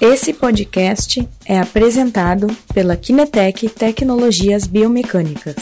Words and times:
Esse 0.00 0.32
podcast 0.32 1.28
é 1.44 1.58
apresentado 1.58 2.46
pela 2.72 2.96
Kinetec 2.96 3.68
Tecnologias 3.68 4.64
Biomecânicas. 4.64 5.56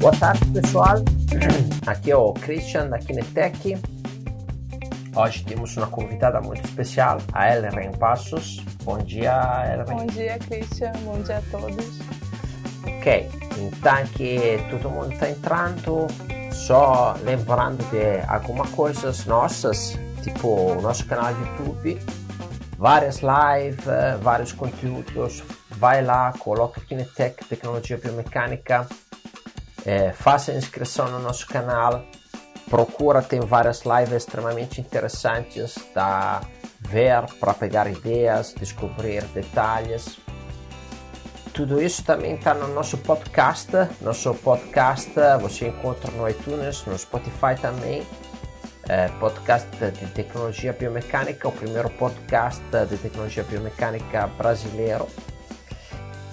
Boa 0.00 0.12
tarde, 0.16 0.44
pessoal. 0.46 0.96
Aqui 1.86 2.10
é 2.10 2.16
o 2.16 2.32
Christian 2.32 2.88
da 2.88 2.98
Kinetec. 2.98 3.78
Hoje 5.14 5.44
temos 5.44 5.76
uma 5.76 5.86
convidada 5.86 6.40
muito 6.40 6.64
especial, 6.64 7.18
a 7.32 7.54
Ellen 7.54 7.92
Passos. 7.92 8.64
Bom 8.82 8.98
dia, 8.98 9.32
Ellen. 9.72 9.96
Bom 9.96 10.06
dia, 10.06 10.36
Christian. 10.40 10.90
Bom 11.04 11.22
dia 11.22 11.38
a 11.38 11.42
todos. 11.56 12.00
Ok, 12.98 13.28
então 13.56 14.06
que 14.16 14.58
todo 14.70 14.90
mundo 14.90 15.12
está 15.12 15.30
entrando, 15.30 16.08
só 16.66 17.14
lembrando 17.22 17.78
de 17.90 18.20
algumas 18.26 18.68
coisas 18.70 19.24
nossas, 19.24 19.96
tipo 20.24 20.48
o 20.48 20.82
nosso 20.82 21.06
canal 21.06 21.32
de 21.32 21.40
YouTube, 21.40 22.00
várias 22.76 23.20
lives, 23.20 23.84
vários 24.20 24.50
conteúdos. 24.50 25.44
Vai 25.70 26.02
lá, 26.02 26.32
coloca 26.40 26.80
Kinetec 26.80 27.44
Tecnologia 27.44 27.96
Biomecânica, 27.96 28.84
é, 29.84 30.10
faça 30.10 30.52
inscrição 30.52 31.08
no 31.08 31.20
nosso 31.20 31.46
canal, 31.46 32.04
procura, 32.68 33.22
tem 33.22 33.38
várias 33.38 33.82
lives 33.84 34.24
extremamente 34.24 34.80
interessantes 34.80 35.76
da 35.94 36.40
ver 36.80 37.26
para 37.38 37.54
pegar 37.54 37.86
ideias, 37.86 38.52
descobrir 38.58 39.22
detalhes. 39.26 40.18
Tudo 41.56 41.80
isso 41.80 42.04
também 42.04 42.34
está 42.34 42.52
no 42.52 42.68
nosso 42.74 42.98
podcast. 42.98 43.70
Nosso 44.02 44.34
podcast 44.34 45.10
você 45.40 45.68
encontra 45.68 46.12
no 46.12 46.28
iTunes, 46.28 46.84
no 46.84 46.98
Spotify 46.98 47.58
também. 47.58 48.06
É, 48.86 49.08
podcast 49.18 49.66
de 49.74 50.06
tecnologia 50.08 50.74
biomecânica, 50.74 51.48
o 51.48 51.52
primeiro 51.52 51.88
podcast 51.88 52.62
de 52.90 52.98
tecnologia 52.98 53.42
biomecânica 53.42 54.26
brasileiro. 54.36 55.08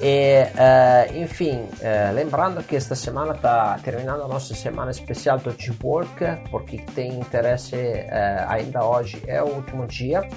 E, 0.02 0.44
uh, 0.44 1.18
enfim, 1.18 1.62
uh, 1.62 2.14
lembrando 2.14 2.62
que 2.62 2.76
esta 2.76 2.94
semana 2.94 3.34
está 3.34 3.80
terminando 3.82 4.24
a 4.24 4.28
nossa 4.28 4.54
semana 4.54 4.92
especial 4.92 5.40
do 5.40 5.56
G-Work, 5.58 6.50
porque 6.52 6.80
tem 6.94 7.18
interesse 7.18 7.76
uh, 7.76 8.50
ainda 8.50 8.84
hoje, 8.84 9.24
é 9.26 9.42
o 9.42 9.48
último 9.48 9.88
dia 9.88 10.28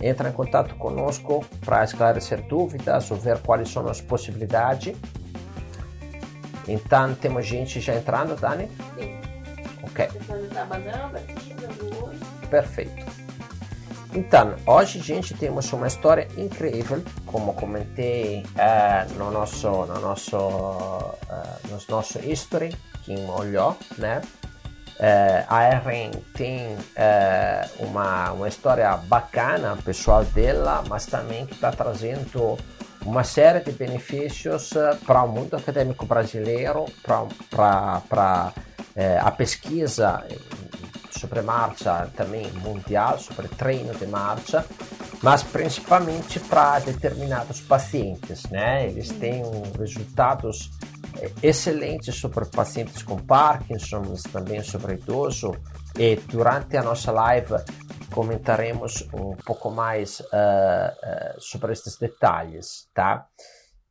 entra 0.00 0.28
em 0.28 0.32
contato 0.32 0.74
conosco 0.76 1.44
para 1.64 1.84
esclarecer 1.84 2.42
dúvidas 2.42 3.10
ou 3.10 3.16
ver 3.16 3.38
quais 3.38 3.68
são 3.70 3.86
as 3.88 4.00
possibilidades. 4.00 4.96
Então, 6.66 7.14
temos 7.14 7.46
gente 7.46 7.80
já 7.80 7.94
entrando, 7.94 8.36
Dani? 8.36 8.68
Sim. 8.98 9.16
Ok. 9.82 10.04
aqui, 10.04 11.54
Perfeito. 12.50 13.18
Então, 14.14 14.54
hoje, 14.66 15.00
gente, 15.00 15.34
temos 15.34 15.70
uma 15.72 15.86
história 15.86 16.28
incrível, 16.36 17.02
como 17.26 17.52
comentei 17.54 18.42
uh, 18.42 19.14
no 19.18 19.30
nosso, 19.30 19.68
no 19.68 20.00
nosso, 20.00 20.36
uh, 20.36 21.68
no 21.68 21.78
nosso 21.88 22.18
history, 22.18 22.74
quem 23.04 23.28
olhou, 23.28 23.76
né? 23.98 24.22
Uh, 24.98 25.46
a 25.48 25.70
Erin 25.74 26.10
tem 26.34 26.74
uh, 26.74 27.86
uma, 27.86 28.32
uma 28.32 28.48
história 28.48 28.96
bacana 28.96 29.78
pessoal 29.84 30.24
dela, 30.24 30.82
mas 30.88 31.06
também 31.06 31.46
que 31.46 31.54
está 31.54 31.70
trazendo 31.70 32.58
uma 33.04 33.22
série 33.22 33.60
de 33.60 33.70
benefícios 33.70 34.72
uh, 34.72 34.96
para 35.06 35.22
o 35.22 35.28
mundo 35.28 35.54
acadêmico 35.54 36.04
brasileiro, 36.04 36.86
para 37.00 38.52
a 39.20 39.30
pesquisa 39.30 40.24
sobre 41.16 41.42
marcha 41.42 42.08
também 42.16 42.50
mundial, 42.54 43.20
sobre 43.20 43.46
treino 43.46 43.94
de 43.94 44.06
marcha, 44.06 44.64
mas 45.22 45.44
principalmente 45.44 46.40
para 46.40 46.80
determinados 46.80 47.60
pacientes, 47.60 48.42
né? 48.50 48.88
Eles 48.88 49.08
têm 49.10 49.42
resultados 49.78 50.72
excelentes 51.42 52.14
sobre 52.14 52.44
pacientes 52.46 53.02
com 53.02 53.16
Parkinson, 53.16 54.02
também 54.32 54.62
sobre 54.62 54.94
idoso. 54.94 55.52
E 55.98 56.16
durante 56.16 56.76
a 56.76 56.82
nossa 56.82 57.10
live 57.12 57.54
comentaremos 58.12 59.08
um 59.12 59.36
pouco 59.36 59.70
mais 59.70 60.20
uh, 60.20 60.24
uh, 60.24 61.40
sobre 61.40 61.72
estes 61.72 61.98
detalhes, 61.98 62.88
tá? 62.94 63.28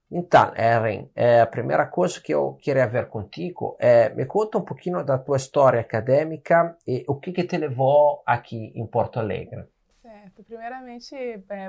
Então, 0.09 0.53
Erin, 0.55 1.09
é, 1.13 1.41
a 1.41 1.45
primeira 1.45 1.85
coisa 1.85 2.21
que 2.21 2.33
eu 2.33 2.53
queria 2.61 2.87
ver 2.87 3.09
contigo 3.09 3.75
é 3.77 4.09
me 4.09 4.25
conta 4.25 4.57
um 4.57 4.63
pouquinho 4.63 5.03
da 5.03 5.17
tua 5.17 5.35
história 5.35 5.81
acadêmica 5.81 6.77
e 6.87 7.03
o 7.09 7.15
que, 7.15 7.33
que 7.33 7.43
te 7.43 7.57
levou 7.57 8.23
aqui 8.25 8.71
em 8.73 8.87
Porto 8.87 9.19
Alegre. 9.19 9.65
Certo. 10.01 10.43
Primeiramente, 10.45 11.13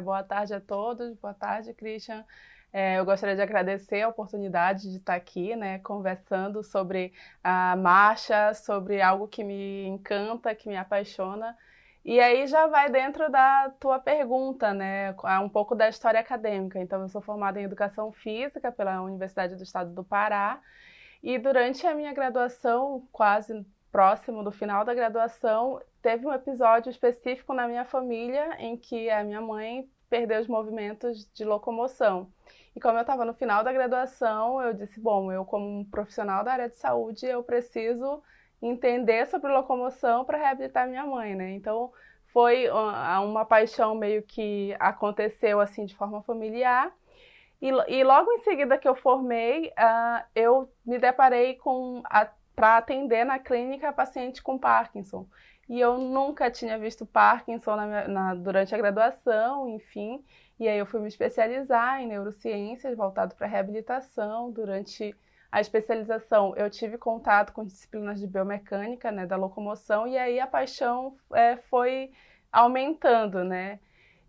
boa 0.05 0.23
tarde 0.23 0.55
a 0.55 0.61
todos. 0.61 1.17
Boa 1.17 1.35
tarde, 1.35 1.75
Christian. 1.75 2.25
É, 2.73 2.99
eu 2.99 3.05
gostaria 3.05 3.35
de 3.35 3.43
agradecer 3.43 4.03
a 4.03 4.09
oportunidade 4.09 4.91
de 4.91 4.99
estar 4.99 5.15
aqui, 5.15 5.57
né, 5.57 5.79
conversando 5.79 6.63
sobre 6.63 7.13
a 7.43 7.75
marcha, 7.77 8.53
sobre 8.55 9.01
algo 9.01 9.27
que 9.27 9.43
me 9.43 9.87
encanta, 9.87 10.55
que 10.55 10.69
me 10.69 10.77
apaixona. 10.77 11.57
E 12.05 12.21
aí 12.21 12.47
já 12.47 12.67
vai 12.67 12.91
dentro 12.91 13.31
da 13.31 13.71
tua 13.81 13.99
pergunta, 13.99 14.73
né, 14.73 15.15
um 15.43 15.49
pouco 15.49 15.75
da 15.75 15.89
história 15.89 16.21
acadêmica. 16.21 16.79
Então, 16.79 17.03
eu 17.03 17.09
sou 17.09 17.21
formada 17.21 17.61
em 17.61 17.65
Educação 17.65 18.13
Física 18.13 18.73
pela 18.73 19.03
Universidade 19.03 19.57
do 19.57 19.63
Estado 19.63 19.93
do 19.93 20.05
Pará. 20.05 20.61
E 21.23 21.39
durante 21.39 21.87
a 21.87 21.95
minha 21.95 22.13
graduação, 22.13 23.07
quase 23.13 23.67
próximo 23.91 24.43
do 24.45 24.53
final 24.53 24.85
da 24.85 24.95
graduação, 24.95 25.81
teve 26.01 26.27
um 26.27 26.33
episódio 26.33 26.91
específico 26.91 27.53
na 27.53 27.67
minha 27.67 27.85
família 27.85 28.57
em 28.59 28.77
que 28.77 29.11
a 29.11 29.25
minha 29.25 29.41
mãe 29.41 29.89
perdeu 30.09 30.41
os 30.41 30.47
movimentos 30.49 31.29
de 31.35 31.45
locomoção. 31.45 32.33
E 32.77 32.81
como 32.81 32.99
eu 32.99 33.03
estava 33.03 33.25
no 33.25 33.35
final 33.35 33.65
da 33.65 33.73
graduação, 33.73 34.61
eu 34.63 34.73
disse, 34.73 35.01
bom, 35.01 35.33
eu 35.33 35.45
como 35.45 35.81
um 35.81 35.85
profissional 35.85 36.45
da 36.45 36.53
área 36.53 36.69
de 36.69 36.77
saúde, 36.77 37.27
eu 37.27 37.43
preciso 37.43 38.23
entender 38.61 39.27
sobre 39.27 39.53
locomoção 39.53 40.25
para 40.25 40.39
reabilitar 40.39 40.89
minha 40.89 41.07
mãe, 41.07 41.35
né? 41.35 41.51
Então, 41.51 41.93
foi 42.33 42.69
uma 42.71 43.45
paixão 43.45 43.95
meio 43.95 44.23
que 44.23 44.77
aconteceu 44.79 45.61
assim 45.61 45.85
de 45.87 45.97
forma 45.97 46.23
familiar. 46.23 46.93
E, 47.61 47.69
e 47.89 48.05
logo 48.05 48.31
em 48.33 48.39
seguida 48.41 48.79
que 48.79 48.89
eu 48.89 48.95
formei, 48.95 49.69
uh, 49.69 50.25
eu 50.35 50.71
me 50.85 50.99
deparei 50.99 51.57
com 51.57 52.03
para 52.55 52.79
atender 52.79 53.25
na 53.25 53.39
clínica 53.39 53.93
paciente 53.93 54.43
com 54.43 54.59
Parkinson. 54.59 55.27
E 55.69 55.79
eu 55.81 55.99
nunca 55.99 56.51
tinha 56.51 56.79
visto 56.79 57.05
Parkinson 57.05 57.77
na, 57.77 58.09
na, 58.09 58.35
durante 58.35 58.75
a 58.75 58.79
graduação, 58.79 59.69
enfim. 59.69 60.25
E 60.59 60.67
aí 60.67 60.79
eu 60.79 60.87
fui 60.87 61.01
me 61.01 61.09
especializar 61.09 62.01
em 62.01 62.07
neurociências, 62.07 62.97
voltado 62.97 63.35
para 63.35 63.47
reabilitação. 63.47 64.51
Durante 64.51 65.15
a 65.53 65.61
especialização, 65.61 66.55
eu 66.57 66.71
tive 66.71 66.99
contato 66.99 67.53
com 67.53 67.65
disciplinas 67.65 68.21
de 68.21 68.27
biomecânica, 68.27 69.11
né, 69.11 69.27
da 69.27 69.37
locomoção, 69.37 70.07
e 70.07 70.17
aí 70.19 70.41
a 70.41 70.47
paixão 70.47 71.17
é, 71.33 71.57
foi 71.57 72.11
aumentando, 72.53 73.45
né? 73.45 73.79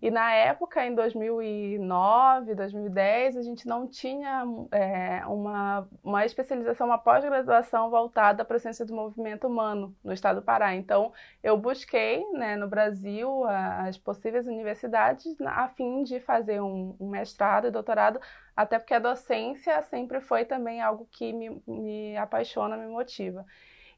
E 0.02 0.10
na 0.10 0.32
época, 0.34 0.86
em 0.86 0.96
2009, 0.96 2.56
2010, 2.56 3.36
a 3.36 3.42
gente 3.42 3.68
não 3.68 3.86
tinha 3.86 4.46
é, 4.72 5.26
uma, 5.26 5.88
uma 6.02 6.26
especialização, 6.26 6.88
uma 6.88 6.98
pós-graduação 6.98 7.90
voltada 7.90 8.46
para 8.46 8.56
a 8.56 8.60
ciência 8.60 8.86
do 8.86 8.96
movimento 8.96 9.46
humano 9.46 9.94
no 10.02 10.14
estado 10.14 10.40
do 10.40 10.46
Pará. 10.46 10.74
Então, 10.74 11.12
eu 11.44 11.58
busquei 11.58 12.26
né, 12.32 12.56
no 12.56 12.70
Brasil 12.70 13.44
as 13.46 13.98
possíveis 13.98 14.48
universidades 14.48 15.36
a 15.42 15.68
fim 15.68 16.04
de 16.04 16.22
fazer 16.22 16.62
um, 16.62 16.96
um 16.98 17.10
mestrado 17.10 17.68
e 17.68 17.72
doutorado, 17.72 18.22
até 18.56 18.80
porque 18.80 18.94
a 18.94 19.00
docência 19.00 19.82
sempre 19.84 20.22
foi 20.22 20.46
também 20.46 20.82
algo 20.82 21.08
que 21.12 21.34
me, 21.34 21.62
me 21.68 22.16
apaixona, 22.16 22.78
me 22.78 22.88
motiva. 22.88 23.46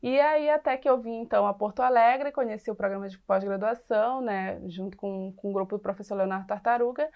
E 0.01 0.19
aí 0.19 0.50
até 0.50 0.77
que 0.77 0.89
eu 0.89 1.00
vim 1.00 1.21
então 1.21 1.45
a 1.45 1.53
Porto 1.53 1.81
Alegre, 1.81 2.31
conheci 2.31 2.71
o 2.71 2.75
programa 2.75 3.07
de 3.07 3.19
pós-graduação, 3.19 4.21
né, 4.21 4.59
junto 4.68 4.98
com, 4.98 5.31
com 5.38 5.50
o 5.51 5.53
grupo 5.53 5.77
do 5.77 5.81
professor 5.81 6.15
Leonardo 6.15 6.48
Tartaruga, 6.48 7.07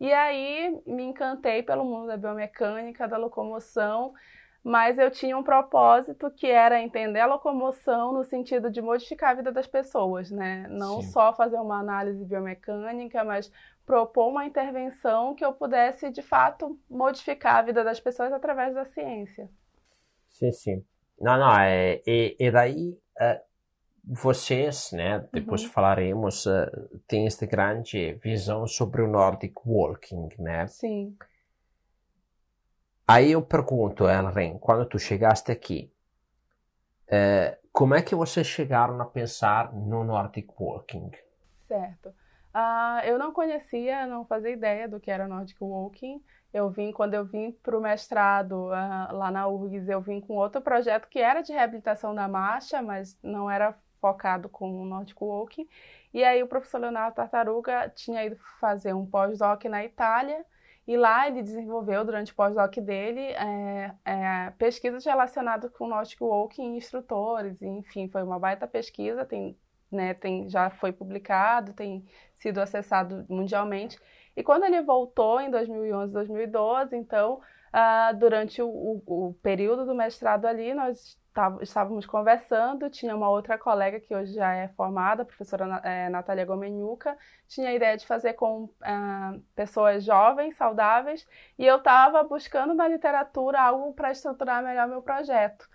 e 0.00 0.12
aí 0.12 0.82
me 0.84 1.04
encantei 1.04 1.62
pelo 1.62 1.84
mundo 1.84 2.08
da 2.08 2.16
biomecânica, 2.16 3.06
da 3.06 3.16
locomoção, 3.16 4.12
mas 4.64 4.98
eu 4.98 5.10
tinha 5.10 5.38
um 5.38 5.42
propósito 5.42 6.30
que 6.30 6.46
era 6.46 6.80
entender 6.80 7.20
a 7.20 7.26
locomoção 7.26 8.12
no 8.12 8.24
sentido 8.24 8.70
de 8.70 8.82
modificar 8.82 9.30
a 9.30 9.34
vida 9.34 9.52
das 9.52 9.66
pessoas, 9.66 10.30
né? 10.30 10.66
Não 10.68 11.00
Sim. 11.00 11.10
só 11.10 11.32
fazer 11.32 11.56
uma 11.56 11.78
análise 11.78 12.24
biomecânica, 12.24 13.24
mas 13.24 13.50
propor 13.84 14.28
uma 14.28 14.46
intervenção 14.46 15.34
que 15.34 15.44
eu 15.44 15.52
pudesse 15.52 16.10
de 16.10 16.22
fato 16.22 16.78
modificar 16.88 17.56
a 17.56 17.62
vida 17.62 17.84
das 17.84 18.00
pessoas 18.00 18.32
através 18.32 18.74
da 18.74 18.84
ciência. 18.84 19.48
Sim, 20.28 20.52
sim. 20.52 20.84
Não, 21.20 21.38
não, 21.38 21.58
é, 21.58 22.02
e, 22.06 22.36
e 22.38 22.50
daí 22.50 22.98
é, 23.18 23.40
vocês, 24.04 24.90
né, 24.92 25.26
depois 25.32 25.62
uhum. 25.62 25.70
falaremos, 25.70 26.46
é, 26.46 26.70
tem 27.06 27.26
esta 27.26 27.46
grande 27.46 28.14
visão 28.14 28.66
sobre 28.66 29.02
o 29.02 29.08
Nordic 29.08 29.54
Walking, 29.64 30.28
né? 30.38 30.66
Sim. 30.66 31.16
Aí 33.06 33.32
eu 33.32 33.42
pergunto, 33.42 34.08
Elren, 34.08 34.58
quando 34.58 34.86
tu 34.86 34.98
chegaste 34.98 35.52
aqui, 35.52 35.92
é, 37.06 37.58
como 37.72 37.94
é 37.94 38.02
que 38.02 38.14
vocês 38.14 38.46
chegaram 38.46 39.00
a 39.00 39.04
pensar 39.04 39.72
no 39.72 40.04
Nordic 40.04 40.48
Walking? 40.58 41.10
Certo. 41.68 42.14
Uh, 42.54 43.00
eu 43.04 43.18
não 43.18 43.32
conhecia, 43.32 44.06
não 44.06 44.24
fazia 44.26 44.50
ideia 44.50 44.88
do 44.88 45.00
que 45.00 45.10
era 45.10 45.26
Nordic 45.26 45.62
Walking. 45.62 46.22
Eu 46.52 46.68
vim, 46.68 46.92
quando 46.92 47.14
eu 47.14 47.24
vim 47.24 47.52
para 47.52 47.76
o 47.76 47.80
mestrado 47.80 48.66
uh, 48.66 49.14
lá 49.16 49.30
na 49.30 49.48
URGS, 49.48 49.88
eu 49.88 50.00
vim 50.02 50.20
com 50.20 50.34
outro 50.34 50.60
projeto 50.60 51.08
que 51.08 51.18
era 51.18 51.40
de 51.40 51.52
reabilitação 51.52 52.14
da 52.14 52.28
marcha, 52.28 52.82
mas 52.82 53.18
não 53.22 53.50
era 53.50 53.74
focado 54.00 54.48
com 54.48 54.82
o 54.82 54.84
Nordic 54.84 55.22
Walking. 55.22 55.66
E 56.12 56.22
aí 56.22 56.42
o 56.42 56.46
professor 56.46 56.78
Leonardo 56.78 57.16
Tartaruga 57.16 57.88
tinha 57.94 58.24
ido 58.24 58.36
fazer 58.60 58.92
um 58.92 59.06
pós-doc 59.06 59.64
na 59.64 59.84
Itália, 59.84 60.44
e 60.86 60.96
lá 60.96 61.28
ele 61.28 61.42
desenvolveu, 61.42 62.04
durante 62.04 62.32
o 62.32 62.34
pós-doc 62.34 62.74
dele, 62.78 63.20
é, 63.20 63.94
é, 64.04 64.50
pesquisas 64.58 65.04
relacionadas 65.04 65.70
com 65.70 65.84
o 65.84 65.88
Nordic 65.88 66.20
Walking 66.20 66.76
instrutores, 66.76 67.62
enfim, 67.62 68.08
foi 68.08 68.22
uma 68.22 68.38
baita 68.38 68.66
pesquisa, 68.66 69.24
tem, 69.24 69.56
né, 69.90 70.12
tem, 70.12 70.48
já 70.48 70.70
foi 70.70 70.92
publicado, 70.92 71.72
tem 71.72 72.04
sido 72.42 72.60
acessado 72.60 73.24
mundialmente. 73.28 73.98
E 74.36 74.42
quando 74.42 74.64
ele 74.64 74.82
voltou 74.82 75.40
em 75.40 75.50
2011, 75.50 76.12
2012, 76.12 76.96
então, 76.96 77.40
uh, 77.72 78.16
durante 78.18 78.60
o, 78.60 78.68
o, 78.68 79.28
o, 79.28 79.34
período 79.34 79.86
do 79.86 79.94
mestrado 79.94 80.46
ali, 80.46 80.74
nós 80.74 81.18
estávamos 81.62 82.04
conversando, 82.04 82.90
tinha 82.90 83.16
uma 83.16 83.30
outra 83.30 83.56
colega 83.56 84.00
que 84.00 84.14
hoje 84.14 84.34
já 84.34 84.52
é 84.52 84.68
formada, 84.68 85.22
a 85.22 85.24
professora 85.24 85.80
é, 85.82 86.08
Natália 86.10 86.44
Gomenuca, 86.44 87.16
tinha 87.48 87.70
a 87.70 87.74
ideia 87.74 87.96
de 87.96 88.06
fazer 88.06 88.34
com 88.34 88.64
uh, 88.64 89.40
pessoas 89.54 90.04
jovens, 90.04 90.56
saudáveis, 90.56 91.26
e 91.58 91.64
eu 91.64 91.76
estava 91.76 92.22
buscando 92.22 92.74
na 92.74 92.86
literatura 92.86 93.60
algo 93.62 93.94
para 93.94 94.10
estruturar 94.10 94.62
melhor 94.62 94.88
meu 94.88 95.00
projeto. 95.00 95.66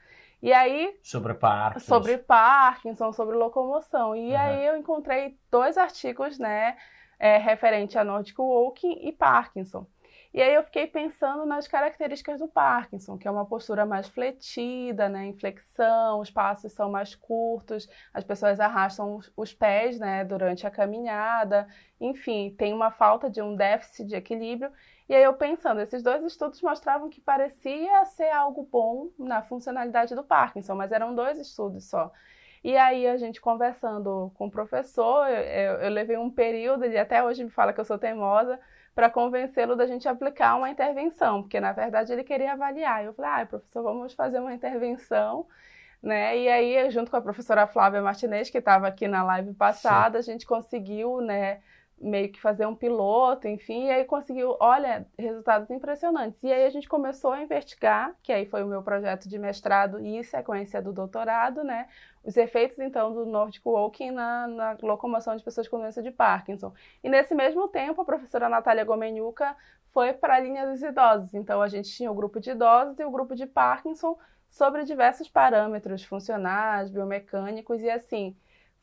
E 0.41 0.53
aí. 0.53 0.97
Sobre 1.01 1.33
Parkinson. 1.33 1.85
Sobre 1.85 2.17
Parkinson, 2.17 3.11
sobre 3.11 3.35
locomoção. 3.35 4.15
E 4.15 4.31
uhum. 4.31 4.37
aí 4.37 4.65
eu 4.65 4.77
encontrei 4.77 5.37
dois 5.49 5.77
artigos, 5.77 6.37
né, 6.37 6.77
é, 7.19 7.37
referente 7.37 7.97
a 7.97 8.03
Nordic 8.03 8.39
Walking 8.39 9.07
e 9.07 9.11
Parkinson. 9.11 9.87
E 10.33 10.41
aí 10.41 10.53
eu 10.53 10.63
fiquei 10.63 10.85
pensando 10.85 11.45
nas 11.45 11.67
características 11.67 12.39
do 12.39 12.47
Parkinson, 12.47 13.17
que 13.17 13.27
é 13.27 13.31
uma 13.31 13.45
postura 13.45 13.85
mais 13.85 14.07
fletida, 14.07 15.09
né, 15.09 15.25
inflexão, 15.25 16.19
os 16.19 16.29
passos 16.29 16.73
são 16.73 16.91
mais 16.91 17.15
curtos, 17.15 17.89
as 18.13 18.23
pessoas 18.23 18.59
arrastam 18.59 19.19
os 19.35 19.53
pés, 19.53 19.97
né, 19.99 20.23
durante 20.23 20.67
a 20.67 20.69
caminhada, 20.69 21.67
enfim, 21.99 22.53
tem 22.55 22.73
uma 22.73 22.91
falta 22.91 23.29
de 23.31 23.41
um 23.41 23.55
déficit 23.55 24.05
de 24.09 24.15
equilíbrio. 24.15 24.71
E 25.09 25.15
aí 25.15 25.23
eu 25.23 25.33
pensando, 25.33 25.79
esses 25.79 26.03
dois 26.03 26.23
estudos 26.23 26.61
mostravam 26.61 27.09
que 27.09 27.21
parecia 27.21 28.05
ser 28.05 28.29
algo 28.29 28.67
bom 28.69 29.09
na 29.17 29.41
funcionalidade 29.41 30.13
do 30.13 30.23
Parkinson, 30.23 30.75
mas 30.75 30.91
eram 30.91 31.15
dois 31.15 31.39
estudos 31.39 31.85
só. 31.85 32.11
E 32.63 32.75
aí 32.75 33.07
a 33.07 33.15
gente 33.15 33.39
conversando 33.39 34.31
com 34.35 34.47
o 34.47 34.51
professor, 34.51 35.27
eu, 35.29 35.73
eu 35.75 35.89
levei 35.89 36.17
um 36.17 36.29
período, 36.29 36.83
ele 36.83 36.97
até 36.97 37.23
hoje 37.23 37.43
me 37.43 37.49
fala 37.49 37.71
que 37.71 37.79
eu 37.79 37.85
sou 37.85 37.97
teimosa, 37.97 38.59
para 38.93 39.09
convencê-lo 39.09 39.75
da 39.75 39.85
gente 39.85 40.09
aplicar 40.09 40.55
uma 40.55 40.69
intervenção, 40.69 41.43
porque 41.43 41.59
na 41.59 41.71
verdade 41.71 42.11
ele 42.11 42.23
queria 42.23 42.53
avaliar. 42.53 43.05
Eu 43.05 43.13
falei, 43.13 43.31
ah, 43.31 43.45
professor, 43.45 43.83
vamos 43.83 44.13
fazer 44.13 44.39
uma 44.39 44.53
intervenção. 44.53 45.45
Né? 46.01 46.37
E 46.37 46.49
aí, 46.49 46.89
junto 46.89 47.09
com 47.09 47.17
a 47.17 47.21
professora 47.21 47.67
Flávia 47.67 48.01
Martinez, 48.01 48.49
que 48.49 48.57
estava 48.57 48.87
aqui 48.87 49.07
na 49.07 49.23
live 49.23 49.53
passada, 49.53 50.21
Sim. 50.21 50.31
a 50.31 50.33
gente 50.33 50.45
conseguiu 50.45 51.21
né, 51.21 51.61
meio 51.99 52.31
que 52.31 52.39
fazer 52.39 52.65
um 52.65 52.75
piloto, 52.75 53.47
enfim, 53.47 53.85
e 53.87 53.91
aí 53.91 54.05
conseguiu, 54.05 54.55
olha, 54.59 55.05
resultados 55.17 55.69
impressionantes. 55.71 56.41
E 56.43 56.51
aí 56.51 56.65
a 56.65 56.69
gente 56.69 56.87
começou 56.87 57.31
a 57.31 57.41
investigar, 57.41 58.15
que 58.21 58.31
aí 58.31 58.45
foi 58.45 58.63
o 58.63 58.67
meu 58.67 58.83
projeto 58.83 59.27
de 59.27 59.37
mestrado 59.39 59.99
e 59.99 60.23
sequência 60.23 60.81
do 60.81 60.93
doutorado, 60.93 61.63
né? 61.63 61.87
Os 62.23 62.37
efeitos, 62.37 62.77
então, 62.79 63.13
do 63.13 63.25
Nordic 63.25 63.65
Walking 63.65 64.11
na, 64.11 64.47
na 64.47 64.77
locomoção 64.83 65.35
de 65.35 65.43
pessoas 65.43 65.67
com 65.67 65.79
doença 65.79 66.03
de 66.03 66.11
Parkinson. 66.11 66.73
E 67.03 67.09
nesse 67.09 67.33
mesmo 67.33 67.67
tempo, 67.67 68.01
a 68.01 68.05
professora 68.05 68.47
Natália 68.47 68.83
Gomenuca 68.83 69.55
foi 69.91 70.13
para 70.13 70.35
a 70.35 70.39
linha 70.39 70.67
dos 70.67 70.83
idosos. 70.83 71.33
Então, 71.33 71.61
a 71.61 71.67
gente 71.67 71.89
tinha 71.89 72.11
o 72.11 72.15
grupo 72.15 72.39
de 72.39 72.51
idosos 72.51 72.99
e 72.99 73.03
o 73.03 73.11
grupo 73.11 73.35
de 73.35 73.47
Parkinson 73.47 74.17
sobre 74.49 74.83
diversos 74.83 75.29
parâmetros 75.29 76.03
funcionais, 76.03 76.89
biomecânicos 76.89 77.81
e 77.81 77.89
assim 77.89 78.35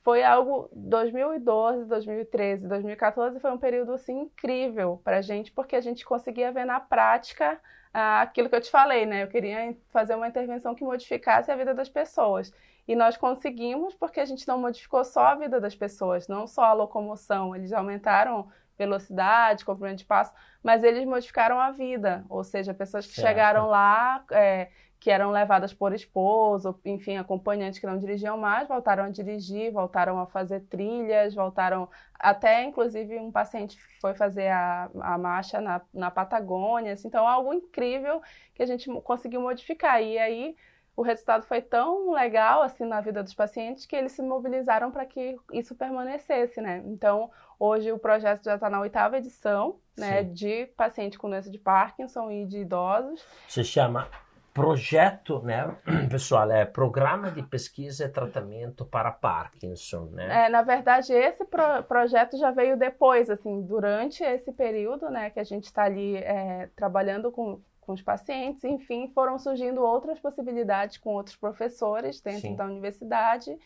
foi 0.04 0.22
algo 0.22 0.68
2012, 0.72 1.86
2013, 1.86 2.68
2014 2.68 3.40
foi 3.40 3.50
um 3.50 3.58
período 3.58 3.94
assim 3.94 4.20
incrível 4.20 5.00
para 5.02 5.18
a 5.18 5.22
gente 5.22 5.50
porque 5.50 5.74
a 5.74 5.80
gente 5.80 6.04
conseguia 6.04 6.52
ver 6.52 6.66
na 6.66 6.78
prática 6.78 7.58
ah, 7.92 8.20
aquilo 8.20 8.50
que 8.50 8.54
eu 8.54 8.60
te 8.60 8.70
falei, 8.70 9.06
né? 9.06 9.22
Eu 9.22 9.28
queria 9.28 9.74
fazer 9.88 10.14
uma 10.14 10.28
intervenção 10.28 10.74
que 10.74 10.84
modificasse 10.84 11.50
a 11.50 11.56
vida 11.56 11.72
das 11.72 11.88
pessoas 11.88 12.52
e 12.86 12.94
nós 12.94 13.16
conseguimos 13.16 13.94
porque 13.94 14.20
a 14.20 14.26
gente 14.26 14.46
não 14.46 14.58
modificou 14.58 15.02
só 15.04 15.28
a 15.28 15.34
vida 15.36 15.58
das 15.58 15.74
pessoas, 15.74 16.28
não 16.28 16.46
só 16.46 16.64
a 16.64 16.72
locomoção, 16.74 17.56
eles 17.56 17.72
aumentaram 17.72 18.46
velocidade, 18.76 19.64
comprimento 19.64 19.98
de 19.98 20.04
passo, 20.04 20.34
mas 20.62 20.84
eles 20.84 21.06
modificaram 21.06 21.58
a 21.58 21.70
vida, 21.70 22.26
ou 22.28 22.44
seja, 22.44 22.74
pessoas 22.74 23.06
que 23.06 23.14
certo. 23.14 23.26
chegaram 23.26 23.68
lá 23.68 24.22
é, 24.32 24.68
que 25.04 25.10
eram 25.10 25.30
levadas 25.30 25.74
por 25.74 25.92
esposo, 25.92 26.80
enfim, 26.82 27.18
acompanhantes 27.18 27.78
que 27.78 27.86
não 27.86 27.98
dirigiam 27.98 28.38
mais, 28.38 28.66
voltaram 28.66 29.04
a 29.04 29.10
dirigir, 29.10 29.70
voltaram 29.70 30.18
a 30.18 30.24
fazer 30.24 30.60
trilhas, 30.60 31.34
voltaram 31.34 31.90
até, 32.18 32.64
inclusive, 32.64 33.18
um 33.18 33.30
paciente 33.30 33.78
foi 34.00 34.14
fazer 34.14 34.48
a, 34.48 34.88
a 35.02 35.18
marcha 35.18 35.60
na, 35.60 35.82
na 35.92 36.10
Patagônia, 36.10 36.94
assim, 36.94 37.08
então 37.08 37.28
algo 37.28 37.52
incrível 37.52 38.22
que 38.54 38.62
a 38.62 38.66
gente 38.66 38.90
conseguiu 39.02 39.42
modificar. 39.42 40.02
E 40.02 40.16
aí 40.16 40.56
o 40.96 41.02
resultado 41.02 41.44
foi 41.44 41.60
tão 41.60 42.12
legal 42.12 42.62
assim 42.62 42.86
na 42.86 43.02
vida 43.02 43.22
dos 43.22 43.34
pacientes 43.34 43.84
que 43.84 43.94
eles 43.94 44.12
se 44.12 44.22
mobilizaram 44.22 44.90
para 44.90 45.04
que 45.04 45.36
isso 45.52 45.74
permanecesse, 45.74 46.62
né? 46.62 46.82
Então, 46.86 47.30
hoje 47.60 47.92
o 47.92 47.98
projeto 47.98 48.42
já 48.42 48.54
está 48.54 48.70
na 48.70 48.80
oitava 48.80 49.18
edição, 49.18 49.78
né, 49.98 50.22
de 50.22 50.64
pacientes 50.78 51.18
com 51.18 51.28
doença 51.28 51.50
de 51.50 51.58
Parkinson 51.58 52.30
e 52.30 52.46
de 52.46 52.60
idosos. 52.60 53.22
Se 53.46 53.62
chama 53.62 54.08
projeto, 54.54 55.42
né, 55.42 55.76
pessoal, 56.08 56.48
é 56.50 56.64
Programa 56.64 57.28
de 57.32 57.42
Pesquisa 57.42 58.04
e 58.04 58.08
Tratamento 58.08 58.86
para 58.86 59.10
Parkinson, 59.10 60.10
né? 60.12 60.46
É, 60.46 60.48
na 60.48 60.62
verdade, 60.62 61.12
esse 61.12 61.44
pro 61.44 61.82
projeto 61.82 62.38
já 62.38 62.52
veio 62.52 62.76
depois, 62.76 63.28
assim, 63.28 63.62
durante 63.62 64.22
esse 64.22 64.52
período, 64.52 65.10
né, 65.10 65.28
que 65.30 65.40
a 65.40 65.44
gente 65.44 65.64
está 65.64 65.82
ali 65.82 66.16
é, 66.18 66.70
trabalhando 66.76 67.32
com, 67.32 67.60
com 67.80 67.92
os 67.92 68.00
pacientes, 68.00 68.62
enfim, 68.62 69.10
foram 69.12 69.40
surgindo 69.40 69.82
outras 69.82 70.20
possibilidades 70.20 70.98
com 70.98 71.14
outros 71.14 71.34
professores 71.34 72.20
dentro 72.20 72.42
Sim. 72.42 72.54
da 72.54 72.64
universidade, 72.64 73.58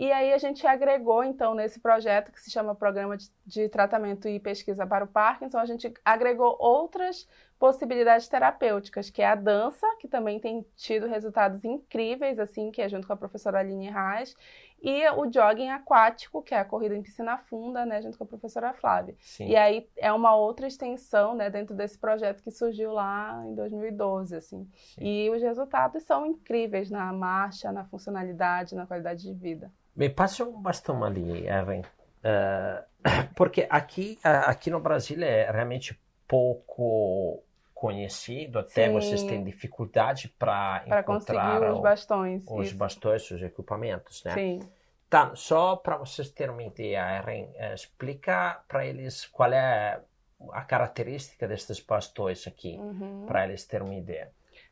e 0.00 0.10
aí 0.10 0.32
a 0.32 0.38
gente 0.38 0.66
agregou, 0.66 1.22
então, 1.22 1.54
nesse 1.54 1.78
projeto 1.78 2.32
que 2.32 2.40
se 2.40 2.50
chama 2.50 2.74
Programa 2.74 3.18
de, 3.18 3.28
de 3.44 3.68
Tratamento 3.68 4.26
e 4.26 4.40
Pesquisa 4.40 4.86
para 4.86 5.04
o 5.04 5.06
Parkinson, 5.06 5.58
a 5.58 5.66
gente 5.66 5.92
agregou 6.02 6.56
outras 6.58 7.28
possibilidades 7.58 8.26
terapêuticas, 8.26 9.10
que 9.10 9.20
é 9.20 9.26
a 9.26 9.34
dança, 9.34 9.86
que 9.98 10.08
também 10.08 10.40
tem 10.40 10.64
tido 10.74 11.06
resultados 11.06 11.62
incríveis, 11.66 12.38
assim, 12.38 12.70
que 12.70 12.80
é 12.80 12.88
junto 12.88 13.06
com 13.06 13.12
a 13.12 13.16
professora 13.16 13.58
Aline 13.58 13.90
Reis, 13.90 14.34
e 14.82 15.06
o 15.10 15.30
jogging 15.30 15.68
aquático, 15.68 16.42
que 16.42 16.54
é 16.54 16.60
a 16.60 16.64
corrida 16.64 16.96
em 16.96 17.02
piscina 17.02 17.36
funda, 17.36 17.84
né, 17.84 18.00
junto 18.00 18.16
com 18.16 18.24
a 18.24 18.26
professora 18.26 18.72
Flávia. 18.72 19.14
Sim. 19.20 19.48
E 19.48 19.56
aí 19.56 19.86
é 19.98 20.10
uma 20.10 20.34
outra 20.34 20.66
extensão, 20.66 21.34
né, 21.34 21.50
dentro 21.50 21.76
desse 21.76 21.98
projeto 21.98 22.42
que 22.42 22.50
surgiu 22.50 22.90
lá 22.90 23.44
em 23.46 23.54
2012, 23.54 24.34
assim. 24.34 24.66
Sim. 24.94 25.04
E 25.04 25.28
os 25.28 25.42
resultados 25.42 26.02
são 26.04 26.24
incríveis 26.24 26.90
na 26.90 27.12
marcha, 27.12 27.70
na 27.70 27.84
funcionalidade, 27.84 28.74
na 28.74 28.86
qualidade 28.86 29.22
de 29.22 29.34
vida. 29.34 29.70
Me 30.00 30.08
passa 30.08 30.44
um 30.44 30.62
bastão 30.62 31.04
ali, 31.04 31.46
Evan. 31.46 31.82
Uh, 32.24 32.82
porque 33.36 33.66
aqui, 33.68 34.18
aqui 34.24 34.70
no 34.70 34.80
Brasil 34.80 35.22
é 35.22 35.50
realmente 35.50 36.00
pouco 36.26 37.42
conhecido, 37.74 38.58
até 38.58 38.86
Sim. 38.86 38.94
vocês 38.94 39.22
têm 39.24 39.44
dificuldade 39.44 40.28
para 40.38 40.84
encontrar 40.86 41.70
os 41.70 41.80
bastões, 41.82 42.46
os 42.48 42.68
isso. 42.68 42.76
bastões, 42.76 43.30
os 43.30 43.42
equipamentos, 43.42 44.24
né? 44.24 44.32
Sim. 44.32 44.60
Tá, 45.10 45.32
só 45.34 45.76
para 45.76 45.98
vocês 45.98 46.30
terem 46.30 46.54
uma 46.54 46.62
ideia, 46.62 47.18
Erin, 47.18 47.50
eh, 47.56 47.74
explica 47.74 48.62
para 48.68 48.86
eles 48.86 49.26
qual 49.26 49.52
é 49.52 50.00
a 50.52 50.62
característica 50.62 51.46
destes 51.46 51.78
bastões 51.80 52.46
aqui, 52.46 52.78
uhum. 52.78 53.26
para 53.26 53.44
eles 53.44 53.66
terem 53.66 53.86
uma 53.86 53.96
ideia. 53.96 54.30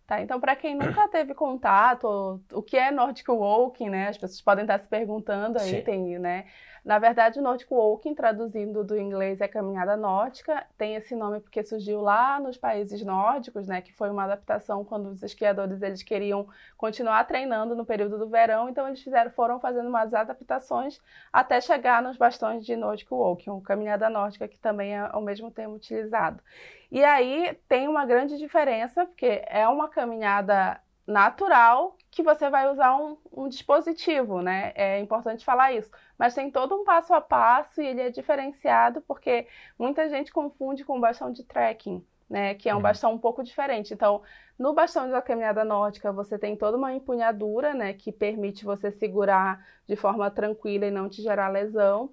Tá, 0.09 0.23
então 0.23 0.41
para 0.41 0.57
quem 0.57 0.75
nunca 0.75 1.07
teve 1.09 1.35
contato, 1.35 2.41
o 2.51 2.63
que 2.63 2.79
é 2.79 2.91
Nordic 2.91 3.29
Walking, 3.31 3.91
né? 3.91 4.09
As 4.09 4.17
pessoas 4.17 4.41
podem 4.41 4.65
estar 4.65 4.79
se 4.81 4.89
perguntando 4.89 5.59
aí, 5.59 5.77
Sim. 5.77 5.83
tem, 5.83 6.19
né? 6.19 6.47
Na 6.89 6.99
verdade, 6.99 7.39
o 7.39 7.43
Nordic 7.43 7.71
Walking, 7.71 8.15
traduzindo 8.15 8.83
do 8.83 8.99
inglês, 8.99 9.43
é 9.43 9.47
caminhada 9.47 9.95
nórdica. 9.95 10.67
Tem 10.79 10.95
esse 10.95 11.15
nome 11.15 11.39
porque 11.39 11.63
surgiu 11.63 12.01
lá 12.01 12.41
nos 12.41 12.57
países 12.57 13.05
nórdicos, 13.05 13.67
né? 13.67 13.83
Que 13.83 13.93
foi 13.93 14.09
uma 14.09 14.25
adaptação 14.25 14.83
quando 14.83 15.11
os 15.11 15.23
esquiadores 15.23 15.83
eles 15.83 16.03
queriam 16.03 16.49
continuar 16.79 17.25
treinando 17.25 17.77
no 17.77 17.85
período 17.85 18.17
do 18.17 18.27
verão. 18.27 18.71
Então 18.71 18.89
eles 18.89 19.03
fizeram, 19.03 19.31
foram 19.33 19.61
fazendo 19.61 19.87
umas 19.87 20.15
adaptações 20.15 20.99
até 21.31 21.61
chegar 21.61 22.03
nos 22.03 22.17
bastões 22.17 22.65
de 22.65 22.75
Nordic 22.75 23.13
Walking, 23.13 23.61
caminhada 23.61 24.09
nórdica, 24.09 24.49
que 24.49 24.57
também 24.57 24.97
é 24.97 25.11
o 25.11 25.21
mesmo 25.21 25.51
termo 25.51 25.75
utilizado. 25.75 26.43
E 26.91 27.05
aí 27.05 27.55
tem 27.69 27.87
uma 27.87 28.07
grande 28.07 28.39
diferença, 28.39 29.05
porque 29.05 29.45
é 29.47 29.69
uma 29.69 29.91
caminhada 29.91 30.81
natural 31.09 31.97
que 32.11 32.23
você 32.23 32.51
vai 32.51 32.71
usar 32.71 32.95
um, 32.97 33.17
um, 33.33 33.49
dispositivo, 33.49 34.43
né? 34.43 34.73
É 34.75 35.01
importante 35.01 35.45
falar 35.45 35.73
isso. 35.73 35.91
Mas 36.19 36.35
tem 36.35 36.51
todo 36.51 36.75
um 36.75 36.85
passo 36.85 37.15
a 37.15 37.21
passo 37.21 37.81
e 37.81 37.87
ele 37.87 38.03
é 38.03 38.11
diferenciado 38.11 39.01
porque 39.03 39.47
muita 39.79 40.09
gente 40.09 40.31
confunde 40.31 40.85
com 40.85 40.99
o 40.99 41.01
bastão 41.01 41.33
de 41.33 41.43
trekking, 41.45 42.05
né? 42.29 42.55
Que 42.55 42.69
é 42.69 42.75
um 42.75 42.77
uhum. 42.77 42.83
bastão 42.83 43.13
um 43.13 43.19
pouco 43.19 43.43
diferente. 43.43 43.95
Então, 43.95 44.21
no 44.59 44.75
bastão 44.75 45.09
da 45.09 45.23
caminhada 45.23 45.65
nórdica, 45.65 46.13
você 46.13 46.39
tem 46.39 46.55
toda 46.55 46.77
uma 46.77 46.93
empunhadura, 46.93 47.73
né? 47.73 47.95
Que 47.95 48.13
permite 48.13 48.65
você 48.65 48.91
segurar 48.91 49.67
de 49.87 49.97
forma 49.97 50.31
tranquila 50.31 50.87
e 50.87 50.91
não 50.91 51.09
te 51.09 51.23
gerar 51.23 51.49
lesão. 51.49 52.11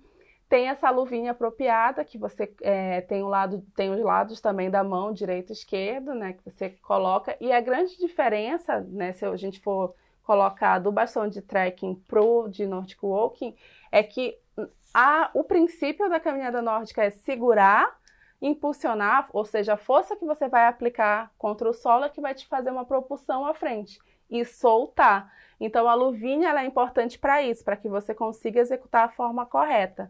Tem 0.47 0.69
essa 0.69 0.89
luvinha 0.89 1.31
apropriada 1.31 2.05
que 2.05 2.17
você 2.17 2.53
é, 2.61 3.01
tem 3.01 3.23
o 3.23 3.27
lado, 3.27 3.63
tem 3.75 3.91
os 3.91 4.01
lados 4.01 4.39
também 4.39 4.69
da 4.69 4.83
mão 4.83 5.11
direito 5.11 5.49
e 5.49 5.53
esquerdo, 5.53 6.13
né? 6.13 6.33
Que 6.33 6.43
você 6.49 6.69
coloca. 6.69 7.35
E 7.41 7.51
a 7.51 7.59
grande 7.59 7.97
diferença, 7.97 8.81
né? 8.81 9.11
Se 9.13 9.25
a 9.25 9.35
gente 9.35 9.59
for 9.59 9.95
colocar 10.23 10.79
do 10.79 10.91
bastão 10.91 11.27
de 11.27 11.41
trekking 11.41 11.95
pro 12.07 12.47
de 12.47 12.65
Nordic 12.65 13.03
Walking, 13.03 13.55
é 13.91 14.03
que 14.03 14.37
a, 14.93 15.29
o 15.33 15.43
princípio 15.43 16.09
da 16.09 16.19
caminhada 16.19 16.61
nórdica 16.61 17.03
é 17.03 17.09
segurar, 17.09 17.97
impulsionar, 18.41 19.29
ou 19.33 19.45
seja, 19.45 19.73
a 19.73 19.77
força 19.77 20.15
que 20.15 20.25
você 20.25 20.47
vai 20.47 20.67
aplicar 20.67 21.31
contra 21.37 21.69
o 21.69 21.73
solo 21.73 22.05
é 22.05 22.09
que 22.09 22.21
vai 22.21 22.33
te 22.33 22.47
fazer 22.47 22.71
uma 22.71 22.85
propulsão 22.85 23.45
à 23.45 23.53
frente 23.53 23.99
e 24.29 24.43
soltar. 24.45 25.31
Então, 25.59 25.87
a 25.87 25.93
luvinha 25.93 26.49
é 26.49 26.65
importante 26.65 27.17
para 27.17 27.41
isso, 27.41 27.63
para 27.63 27.77
que 27.77 27.87
você 27.87 28.13
consiga 28.13 28.59
executar 28.59 29.05
a 29.05 29.09
forma 29.09 29.45
correta. 29.45 30.09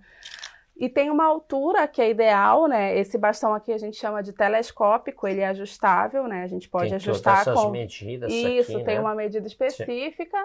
E 0.77 0.89
tem 0.89 1.09
uma 1.09 1.25
altura 1.25 1.87
que 1.87 2.01
é 2.01 2.09
ideal, 2.09 2.67
né? 2.67 2.97
Esse 2.97 3.17
bastão 3.17 3.53
aqui 3.53 3.71
a 3.71 3.77
gente 3.77 3.95
chama 3.95 4.21
de 4.21 4.33
telescópico, 4.33 5.25
ele 5.25 5.39
é 5.39 5.47
ajustável, 5.47 6.27
né? 6.27 6.43
A 6.43 6.47
gente 6.47 6.67
pode 6.67 6.89
tem 6.89 6.95
ajustar 6.95 7.45
com 7.45 7.69
medidas 7.69 8.31
isso, 8.31 8.75
aqui, 8.75 8.83
tem 8.83 8.95
né? 8.95 8.99
uma 8.99 9.15
medida 9.15 9.47
específica. 9.47 10.37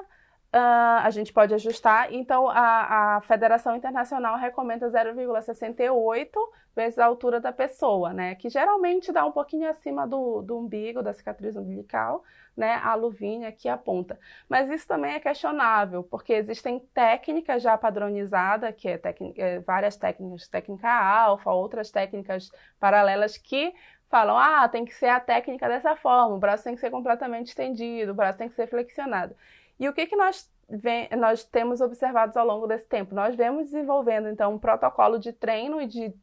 Uh, 0.52 0.98
a 1.04 1.10
gente 1.10 1.32
pode 1.32 1.54
ajustar. 1.54 2.12
Então, 2.12 2.48
a, 2.48 3.16
a 3.16 3.20
Federação 3.20 3.76
Internacional 3.76 4.36
recomenda 4.36 4.90
0,68 4.90 6.28
vezes 6.74 6.98
a 6.98 7.06
altura 7.06 7.40
da 7.40 7.52
pessoa, 7.52 8.12
né? 8.12 8.34
Que 8.34 8.48
geralmente 8.48 9.12
dá 9.12 9.24
um 9.24 9.30
pouquinho 9.30 9.70
acima 9.70 10.08
do, 10.08 10.42
do 10.42 10.58
umbigo, 10.58 11.02
da 11.02 11.12
cicatriz 11.12 11.54
umbilical 11.54 12.24
né, 12.56 12.74
a 12.84 12.94
luvinha 12.94 13.50
que 13.50 13.68
aponta. 13.68 14.18
Mas 14.48 14.70
isso 14.70 14.86
também 14.86 15.14
é 15.14 15.20
questionável, 15.20 16.02
porque 16.04 16.32
existem 16.34 16.78
técnicas 16.92 17.62
já 17.62 17.76
padronizadas, 17.78 18.74
que 18.76 18.88
é, 18.88 19.00
é 19.38 19.60
várias 19.60 19.96
técnicas, 19.96 20.46
técnica 20.48 20.90
alfa, 20.90 21.50
outras 21.50 21.90
técnicas 21.90 22.50
paralelas 22.78 23.36
que 23.38 23.72
falam, 24.10 24.36
ah, 24.36 24.68
tem 24.68 24.84
que 24.84 24.94
ser 24.94 25.08
a 25.08 25.20
técnica 25.20 25.68
dessa 25.68 25.96
forma, 25.96 26.34
o 26.34 26.38
braço 26.38 26.64
tem 26.64 26.74
que 26.74 26.80
ser 26.80 26.90
completamente 26.90 27.48
estendido, 27.48 28.12
o 28.12 28.14
braço 28.14 28.38
tem 28.38 28.48
que 28.48 28.54
ser 28.56 28.66
flexionado. 28.66 29.34
E 29.80 29.88
o 29.88 29.94
que, 29.94 30.06
que 30.06 30.14
nós, 30.14 30.48
vem, 30.68 31.08
nós 31.16 31.42
temos 31.42 31.80
observado 31.80 32.38
ao 32.38 32.46
longo 32.46 32.66
desse 32.66 32.86
tempo? 32.86 33.14
Nós 33.14 33.34
vemos 33.34 33.64
desenvolvendo, 33.64 34.28
então, 34.28 34.52
um 34.52 34.58
protocolo 34.58 35.18
de 35.18 35.32
treino 35.32 35.80
e 35.80 35.86
de 35.86 36.14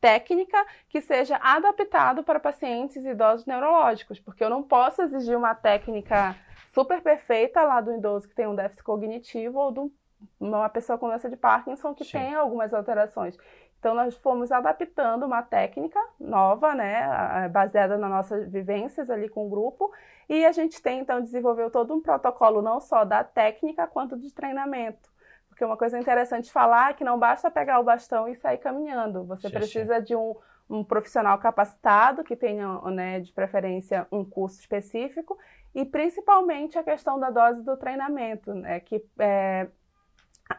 técnica 0.00 0.64
que 0.88 1.00
seja 1.00 1.36
adaptado 1.42 2.22
para 2.22 2.38
pacientes 2.38 3.04
idosos 3.04 3.44
neurológicos, 3.44 4.20
porque 4.20 4.42
eu 4.42 4.48
não 4.48 4.62
posso 4.62 5.02
exigir 5.02 5.36
uma 5.36 5.54
técnica 5.54 6.36
super 6.68 7.02
perfeita 7.02 7.62
lá 7.62 7.80
do 7.80 7.92
idoso 7.92 8.28
que 8.28 8.34
tem 8.34 8.46
um 8.46 8.54
déficit 8.54 8.84
cognitivo 8.84 9.58
ou 9.58 9.72
de 9.72 9.92
uma 10.38 10.68
pessoa 10.68 10.96
com 10.96 11.08
doença 11.08 11.28
de 11.28 11.36
Parkinson 11.36 11.92
que 11.92 12.04
Sim. 12.04 12.12
tem 12.12 12.34
algumas 12.34 12.72
alterações. 12.72 13.36
Então, 13.80 13.94
nós 13.94 14.14
fomos 14.18 14.52
adaptando 14.52 15.24
uma 15.24 15.42
técnica 15.42 15.98
nova, 16.20 16.74
né, 16.74 17.48
baseada 17.48 17.96
nas 17.96 18.10
nossas 18.10 18.46
vivências 18.46 19.08
ali 19.08 19.26
com 19.26 19.46
o 19.46 19.48
grupo, 19.48 19.90
e 20.28 20.44
a 20.44 20.52
gente 20.52 20.82
tem, 20.82 21.00
então, 21.00 21.22
desenvolveu 21.22 21.70
todo 21.70 21.94
um 21.94 22.00
protocolo, 22.00 22.60
não 22.60 22.78
só 22.78 23.06
da 23.06 23.24
técnica, 23.24 23.86
quanto 23.86 24.18
de 24.18 24.32
treinamento. 24.34 25.10
Porque 25.48 25.64
uma 25.64 25.78
coisa 25.78 25.98
interessante 25.98 26.52
falar 26.52 26.90
é 26.90 26.92
que 26.92 27.02
não 27.02 27.18
basta 27.18 27.50
pegar 27.50 27.80
o 27.80 27.84
bastão 27.84 28.28
e 28.28 28.36
sair 28.36 28.58
caminhando. 28.58 29.24
Você 29.24 29.48
sim, 29.48 29.54
precisa 29.54 29.96
sim. 29.96 30.04
de 30.04 30.14
um, 30.14 30.36
um 30.68 30.84
profissional 30.84 31.38
capacitado, 31.38 32.22
que 32.22 32.36
tenha, 32.36 32.82
né, 32.82 33.20
de 33.20 33.32
preferência, 33.32 34.06
um 34.12 34.24
curso 34.24 34.60
específico, 34.60 35.38
e 35.74 35.86
principalmente 35.86 36.78
a 36.78 36.84
questão 36.84 37.18
da 37.18 37.30
dose 37.30 37.62
do 37.62 37.78
treinamento, 37.78 38.52
né, 38.52 38.78
que 38.80 39.02
é, 39.18 39.68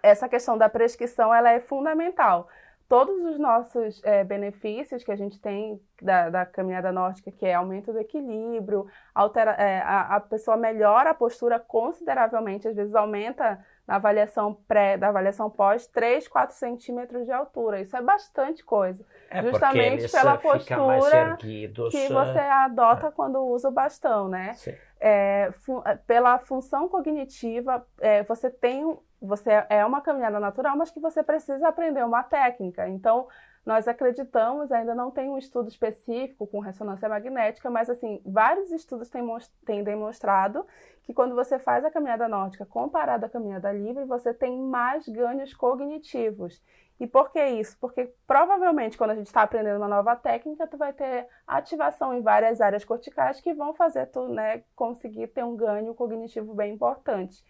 essa 0.01 0.27
questão 0.27 0.57
da 0.57 0.67
prescrição 0.67 1.31
ela 1.31 1.51
é 1.51 1.59
fundamental. 1.59 2.47
Todos 2.91 3.23
os 3.23 3.39
nossos 3.39 4.03
é, 4.03 4.21
benefícios 4.21 5.01
que 5.01 5.13
a 5.13 5.15
gente 5.15 5.39
tem 5.39 5.81
da, 6.01 6.29
da, 6.29 6.45
caminhada 6.45 6.91
nórdica, 6.91 7.31
que 7.31 7.45
é 7.45 7.53
aumento 7.53 7.93
do 7.93 7.99
equilíbrio, 7.99 8.85
altera, 9.15 9.51
é, 9.51 9.79
a, 9.79 10.17
a 10.17 10.19
pessoa 10.19 10.57
melhora 10.57 11.11
a 11.11 11.13
postura 11.13 11.57
consideravelmente, 11.57 12.67
às 12.67 12.75
vezes 12.75 12.93
aumenta 12.93 13.65
na 13.87 13.95
avaliação 13.95 14.53
pré, 14.67 14.97
da 14.97 15.07
avaliação 15.07 15.49
pós, 15.49 15.87
3, 15.87 16.27
4 16.27 16.53
centímetros 16.53 17.23
de 17.23 17.31
altura. 17.31 17.79
Isso 17.79 17.95
é 17.95 18.01
bastante 18.01 18.61
coisa. 18.61 19.05
É 19.29 19.41
justamente 19.41 20.11
pela 20.11 20.37
postura 20.37 21.37
que 21.37 22.09
você 22.09 22.39
adota 22.39 23.07
é. 23.07 23.11
quando 23.11 23.39
usa 23.39 23.69
o 23.69 23.71
bastão, 23.71 24.27
né? 24.27 24.51
É, 24.99 25.49
fun 25.59 25.81
é, 25.85 25.95
pela 25.95 26.37
função 26.39 26.89
cognitiva, 26.89 27.87
você 28.27 28.49
tem. 28.49 28.99
Você 29.21 29.51
é 29.69 29.85
uma 29.85 30.01
caminhada 30.01 30.39
natural, 30.39 30.75
mas 30.75 30.89
que 30.89 30.99
você 30.99 31.21
precisa 31.21 31.67
aprender 31.67 32.03
uma 32.03 32.23
técnica. 32.23 32.87
Então, 32.89 33.27
nós 33.65 33.87
acreditamos, 33.87 34.71
ainda 34.71 34.95
não 34.95 35.11
tem 35.11 35.29
um 35.29 35.37
estudo 35.37 35.69
específico 35.69 36.47
com 36.47 36.59
ressonância 36.59 37.07
magnética, 37.07 37.69
mas 37.69 37.89
assim, 37.89 38.19
vários 38.25 38.71
estudos 38.71 39.09
têm, 39.09 39.23
têm 39.65 39.83
demonstrado 39.83 40.65
que 41.03 41.13
quando 41.13 41.35
você 41.35 41.59
faz 41.59 41.85
a 41.85 41.91
caminhada 41.91 42.27
nórdica 42.27 42.65
comparada 42.65 43.27
à 43.27 43.29
caminhada 43.29 43.71
livre, 43.71 44.03
você 44.05 44.33
tem 44.33 44.59
mais 44.59 45.07
ganhos 45.07 45.53
cognitivos. 45.53 46.61
E 46.99 47.05
por 47.07 47.31
que 47.31 47.43
isso? 47.43 47.77
Porque 47.79 48.13
provavelmente 48.25 48.97
quando 48.97 49.11
a 49.11 49.15
gente 49.15 49.27
está 49.27 49.43
aprendendo 49.43 49.77
uma 49.77 49.87
nova 49.87 50.15
técnica, 50.15 50.67
tu 50.67 50.77
vai 50.77 50.93
ter 50.93 51.27
ativação 51.45 52.13
em 52.13 52.21
várias 52.21 52.61
áreas 52.61 52.83
corticais 52.83 53.41
que 53.41 53.53
vão 53.53 53.73
fazer 53.73 54.07
tu 54.07 54.27
né, 54.27 54.63
conseguir 54.75 55.27
ter 55.27 55.43
um 55.43 55.55
ganho 55.55 55.93
cognitivo 55.93 56.53
bem 56.53 56.73
importante. 56.73 57.43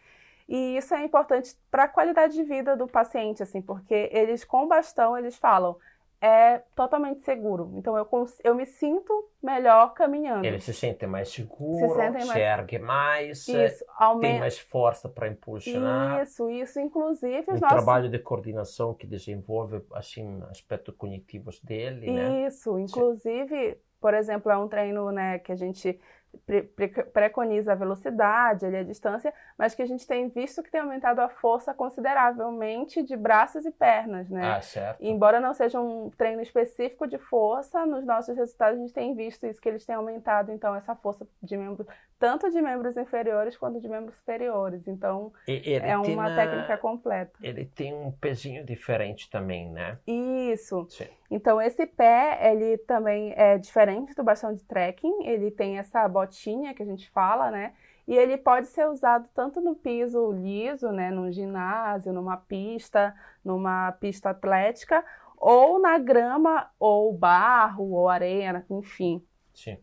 E 0.52 0.76
isso 0.76 0.94
é 0.94 1.06
importante 1.06 1.56
para 1.72 1.86
a 1.86 1.88
qualidade 1.88 2.34
de 2.34 2.44
vida 2.44 2.76
do 2.76 2.86
paciente, 2.86 3.42
assim, 3.42 3.62
porque 3.62 4.10
eles 4.12 4.44
com 4.44 4.68
bastão 4.68 5.18
eles 5.18 5.38
falam, 5.38 5.78
é 6.20 6.62
totalmente 6.76 7.22
seguro. 7.22 7.72
Então 7.78 7.98
eu, 7.98 8.06
eu 8.44 8.54
me 8.54 8.66
sinto 8.66 9.30
melhor 9.42 9.94
caminhando. 9.94 10.44
Ele 10.44 10.60
se 10.60 10.74
sente 10.74 11.08
mais 11.08 11.30
seguro, 11.30 11.90
se, 11.90 11.96
mais... 11.96 12.28
se 12.28 12.38
ergue 12.38 12.80
mais, 12.80 13.48
isso, 13.48 13.86
tem 14.20 14.40
mais 14.42 14.60
força 14.60 15.08
para 15.08 15.30
impulsionar. 15.30 16.22
Isso, 16.22 16.50
isso, 16.50 16.82
inclusive 16.82 17.46
o 17.48 17.54
nossos... 17.54 17.70
trabalho 17.70 18.10
de 18.10 18.20
coordenação 18.20 18.94
que 18.94 19.08
desenvolve 19.08 19.82
assim 19.94 20.44
aspectos 20.52 20.94
cognitivos 20.98 21.62
dele, 21.62 22.12
né? 22.12 22.46
Isso, 22.46 22.78
inclusive, 22.78 23.78
por 24.02 24.14
exemplo, 24.14 24.52
é 24.52 24.58
um 24.58 24.68
treino, 24.68 25.12
né, 25.14 25.40
que 25.40 25.54
a 25.54 25.56
gente 25.56 25.98
pre 26.46 26.64
pre 26.64 26.88
preconiza 26.88 27.74
a 27.74 27.76
velocidade, 27.76 28.66
ali, 28.66 28.78
a 28.78 28.84
distância, 28.84 29.34
mas 29.58 29.76
que 29.76 29.82
a 29.82 29.86
gente 29.86 30.08
tem 30.08 30.30
visto 30.30 30.64
que 30.64 30.72
tem 30.72 30.82
aumentado 30.82 31.20
a 31.20 31.30
força 31.30 31.74
consideravelmente 31.74 33.04
de 33.04 33.16
braços 33.16 33.66
e 33.66 33.72
pernas, 33.72 34.30
né? 34.30 34.54
Ah, 34.54 34.62
certo. 34.62 35.02
E 35.02 35.10
embora 35.10 35.40
não 35.40 35.54
seja 35.54 35.80
um 35.80 36.10
treino 36.10 36.42
específico 36.42 37.08
de 37.08 37.18
força, 37.18 37.86
nos 37.86 38.06
nossos 38.06 38.36
resultados 38.36 38.78
a 38.78 38.82
gente 38.82 38.94
tem 38.94 39.16
visto 39.16 39.46
isso, 39.46 39.62
que 39.62 39.70
eles 39.70 39.86
têm 39.86 39.96
aumentado, 39.96 40.52
então, 40.52 40.76
essa 40.76 40.96
força 40.96 41.28
de 41.42 41.58
membros, 41.58 41.88
tanto 42.22 42.52
de 42.52 42.62
membros 42.62 42.96
inferiores 42.96 43.58
quanto 43.58 43.82
de 43.82 43.90
membros 43.90 44.16
superiores. 44.16 44.88
Então, 44.88 45.34
é 45.48 45.98
uma 45.98 46.30
na... 46.30 46.36
técnica 46.36 46.78
completa. 46.78 47.34
Ele 47.42 47.66
tem 47.66 47.92
um 47.92 48.12
pezinho 48.12 48.64
diferente 48.64 49.28
também, 49.28 49.72
né? 49.72 49.98
Isso. 50.06 50.86
Sim. 50.88 51.08
Então, 51.32 51.60
esse 51.60 51.84
pé, 51.88 52.52
ele 52.52 52.78
também 52.78 53.34
é 53.36 53.58
diferente 53.58 54.14
do 54.14 54.24
bastão 54.24 54.54
de 54.54 54.64
trekking, 54.64 55.26
ele 55.26 55.50
tem 55.50 55.80
essa 55.80 56.08
botinha 56.08 56.76
que 56.76 56.84
a 56.84 56.86
gente 56.86 57.10
fala, 57.10 57.50
né? 57.50 57.74
E 58.08 58.16
ele 58.16 58.38
pode 58.38 58.68
ser 58.68 58.88
usado 58.88 59.28
tanto 59.34 59.60
no 59.60 59.74
piso 59.74 60.32
liso, 60.32 60.92
né, 60.92 61.10
num 61.10 61.32
ginásio, 61.32 62.14
numa 62.14 62.38
pista, 62.38 63.16
numa 63.44 63.94
pista 63.94 64.30
atlética, 64.30 65.04
ou 65.38 65.80
na 65.80 65.98
grama, 65.98 66.70
ou 66.80 67.12
barro, 67.12 67.94
ou 67.94 68.10
areia, 68.10 68.64
enfim. 68.70 69.26
Sim. 69.56 69.78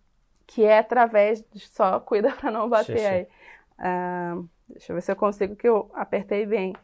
Que 0.49 0.64
é 0.64 0.78
através 0.78 1.43
de 1.52 1.61
só 1.61 2.00
cuida 2.00 2.33
para 2.37 2.50
não 2.50 2.69
bater 2.69 2.99
sim, 2.99 3.05
sim. 3.05 3.07
aí. 3.07 3.28
Uh, 3.78 4.49
deixa 4.69 4.90
eu 4.90 4.97
ver 4.97 5.02
se 5.02 5.12
eu 5.12 5.17
consigo 5.17 5.55
que 5.55 5.69
eu 5.69 5.90
apertei 5.95 6.45
bem. 6.45 6.75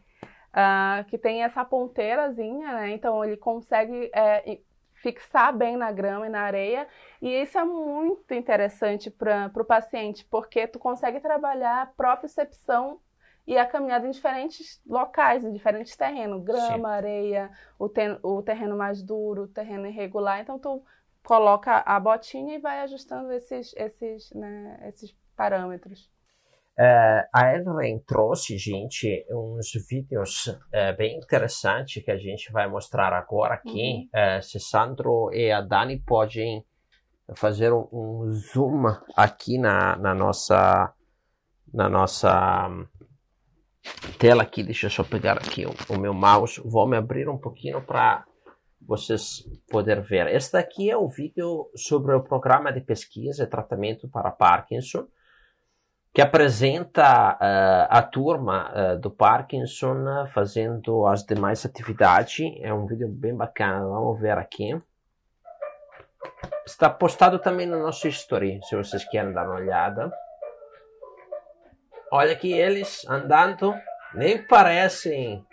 Uh, 0.55 1.03
que 1.09 1.17
tem 1.17 1.43
essa 1.43 1.65
ponteirazinha, 1.65 2.71
né? 2.71 2.91
Então 2.91 3.25
ele 3.25 3.35
consegue 3.35 4.09
é, 4.13 4.59
fixar 4.93 5.55
bem 5.55 5.75
na 5.77 5.91
grama 5.91 6.25
e 6.25 6.29
na 6.29 6.41
areia. 6.41 6.87
E 7.21 7.29
isso 7.29 7.57
é 7.57 7.65
muito 7.65 8.33
interessante 8.33 9.11
para 9.11 9.51
o 9.55 9.65
paciente, 9.65 10.25
porque 10.25 10.65
tu 10.65 10.79
consegue 10.79 11.19
trabalhar 11.19 11.81
a 11.81 11.85
propriocepção 11.85 12.99
e 13.45 13.57
a 13.57 13.65
caminhada 13.65 14.07
em 14.07 14.11
diferentes 14.11 14.81
locais, 14.87 15.43
em 15.43 15.53
diferentes 15.53 15.95
terrenos, 15.95 16.43
grama, 16.43 16.89
Sim. 16.89 16.95
areia, 16.95 17.51
o, 17.77 17.87
ten, 17.87 18.17
o 18.23 18.41
terreno 18.41 18.75
mais 18.75 19.03
duro, 19.03 19.43
o 19.43 19.47
terreno 19.47 19.85
irregular. 19.85 20.39
Então 20.39 20.57
tu 20.57 20.83
coloca 21.25 21.83
a 21.85 21.99
botinha 21.99 22.55
e 22.55 22.59
vai 22.59 22.79
ajustando 22.81 23.31
esses, 23.33 23.73
esses, 23.75 24.31
né, 24.33 24.79
esses 24.87 25.13
parâmetros. 25.35 26.09
Uh, 26.77 27.23
a 27.33 27.55
Ellen 27.55 27.99
trouxe, 28.05 28.57
gente, 28.57 29.25
uns 29.31 29.71
vídeos 29.89 30.47
uh, 30.47 30.95
bem 30.97 31.17
interessantes 31.17 32.03
que 32.03 32.11
a 32.11 32.17
gente 32.17 32.51
vai 32.51 32.67
mostrar 32.67 33.13
agora 33.13 33.55
aqui. 33.55 34.09
Uhum. 34.13 34.37
Uh, 34.39 34.41
se 34.43 34.59
Sandro 34.59 35.31
e 35.33 35.51
a 35.51 35.61
Dani 35.61 35.99
podem 35.99 36.65
fazer 37.33 37.71
um, 37.71 37.87
um 37.91 38.31
zoom 38.31 38.83
aqui 39.15 39.57
na, 39.57 39.95
na 39.95 40.13
nossa 40.13 40.93
na 41.73 41.89
nossa 41.89 42.69
tela 44.19 44.43
aqui. 44.43 44.61
Deixa 44.61 44.87
eu 44.87 44.91
só 44.91 45.03
pegar 45.03 45.37
aqui 45.37 45.65
o, 45.65 45.73
o 45.89 45.97
meu 45.97 46.13
mouse. 46.13 46.61
Vou 46.63 46.87
me 46.87 46.97
abrir 46.97 47.29
um 47.29 47.37
pouquinho 47.37 47.81
para 47.81 48.25
vocês 48.87 49.43
poderem 49.69 50.03
ver. 50.03 50.27
Este 50.27 50.57
aqui 50.57 50.89
é 50.89 50.97
o 50.97 51.07
vídeo 51.07 51.69
sobre 51.75 52.13
o 52.13 52.23
programa 52.23 52.71
de 52.71 52.81
pesquisa 52.81 53.43
e 53.43 53.47
tratamento 53.47 54.07
para 54.07 54.31
Parkinson 54.31 55.07
que 56.15 56.21
apresenta 56.21 57.33
uh, 57.33 57.87
a 57.89 58.01
turma 58.01 58.71
uh, 58.71 58.97
do 58.97 59.11
Parkinson 59.11 60.05
uh, 60.05 60.25
fazendo 60.27 61.05
as 61.05 61.25
demais 61.25 61.65
atividades. 61.65 62.39
É 62.61 62.73
um 62.73 62.85
vídeo 62.85 63.09
bem 63.09 63.35
bacana, 63.35 63.85
vamos 63.85 64.21
ver 64.21 64.37
aqui. 64.37 64.81
Está 66.65 66.89
postado 66.89 67.37
também 67.37 67.67
no 67.67 67.81
nosso 67.81 68.07
story, 68.07 68.61
se 68.63 68.77
vocês 68.77 69.03
querem 69.09 69.33
dar 69.33 69.45
uma 69.45 69.57
olhada. 69.57 70.09
Olha 72.09 72.31
aqui 72.31 72.53
eles 72.53 73.05
andando, 73.09 73.75
nem 74.13 74.41
parecem 74.41 75.45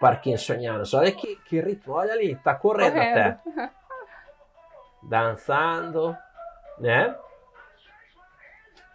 parkinsonianos. 0.00 0.94
Olha 0.94 1.12
que, 1.12 1.36
que 1.36 1.60
ritmo, 1.60 1.94
olha 1.94 2.12
ali, 2.12 2.32
está 2.32 2.54
correndo, 2.54 2.94
correndo 2.94 3.18
até. 3.18 3.70
Dançando, 5.02 6.16
né? 6.78 7.16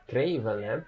Incrível, 0.03 0.57
né? 0.57 0.85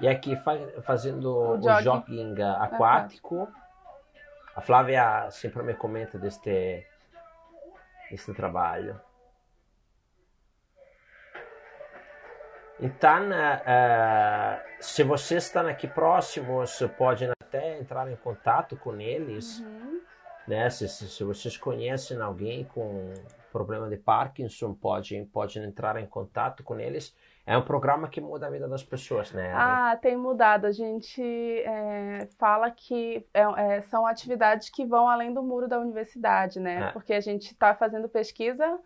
E 0.00 0.08
aqui 0.08 0.40
fazendo 0.82 1.26
o, 1.26 1.58
o 1.58 1.62
jogging, 1.62 1.82
jogging 1.82 2.42
aquático. 2.42 3.48
A 4.54 4.60
Flávia 4.60 5.30
sempre 5.30 5.62
me 5.62 5.74
comenta 5.74 6.18
deste, 6.18 6.86
deste 8.10 8.32
trabalho. 8.32 9.00
Então, 12.80 13.28
se 14.80 15.02
vocês 15.02 15.44
estão 15.44 15.66
aqui 15.66 15.88
próximos, 15.88 16.78
podem 16.96 17.30
até 17.42 17.78
entrar 17.78 18.10
em 18.10 18.16
contato 18.16 18.76
com 18.76 19.00
eles. 19.00 19.60
Uhum. 19.60 20.00
Né? 20.46 20.70
Se, 20.70 20.88
se, 20.88 21.08
se, 21.08 21.24
vocês 21.24 21.56
conhecem 21.56 22.20
alguém 22.20 22.64
com 22.64 23.12
problema 23.52 23.88
de 23.88 23.96
Parkinson, 23.96 24.72
podem, 24.74 25.24
podem 25.26 25.64
entrar 25.64 26.00
em 26.00 26.06
contato 26.06 26.62
com 26.62 26.78
eles 26.78 27.14
é 27.48 27.56
um 27.56 27.62
programa 27.62 28.08
que 28.08 28.20
muda 28.20 28.46
a 28.46 28.50
vida 28.50 28.68
das 28.68 28.84
pessoas, 28.84 29.32
né? 29.32 29.50
Ah, 29.56 29.96
tem 30.02 30.14
mudado. 30.14 30.66
A 30.66 30.70
gente 30.70 31.22
é, 31.22 32.28
fala 32.38 32.70
que 32.70 33.26
é, 33.32 33.40
é, 33.40 33.80
são 33.80 34.06
atividades 34.06 34.68
que 34.68 34.84
vão 34.84 35.08
além 35.08 35.32
do 35.32 35.42
muro 35.42 35.66
da 35.66 35.80
universidade, 35.80 36.60
né? 36.60 36.88
É. 36.88 36.92
Porque 36.92 37.14
a 37.14 37.20
gente 37.20 37.52
está 37.52 37.74
fazendo 37.74 38.06
pesquisa, 38.06 38.78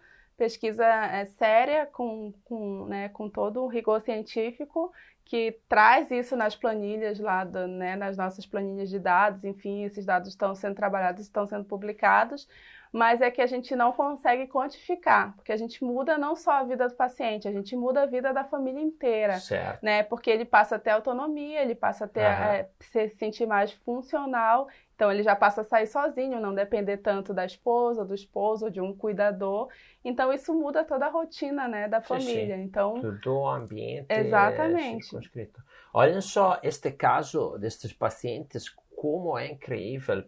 pesquisa 0.43 0.85
é, 0.85 1.25
séria, 1.25 1.87
com, 1.87 2.35
com, 2.43 2.87
né, 2.87 3.09
com 3.11 3.31
todo 3.31 3.63
o 3.63 3.69
rigor 3.69 4.01
científico, 4.01 4.93
que 5.25 5.57
traz 5.69 6.11
isso 6.11 6.35
nas 6.35 6.57
planilhas 6.57 7.21
lá, 7.21 7.45
do, 7.45 7.69
né, 7.69 7.95
nas 7.95 8.17
nossas 8.17 8.45
planilhas 8.45 8.91
de 8.91 8.99
dados, 8.99 9.45
enfim, 9.45 9.85
esses 9.85 10.05
dados 10.05 10.31
estão 10.31 10.53
sendo 10.53 10.75
trabalhados, 10.75 11.23
estão 11.23 11.47
sendo 11.47 11.65
publicados, 11.65 12.49
mas 12.93 13.23
é 13.23 13.31
que 13.31 13.41
a 13.41 13.47
gente 13.47 13.77
não 13.77 13.93
consegue 13.93 14.49
quantificar, 14.49 15.33
porque 15.37 15.53
a 15.53 15.57
gente 15.57 15.85
muda 15.85 16.19
não 16.19 16.35
só 16.35 16.55
a 16.55 16.65
vida 16.65 16.89
do 16.89 16.95
paciente, 16.97 17.47
a 17.47 17.53
gente 17.53 17.77
muda 17.77 18.03
a 18.03 18.07
vida 18.07 18.33
da 18.33 18.43
família 18.43 18.83
inteira, 18.83 19.39
certo. 19.39 19.81
né? 19.81 20.03
Porque 20.03 20.29
ele 20.29 20.45
passa 20.45 20.75
a 20.75 20.79
ter 20.79 20.91
autonomia, 20.91 21.63
ele 21.63 21.77
passa 21.77 22.05
a 22.07 22.09
ter, 22.09 22.21
uhum. 22.21 22.27
é, 22.27 22.69
se 22.81 23.11
sentir 23.11 23.47
mais 23.47 23.73
funcional, 23.73 24.67
então 25.03 25.11
ele 25.11 25.25
já 25.25 25.35
passa 25.35 25.63
a 25.63 25.65
sair 25.65 25.89
sozinho, 25.89 26.41
não 26.41 26.55
depender 26.55 26.99
tanto 26.99 27.35
da 27.35 27.45
esposa, 27.45 28.05
do 28.05 28.15
esposo, 28.15 28.71
de 28.71 28.81
um 28.81 28.95
cuidador. 28.95 29.69
Então 30.05 30.33
isso 30.33 30.55
muda 30.55 30.85
toda 30.85 31.07
a 31.07 31.09
rotina, 31.09 31.67
né, 31.67 31.89
da 31.89 32.01
família. 32.01 32.57
Sim, 32.57 32.63
sim. 32.63 32.69
Então 32.69 33.01
todo 33.01 33.41
o 33.41 33.49
ambiente 33.49 34.07
exatamente. 34.09 35.17
É 35.17 35.49
Olhem 35.93 36.21
só 36.21 36.61
este 36.63 36.93
caso 36.93 37.59
destes 37.59 37.93
pacientes, 37.93 38.69
como 38.95 39.37
é 39.37 39.51
incrível 39.51 40.23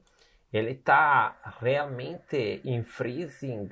ele 0.52 0.70
está 0.70 1.36
realmente 1.60 2.60
em 2.64 2.84
freezing, 2.84 3.68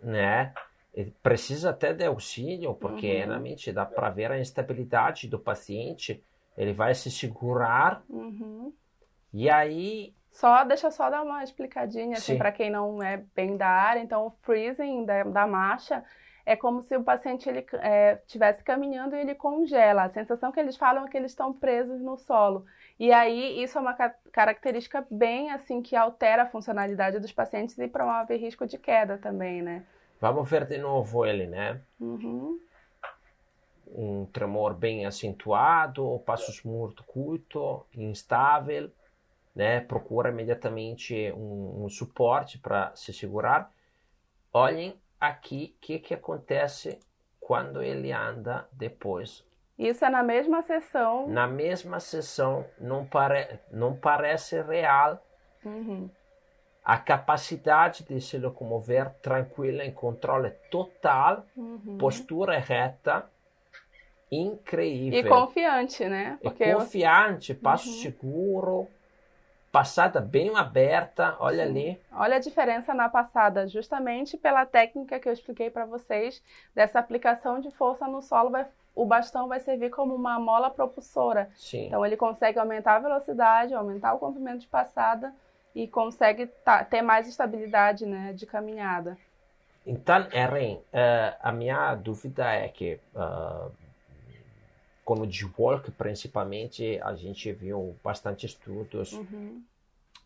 né? 0.00 0.54
Ele 0.94 1.12
precisa 1.22 1.70
até 1.70 1.92
de 1.92 2.04
auxílio, 2.04 2.72
porque 2.74 3.10
uhum. 3.20 3.26
realmente 3.26 3.72
dá 3.72 3.84
para 3.84 4.08
ver 4.08 4.30
a 4.30 4.38
instabilidade 4.38 5.26
do 5.26 5.40
paciente. 5.40 6.22
Ele 6.56 6.72
vai 6.72 6.94
se 6.94 7.10
segurar 7.10 8.04
uhum. 8.08 8.72
E 9.32 9.48
aí. 9.48 10.14
Só 10.30 10.62
deixa 10.64 10.90
só 10.90 11.10
dar 11.10 11.22
uma 11.22 11.42
explicadinha 11.42 12.16
assim 12.16 12.38
para 12.38 12.52
quem 12.52 12.70
não 12.70 13.02
é 13.02 13.24
bem 13.34 13.56
da 13.56 13.66
área. 13.66 14.00
Então, 14.00 14.26
o 14.26 14.30
freezing 14.42 15.04
da, 15.04 15.24
da 15.24 15.46
marcha 15.46 16.04
é 16.46 16.56
como 16.56 16.80
se 16.80 16.96
o 16.96 17.02
paciente 17.02 17.48
ele 17.48 17.66
estivesse 18.22 18.60
é, 18.60 18.64
caminhando 18.64 19.14
e 19.14 19.20
ele 19.20 19.34
congela. 19.34 20.04
A 20.04 20.08
sensação 20.08 20.50
que 20.50 20.58
eles 20.58 20.76
falam 20.76 21.04
é 21.04 21.08
que 21.10 21.16
eles 21.16 21.32
estão 21.32 21.52
presos 21.52 22.00
no 22.00 22.16
solo. 22.16 22.64
E 22.98 23.12
aí, 23.12 23.62
isso 23.62 23.76
é 23.76 23.80
uma 23.80 23.94
característica 24.32 25.06
bem 25.10 25.50
assim 25.50 25.82
que 25.82 25.94
altera 25.94 26.44
a 26.44 26.46
funcionalidade 26.46 27.18
dos 27.18 27.32
pacientes 27.32 27.76
e 27.78 27.86
promove 27.86 28.36
risco 28.36 28.66
de 28.66 28.78
queda 28.78 29.18
também, 29.18 29.60
né? 29.60 29.84
Vamos 30.20 30.48
ver 30.48 30.64
de 30.64 30.78
novo 30.78 31.26
ele, 31.26 31.46
né? 31.46 31.80
Uhum. 32.00 32.58
Um 33.86 34.26
tremor 34.26 34.74
bem 34.74 35.04
acentuado, 35.04 36.22
passos 36.24 36.62
muito 36.62 37.04
curto, 37.04 37.86
instável, 37.94 38.90
né? 39.58 39.80
Procura 39.80 40.30
imediatamente 40.30 41.32
um, 41.32 41.84
um 41.84 41.88
suporte 41.88 42.58
para 42.58 42.94
se 42.94 43.12
segurar. 43.12 43.70
Olhem 44.52 44.98
aqui 45.20 45.74
o 45.76 45.80
que, 45.80 45.98
que 45.98 46.14
acontece 46.14 46.98
quando 47.40 47.82
ele 47.82 48.12
anda 48.12 48.66
depois 48.72 49.46
isso 49.78 50.04
é 50.04 50.10
na 50.10 50.24
mesma 50.24 50.60
sessão. 50.62 51.28
Na 51.28 51.46
mesma 51.46 52.00
sessão, 52.00 52.66
não, 52.80 53.06
pare... 53.06 53.60
não 53.70 53.94
parece 53.94 54.60
real 54.60 55.24
uhum. 55.64 56.10
a 56.84 56.98
capacidade 56.98 58.02
de 58.02 58.20
se 58.20 58.38
locomover 58.38 59.08
tranquila, 59.22 59.84
em 59.84 59.92
controle 59.92 60.50
total, 60.68 61.46
uhum. 61.56 61.96
postura 61.96 62.58
reta, 62.58 63.30
incrível. 64.32 65.20
E 65.20 65.28
confiante, 65.28 66.04
né? 66.06 66.38
Porque 66.42 66.64
e 66.64 66.74
confiante, 66.74 67.54
passo 67.54 67.88
uhum. 67.88 68.02
seguro, 68.02 68.88
passada 69.70 70.20
bem 70.20 70.56
aberta, 70.56 71.36
olha 71.38 71.64
Sim. 71.64 71.70
ali. 71.70 72.00
Olha 72.12 72.36
a 72.36 72.40
diferença 72.40 72.94
na 72.94 73.08
passada, 73.08 73.66
justamente 73.68 74.36
pela 74.36 74.64
técnica 74.64 75.20
que 75.20 75.28
eu 75.28 75.32
expliquei 75.32 75.70
para 75.70 75.84
vocês, 75.84 76.42
dessa 76.74 76.98
aplicação 76.98 77.60
de 77.60 77.70
força 77.70 78.06
no 78.06 78.22
solo 78.22 78.50
vai 78.50 78.66
o 78.98 79.06
bastão 79.06 79.46
vai 79.46 79.60
servir 79.60 79.90
como 79.90 80.12
uma 80.12 80.40
mola 80.40 80.70
propulsora. 80.70 81.48
Sim. 81.54 81.86
Então 81.86 82.04
ele 82.04 82.16
consegue 82.16 82.58
aumentar 82.58 82.96
a 82.96 82.98
velocidade, 82.98 83.72
aumentar 83.72 84.12
o 84.12 84.18
comprimento 84.18 84.58
de 84.58 84.66
passada 84.66 85.32
e 85.72 85.86
consegue 85.86 86.50
ter 86.90 87.00
mais 87.00 87.28
estabilidade 87.28 88.04
né, 88.04 88.32
de 88.32 88.44
caminhada. 88.44 89.16
Então, 89.86 90.26
Erin, 90.32 90.74
uh, 90.74 91.36
a 91.40 91.52
minha 91.52 91.94
dúvida 91.94 92.52
é 92.52 92.66
que 92.66 92.98
uh, 93.14 93.70
com 95.08 95.22
o 95.22 95.26
D-Walk, 95.26 95.90
principalmente, 95.92 97.00
a 97.02 97.14
gente 97.14 97.50
viu 97.50 97.98
bastante 98.04 98.44
estudos 98.44 99.14
uhum. 99.14 99.62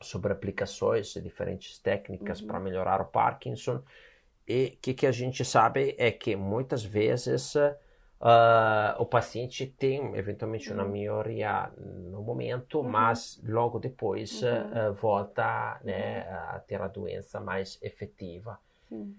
sobre 0.01 0.33
aplicações 0.33 1.15
de 1.15 1.21
diferentes 1.21 1.79
técnicas 1.79 2.41
uhum. 2.41 2.49
para 2.49 2.59
melhorar 2.59 3.01
o 3.01 3.05
Parkinson. 3.05 3.81
E 4.45 4.75
o 4.75 4.81
que, 4.83 4.93
que 4.93 5.07
a 5.07 5.13
gente 5.13 5.45
sabe 5.45 5.95
é 5.97 6.11
que 6.11 6.35
muitas 6.35 6.83
vezes 6.83 7.55
Uh, 8.25 8.95
o 9.03 9.05
paciente 9.05 9.67
tem 9.67 10.15
eventualmente 10.15 10.71
uhum. 10.71 10.77
uma 10.77 10.85
melhoria 10.85 11.73
no 11.77 12.23
momento, 12.23 12.79
uhum. 12.79 12.89
mas 12.89 13.43
logo 13.43 13.81
depois 13.81 14.41
uh, 14.45 14.93
volta 14.95 15.81
né, 15.83 16.25
uhum. 16.25 16.37
a 16.55 16.61
ter 16.61 16.81
a 16.81 16.87
doença 16.87 17.41
mais 17.41 17.81
efetiva. 17.83 18.61
Sim. 18.89 19.17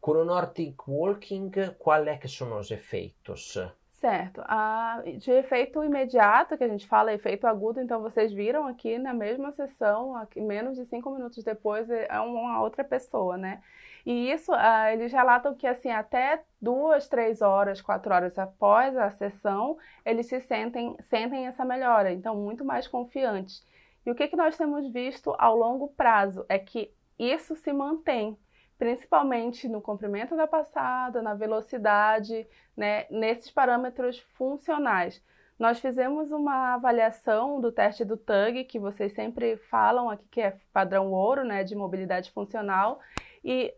Com 0.00 0.10
o 0.10 0.24
Nordic 0.24 0.74
Walking, 0.84 1.52
qual 1.78 2.04
é 2.08 2.16
que 2.16 2.26
são 2.26 2.58
os 2.58 2.72
efeitos? 2.72 3.56
Certo. 4.00 4.42
Ah, 4.46 5.02
de 5.18 5.30
efeito 5.30 5.84
imediato, 5.84 6.56
que 6.56 6.64
a 6.64 6.68
gente 6.68 6.86
fala 6.86 7.12
efeito 7.12 7.46
agudo, 7.46 7.80
então 7.82 8.00
vocês 8.00 8.32
viram 8.32 8.66
aqui 8.66 8.96
na 8.98 9.12
mesma 9.12 9.52
sessão, 9.52 10.16
aqui, 10.16 10.40
menos 10.40 10.74
de 10.76 10.86
cinco 10.86 11.10
minutos 11.10 11.44
depois, 11.44 11.90
é 11.90 12.18
uma 12.18 12.62
outra 12.62 12.82
pessoa, 12.82 13.36
né? 13.36 13.62
E 14.06 14.32
isso, 14.32 14.52
ah, 14.54 14.90
eles 14.90 15.12
relatam 15.12 15.54
que 15.54 15.66
assim, 15.66 15.90
até 15.90 16.42
duas, 16.60 17.08
três 17.08 17.42
horas, 17.42 17.82
quatro 17.82 18.14
horas 18.14 18.38
após 18.38 18.96
a 18.96 19.10
sessão, 19.10 19.76
eles 20.02 20.26
se 20.26 20.40
sentem, 20.40 20.96
sentem 21.02 21.46
essa 21.46 21.62
melhora, 21.62 22.10
então 22.10 22.34
muito 22.34 22.64
mais 22.64 22.88
confiantes. 22.88 23.62
E 24.06 24.10
o 24.10 24.14
que, 24.14 24.28
que 24.28 24.36
nós 24.36 24.56
temos 24.56 24.90
visto 24.90 25.34
ao 25.38 25.54
longo 25.54 25.88
prazo 25.88 26.46
é 26.48 26.58
que 26.58 26.90
isso 27.18 27.54
se 27.54 27.70
mantém. 27.70 28.38
Principalmente 28.80 29.68
no 29.68 29.82
comprimento 29.82 30.34
da 30.34 30.46
passada, 30.46 31.20
na 31.20 31.34
velocidade, 31.34 32.48
né, 32.74 33.04
nesses 33.10 33.50
parâmetros 33.50 34.18
funcionais. 34.38 35.22
Nós 35.58 35.78
fizemos 35.78 36.32
uma 36.32 36.72
avaliação 36.72 37.60
do 37.60 37.70
teste 37.70 38.06
do 38.06 38.16
TUG, 38.16 38.64
que 38.64 38.78
vocês 38.78 39.12
sempre 39.12 39.58
falam 39.58 40.08
aqui 40.08 40.24
que 40.30 40.40
é 40.40 40.56
padrão 40.72 41.12
ouro, 41.12 41.44
né, 41.44 41.62
de 41.62 41.76
mobilidade 41.76 42.30
funcional, 42.30 43.00
e 43.44 43.70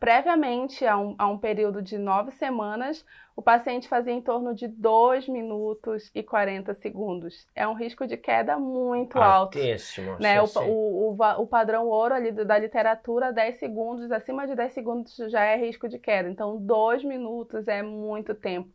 previamente 0.00 0.84
a 0.84 0.98
um, 0.98 1.14
a 1.18 1.28
um 1.28 1.38
período 1.38 1.80
de 1.80 1.98
nove 1.98 2.32
semanas, 2.32 3.04
o 3.36 3.42
paciente 3.42 3.88
fazia 3.88 4.12
em 4.12 4.20
torno 4.20 4.54
de 4.54 4.66
2 4.66 5.28
minutos 5.28 6.10
e 6.12 6.22
40 6.22 6.74
segundos. 6.74 7.46
É 7.54 7.66
um 7.68 7.74
risco 7.74 8.06
de 8.06 8.16
queda 8.16 8.58
muito 8.58 9.16
Altíssimo, 9.18 10.10
alto. 10.10 10.22
Né? 10.22 10.42
O, 10.42 10.46
o, 10.46 11.16
o, 11.16 11.42
o, 11.42 11.46
padrão 11.46 11.86
ouro 11.86 12.14
ali 12.14 12.32
da 12.32 12.58
literatura, 12.58 13.32
10 13.32 13.58
segundos, 13.60 14.10
acima 14.10 14.46
de 14.46 14.56
10 14.56 14.72
segundos 14.72 15.16
já 15.28 15.44
é 15.44 15.56
risco 15.56 15.88
de 15.88 15.98
queda. 15.98 16.28
Então, 16.28 16.56
2 16.56 17.04
minutos 17.04 17.68
é 17.68 17.80
muito 17.80 18.34
tempo. 18.34 18.70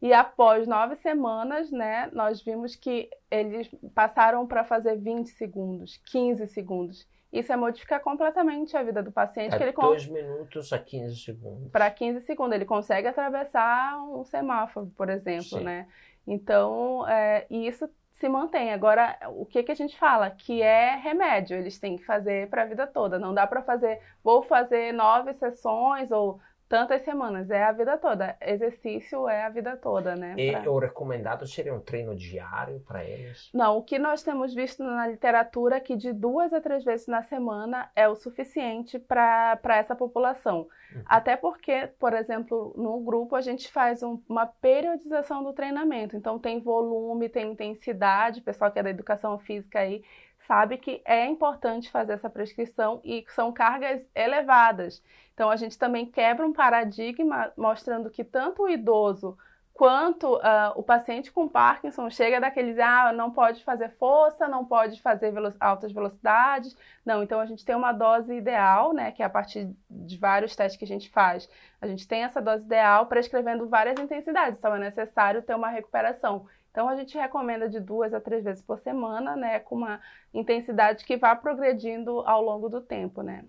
E 0.00 0.12
após 0.12 0.68
nove 0.68 0.96
semanas, 0.96 1.70
né, 1.70 2.10
nós 2.12 2.42
vimos 2.42 2.76
que 2.76 3.08
eles 3.30 3.68
passaram 3.94 4.46
para 4.46 4.62
fazer 4.62 4.96
20 4.96 5.30
segundos, 5.30 5.98
15 6.04 6.46
segundos. 6.48 7.06
Isso 7.34 7.52
é 7.52 7.56
modificar 7.56 8.00
completamente 8.00 8.76
a 8.76 8.82
vida 8.84 9.02
do 9.02 9.10
paciente. 9.10 9.52
É 9.52 9.56
que 9.58 9.64
ele 9.64 9.72
2 9.72 10.06
minutos 10.06 10.72
a 10.72 10.78
15 10.78 11.16
segundos. 11.16 11.70
Para 11.72 11.90
15 11.90 12.20
segundos. 12.20 12.54
Ele 12.54 12.64
consegue 12.64 13.08
atravessar 13.08 14.00
um 14.04 14.22
semáforo, 14.22 14.86
por 14.96 15.10
exemplo, 15.10 15.58
Sim. 15.58 15.64
né? 15.64 15.88
Então, 16.24 17.06
é, 17.08 17.44
isso 17.50 17.90
se 18.12 18.28
mantém. 18.28 18.72
Agora, 18.72 19.18
o 19.30 19.44
que, 19.44 19.64
que 19.64 19.72
a 19.72 19.74
gente 19.74 19.98
fala? 19.98 20.30
Que 20.30 20.62
é 20.62 20.94
remédio. 20.94 21.56
Eles 21.56 21.76
têm 21.76 21.96
que 21.96 22.04
fazer 22.04 22.48
para 22.48 22.62
a 22.62 22.66
vida 22.66 22.86
toda. 22.86 23.18
Não 23.18 23.34
dá 23.34 23.48
para 23.48 23.62
fazer, 23.62 24.00
vou 24.22 24.40
fazer 24.44 24.92
nove 24.92 25.34
sessões 25.34 26.12
ou 26.12 26.38
tantas 26.68 27.02
semanas, 27.02 27.50
é 27.50 27.62
a 27.62 27.72
vida 27.72 27.96
toda. 27.98 28.36
Exercício 28.40 29.28
é 29.28 29.44
a 29.44 29.48
vida 29.48 29.76
toda, 29.76 30.16
né? 30.16 30.34
E 30.36 30.52
pra... 30.52 30.70
o 30.70 30.78
recomendado 30.78 31.46
seria 31.46 31.74
um 31.74 31.80
treino 31.80 32.14
diário 32.14 32.80
para 32.80 33.04
eles? 33.04 33.50
Não, 33.52 33.78
o 33.78 33.82
que 33.82 33.98
nós 33.98 34.22
temos 34.22 34.54
visto 34.54 34.82
na 34.82 35.06
literatura 35.06 35.76
é 35.76 35.80
que 35.80 35.96
de 35.96 36.12
duas 36.12 36.52
a 36.52 36.60
três 36.60 36.84
vezes 36.84 37.06
na 37.06 37.22
semana 37.22 37.90
é 37.94 38.08
o 38.08 38.14
suficiente 38.14 38.98
para 38.98 39.58
essa 39.66 39.94
população. 39.94 40.66
Uhum. 40.94 41.02
Até 41.06 41.36
porque, 41.36 41.88
por 41.98 42.12
exemplo, 42.12 42.74
no 42.76 43.00
grupo 43.00 43.36
a 43.36 43.40
gente 43.40 43.70
faz 43.70 44.02
um, 44.02 44.20
uma 44.28 44.46
periodização 44.46 45.42
do 45.42 45.52
treinamento. 45.52 46.16
Então 46.16 46.38
tem 46.38 46.60
volume, 46.60 47.28
tem 47.28 47.52
intensidade, 47.52 48.40
o 48.40 48.44
pessoal 48.44 48.70
que 48.70 48.78
é 48.78 48.82
da 48.82 48.90
educação 48.90 49.38
física 49.38 49.80
aí 49.80 50.02
sabe 50.46 50.78
que 50.78 51.02
é 51.04 51.26
importante 51.26 51.90
fazer 51.90 52.14
essa 52.14 52.30
prescrição 52.30 53.00
e 53.04 53.24
são 53.28 53.52
cargas 53.52 54.02
elevadas. 54.14 55.02
Então, 55.32 55.50
a 55.50 55.56
gente 55.56 55.78
também 55.78 56.06
quebra 56.06 56.46
um 56.46 56.52
paradigma 56.52 57.52
mostrando 57.56 58.10
que 58.10 58.22
tanto 58.22 58.62
o 58.62 58.68
idoso 58.68 59.36
quanto 59.74 60.36
uh, 60.36 60.70
o 60.76 60.82
paciente 60.84 61.32
com 61.32 61.48
Parkinson 61.48 62.08
chega 62.08 62.40
daqueles, 62.40 62.78
ah, 62.78 63.12
não 63.12 63.32
pode 63.32 63.64
fazer 63.64 63.90
força, 63.98 64.46
não 64.46 64.64
pode 64.64 65.02
fazer 65.02 65.32
velo 65.32 65.52
altas 65.58 65.90
velocidades. 65.90 66.76
Não, 67.04 67.24
então 67.24 67.40
a 67.40 67.46
gente 67.46 67.64
tem 67.64 67.74
uma 67.74 67.92
dose 67.92 68.32
ideal, 68.32 68.92
né, 68.94 69.10
que 69.10 69.20
é 69.22 69.26
a 69.26 69.30
partir 69.30 69.68
de 69.90 70.16
vários 70.16 70.54
testes 70.54 70.78
que 70.78 70.84
a 70.84 70.88
gente 70.88 71.10
faz. 71.10 71.50
A 71.80 71.88
gente 71.88 72.06
tem 72.06 72.22
essa 72.22 72.40
dose 72.40 72.64
ideal 72.64 73.06
prescrevendo 73.06 73.68
várias 73.68 73.98
intensidades, 73.98 74.56
então 74.56 74.76
é 74.76 74.78
necessário 74.78 75.42
ter 75.42 75.56
uma 75.56 75.68
recuperação. 75.68 76.46
Então 76.74 76.88
a 76.88 76.96
gente 76.96 77.16
recomenda 77.16 77.68
de 77.68 77.78
duas 77.78 78.12
a 78.12 78.20
três 78.20 78.42
vezes 78.42 78.60
por 78.60 78.80
semana, 78.80 79.36
né, 79.36 79.60
com 79.60 79.76
uma 79.76 80.00
intensidade 80.32 81.04
que 81.04 81.16
vá 81.16 81.36
progredindo 81.36 82.18
ao 82.26 82.42
longo 82.42 82.68
do 82.68 82.80
tempo, 82.80 83.22
né. 83.22 83.44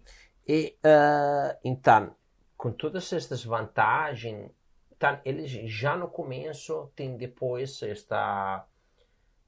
E 0.47 0.77
uh, 0.85 1.57
então, 1.63 2.15
com 2.55 2.71
todas 2.71 3.11
estas 3.11 3.43
vantagens, 3.43 4.51
então, 4.95 5.19
eles 5.25 5.49
já 5.49 5.95
no 5.95 6.07
começo 6.07 6.91
têm 6.95 7.17
depois 7.17 7.81
esta 7.81 8.63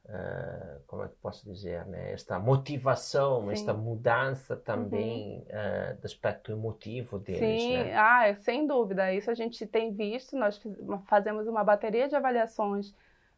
uh, 0.05 0.81
como 0.87 1.03
é 1.03 1.07
que 1.07 1.15
posso 1.21 1.45
dizer, 1.45 1.85
né? 1.85 2.13
esta 2.13 2.39
motivação, 2.39 3.43
Sim. 3.43 3.51
esta 3.51 3.75
mudança 3.75 4.55
também 4.55 5.37
uhum. 5.37 5.93
uh, 5.93 6.01
do 6.01 6.05
aspecto 6.07 6.51
emotivo 6.51 7.19
deles. 7.19 7.61
Sim, 7.61 7.77
né? 7.77 7.95
ah, 7.95 8.35
sem 8.37 8.65
dúvida. 8.65 9.13
Isso 9.13 9.29
a 9.29 9.35
gente 9.35 9.67
tem 9.67 9.93
visto. 9.93 10.35
Nós 10.35 10.59
fazemos 11.05 11.47
uma 11.47 11.63
bateria 11.63 12.09
de 12.09 12.15
avaliações 12.15 12.91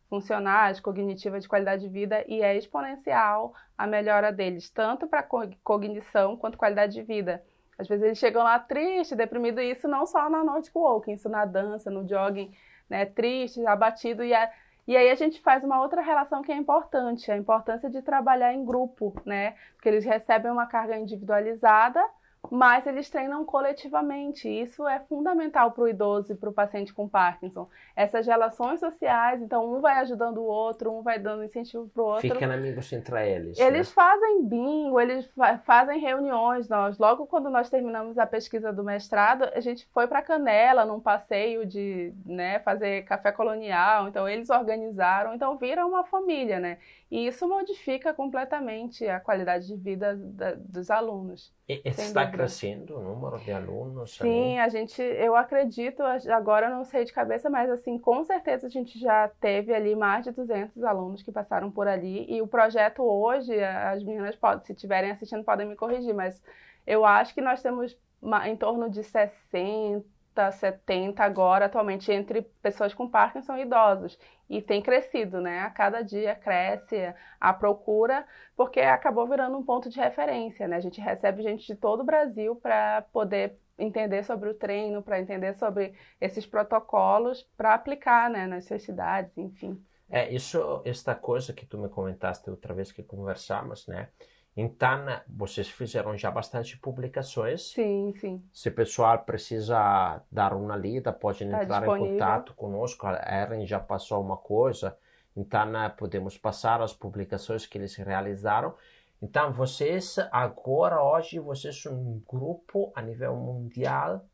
funcionais, 0.09 0.79
cognitiva 0.79 1.39
de 1.39 1.47
qualidade 1.47 1.83
de 1.83 1.87
vida 1.87 2.25
e 2.27 2.41
é 2.41 2.57
exponencial 2.57 3.53
a 3.77 3.85
melhora 3.85 4.31
deles, 4.31 4.69
tanto 4.69 5.07
para 5.07 5.23
cognição 5.63 6.35
quanto 6.35 6.57
qualidade 6.57 6.93
de 6.93 7.03
vida. 7.03 7.43
Às 7.77 7.87
vezes 7.87 8.03
eles 8.03 8.17
chegam 8.17 8.43
lá 8.43 8.59
triste, 8.59 9.15
deprimido, 9.15 9.61
e 9.61 9.71
isso 9.71 9.87
não 9.87 10.05
só 10.05 10.29
na 10.29 10.43
Nordic 10.43 10.75
Walking, 10.75 11.13
isso 11.13 11.29
na 11.29 11.45
dança, 11.45 11.89
no 11.89 12.05
jogging, 12.05 12.51
né, 12.89 13.05
triste, 13.05 13.65
abatido, 13.65 14.23
e, 14.23 14.33
a, 14.33 14.51
e 14.85 14.97
aí 14.97 15.09
a 15.09 15.15
gente 15.15 15.39
faz 15.39 15.63
uma 15.63 15.79
outra 15.79 16.01
relação 16.01 16.41
que 16.41 16.51
é 16.51 16.55
importante, 16.55 17.31
a 17.31 17.37
importância 17.37 17.89
de 17.89 18.01
trabalhar 18.01 18.53
em 18.53 18.65
grupo, 18.65 19.13
né, 19.25 19.55
porque 19.75 19.87
eles 19.87 20.03
recebem 20.03 20.51
uma 20.51 20.65
carga 20.65 20.97
individualizada, 20.97 22.03
mas 22.49 22.87
eles 22.87 23.09
treinam 23.09 23.43
coletivamente. 23.43 24.47
Isso 24.47 24.87
é 24.87 24.99
fundamental 24.99 25.71
para 25.71 25.83
o 25.83 25.87
idoso 25.87 26.33
e 26.33 26.35
para 26.35 26.49
o 26.49 26.53
paciente 26.53 26.93
com 26.93 27.07
Parkinson. 27.07 27.67
Essas 27.95 28.25
relações 28.25 28.79
sociais, 28.79 29.41
então 29.41 29.71
um 29.71 29.81
vai 29.81 29.97
ajudando 29.99 30.37
o 30.37 30.45
outro, 30.45 30.91
um 30.91 31.01
vai 31.01 31.19
dando 31.19 31.43
incentivo 31.43 31.87
para 31.89 32.01
o 32.01 32.05
outro. 32.05 32.21
Ficam 32.21 32.51
amigos 32.51 32.91
entre 32.93 33.29
eles. 33.29 33.59
Eles 33.59 33.89
né? 33.89 33.93
fazem 33.93 34.43
bingo, 34.45 34.99
eles 34.99 35.25
fa 35.35 35.57
fazem 35.59 35.99
reuniões. 35.99 36.69
Nós, 36.69 36.97
logo 36.97 37.27
quando 37.27 37.49
nós 37.49 37.69
terminamos 37.69 38.17
a 38.17 38.25
pesquisa 38.25 38.71
do 38.71 38.83
mestrado, 38.83 39.43
a 39.53 39.59
gente 39.59 39.85
foi 39.93 40.07
para 40.07 40.21
Canela 40.21 40.85
num 40.85 40.99
passeio 40.99 41.65
de 41.65 42.13
né, 42.25 42.59
fazer 42.59 43.03
café 43.03 43.31
colonial. 43.31 44.07
Então 44.07 44.27
eles 44.27 44.49
organizaram, 44.49 45.33
então 45.33 45.57
viram 45.57 45.89
uma 45.89 46.03
família, 46.05 46.59
né? 46.59 46.77
E 47.11 47.25
isso 47.25 47.47
modifica 47.47 48.13
completamente 48.13 49.07
a 49.07 49.19
qualidade 49.19 49.65
de 49.65 49.75
vida 49.75 50.15
da, 50.15 50.53
dos 50.53 50.91
alunos. 50.91 51.51
E 51.67 51.81
está 51.83 52.29
crescendo 52.29 52.97
o 52.97 53.01
número 53.01 53.39
de 53.39 53.51
alunos? 53.51 54.11
Sim, 54.11 54.59
ali? 54.59 54.59
a 54.59 54.69
gente, 54.69 55.01
eu 55.01 55.35
acredito, 55.35 56.03
agora 56.03 56.69
não 56.69 56.83
sei 56.83 57.05
de 57.05 57.11
cabeça, 57.11 57.49
mas 57.49 57.69
assim, 57.71 57.97
com 57.97 58.23
certeza 58.23 58.67
a 58.67 58.69
gente 58.69 58.99
já 58.99 59.27
teve 59.41 59.73
ali 59.73 59.95
mais 59.95 60.23
de 60.23 60.31
200 60.31 60.83
alunos 60.83 61.23
que 61.23 61.31
passaram 61.31 61.71
por 61.71 61.87
ali. 61.87 62.25
E 62.29 62.43
o 62.43 62.47
projeto 62.47 63.01
hoje, 63.01 63.59
as 63.59 64.03
meninas 64.03 64.35
podem, 64.35 64.63
se 64.63 64.73
estiverem 64.73 65.09
assistindo, 65.09 65.43
podem 65.43 65.67
me 65.67 65.75
corrigir, 65.75 66.13
mas 66.13 66.39
eu 66.85 67.03
acho 67.05 67.33
que 67.33 67.41
nós 67.41 67.61
temos 67.61 67.97
em 68.45 68.55
torno 68.55 68.87
de 68.87 69.03
60 69.03 70.05
70 70.51 71.23
agora, 71.23 71.65
atualmente, 71.65 72.11
entre 72.11 72.41
pessoas 72.61 72.93
com 72.93 73.09
Parkinson 73.09 73.55
e 73.57 73.61
idosos. 73.61 74.17
E 74.49 74.61
tem 74.61 74.81
crescido, 74.81 75.39
né? 75.39 75.59
A 75.59 75.69
cada 75.69 76.01
dia 76.01 76.35
cresce 76.35 77.13
a 77.39 77.53
procura, 77.53 78.25
porque 78.55 78.79
acabou 78.79 79.27
virando 79.27 79.57
um 79.57 79.63
ponto 79.63 79.89
de 79.89 79.99
referência, 79.99 80.67
né? 80.67 80.77
A 80.77 80.81
gente 80.81 80.99
recebe 80.99 81.43
gente 81.43 81.67
de 81.67 81.75
todo 81.75 82.01
o 82.01 82.05
Brasil 82.05 82.55
para 82.55 83.03
poder 83.13 83.57
entender 83.77 84.23
sobre 84.23 84.49
o 84.49 84.53
treino, 84.53 85.01
para 85.01 85.19
entender 85.19 85.53
sobre 85.55 85.93
esses 86.19 86.45
protocolos, 86.45 87.43
para 87.55 87.73
aplicar 87.73 88.29
né, 88.29 88.45
nas 88.45 88.65
suas 88.65 88.83
cidades, 88.83 89.37
enfim. 89.37 89.81
É, 90.09 90.33
isso, 90.33 90.81
esta 90.85 91.13
coisa 91.13 91.53
que 91.53 91.65
tu 91.65 91.77
me 91.77 91.87
comentaste 91.87 92.49
outra 92.49 92.73
vez 92.73 92.91
que 92.91 93.03
conversamos, 93.03 93.87
né? 93.87 94.09
Então, 94.55 95.05
vocês 95.27 95.69
fizeram 95.69 96.17
já 96.17 96.29
bastante 96.29 96.77
publicações. 96.77 97.71
Sim, 97.71 98.13
sim. 98.19 98.43
Se 98.51 98.69
o 98.69 98.73
pessoal 98.73 99.19
precisa 99.19 100.21
dar 100.31 100.53
uma 100.53 100.75
lida, 100.75 101.13
pode 101.13 101.39
tá 101.39 101.45
entrar 101.45 101.79
disponível. 101.79 102.07
em 102.07 102.11
contato 102.11 102.53
conosco. 102.55 103.07
A 103.07 103.41
Erin 103.41 103.65
já 103.65 103.79
passou 103.79 104.21
uma 104.21 104.37
coisa. 104.37 104.97
Então, 105.35 105.71
podemos 105.95 106.37
passar 106.37 106.81
as 106.81 106.93
publicações 106.93 107.65
que 107.65 107.77
eles 107.77 107.95
realizaram. 107.95 108.75
Então, 109.21 109.53
vocês, 109.53 110.17
agora, 110.31 111.01
hoje, 111.01 111.39
vocês 111.39 111.81
são 111.81 111.93
um 111.93 112.21
grupo 112.27 112.91
a 112.95 113.01
nível 113.01 113.35
mundial 113.35 114.25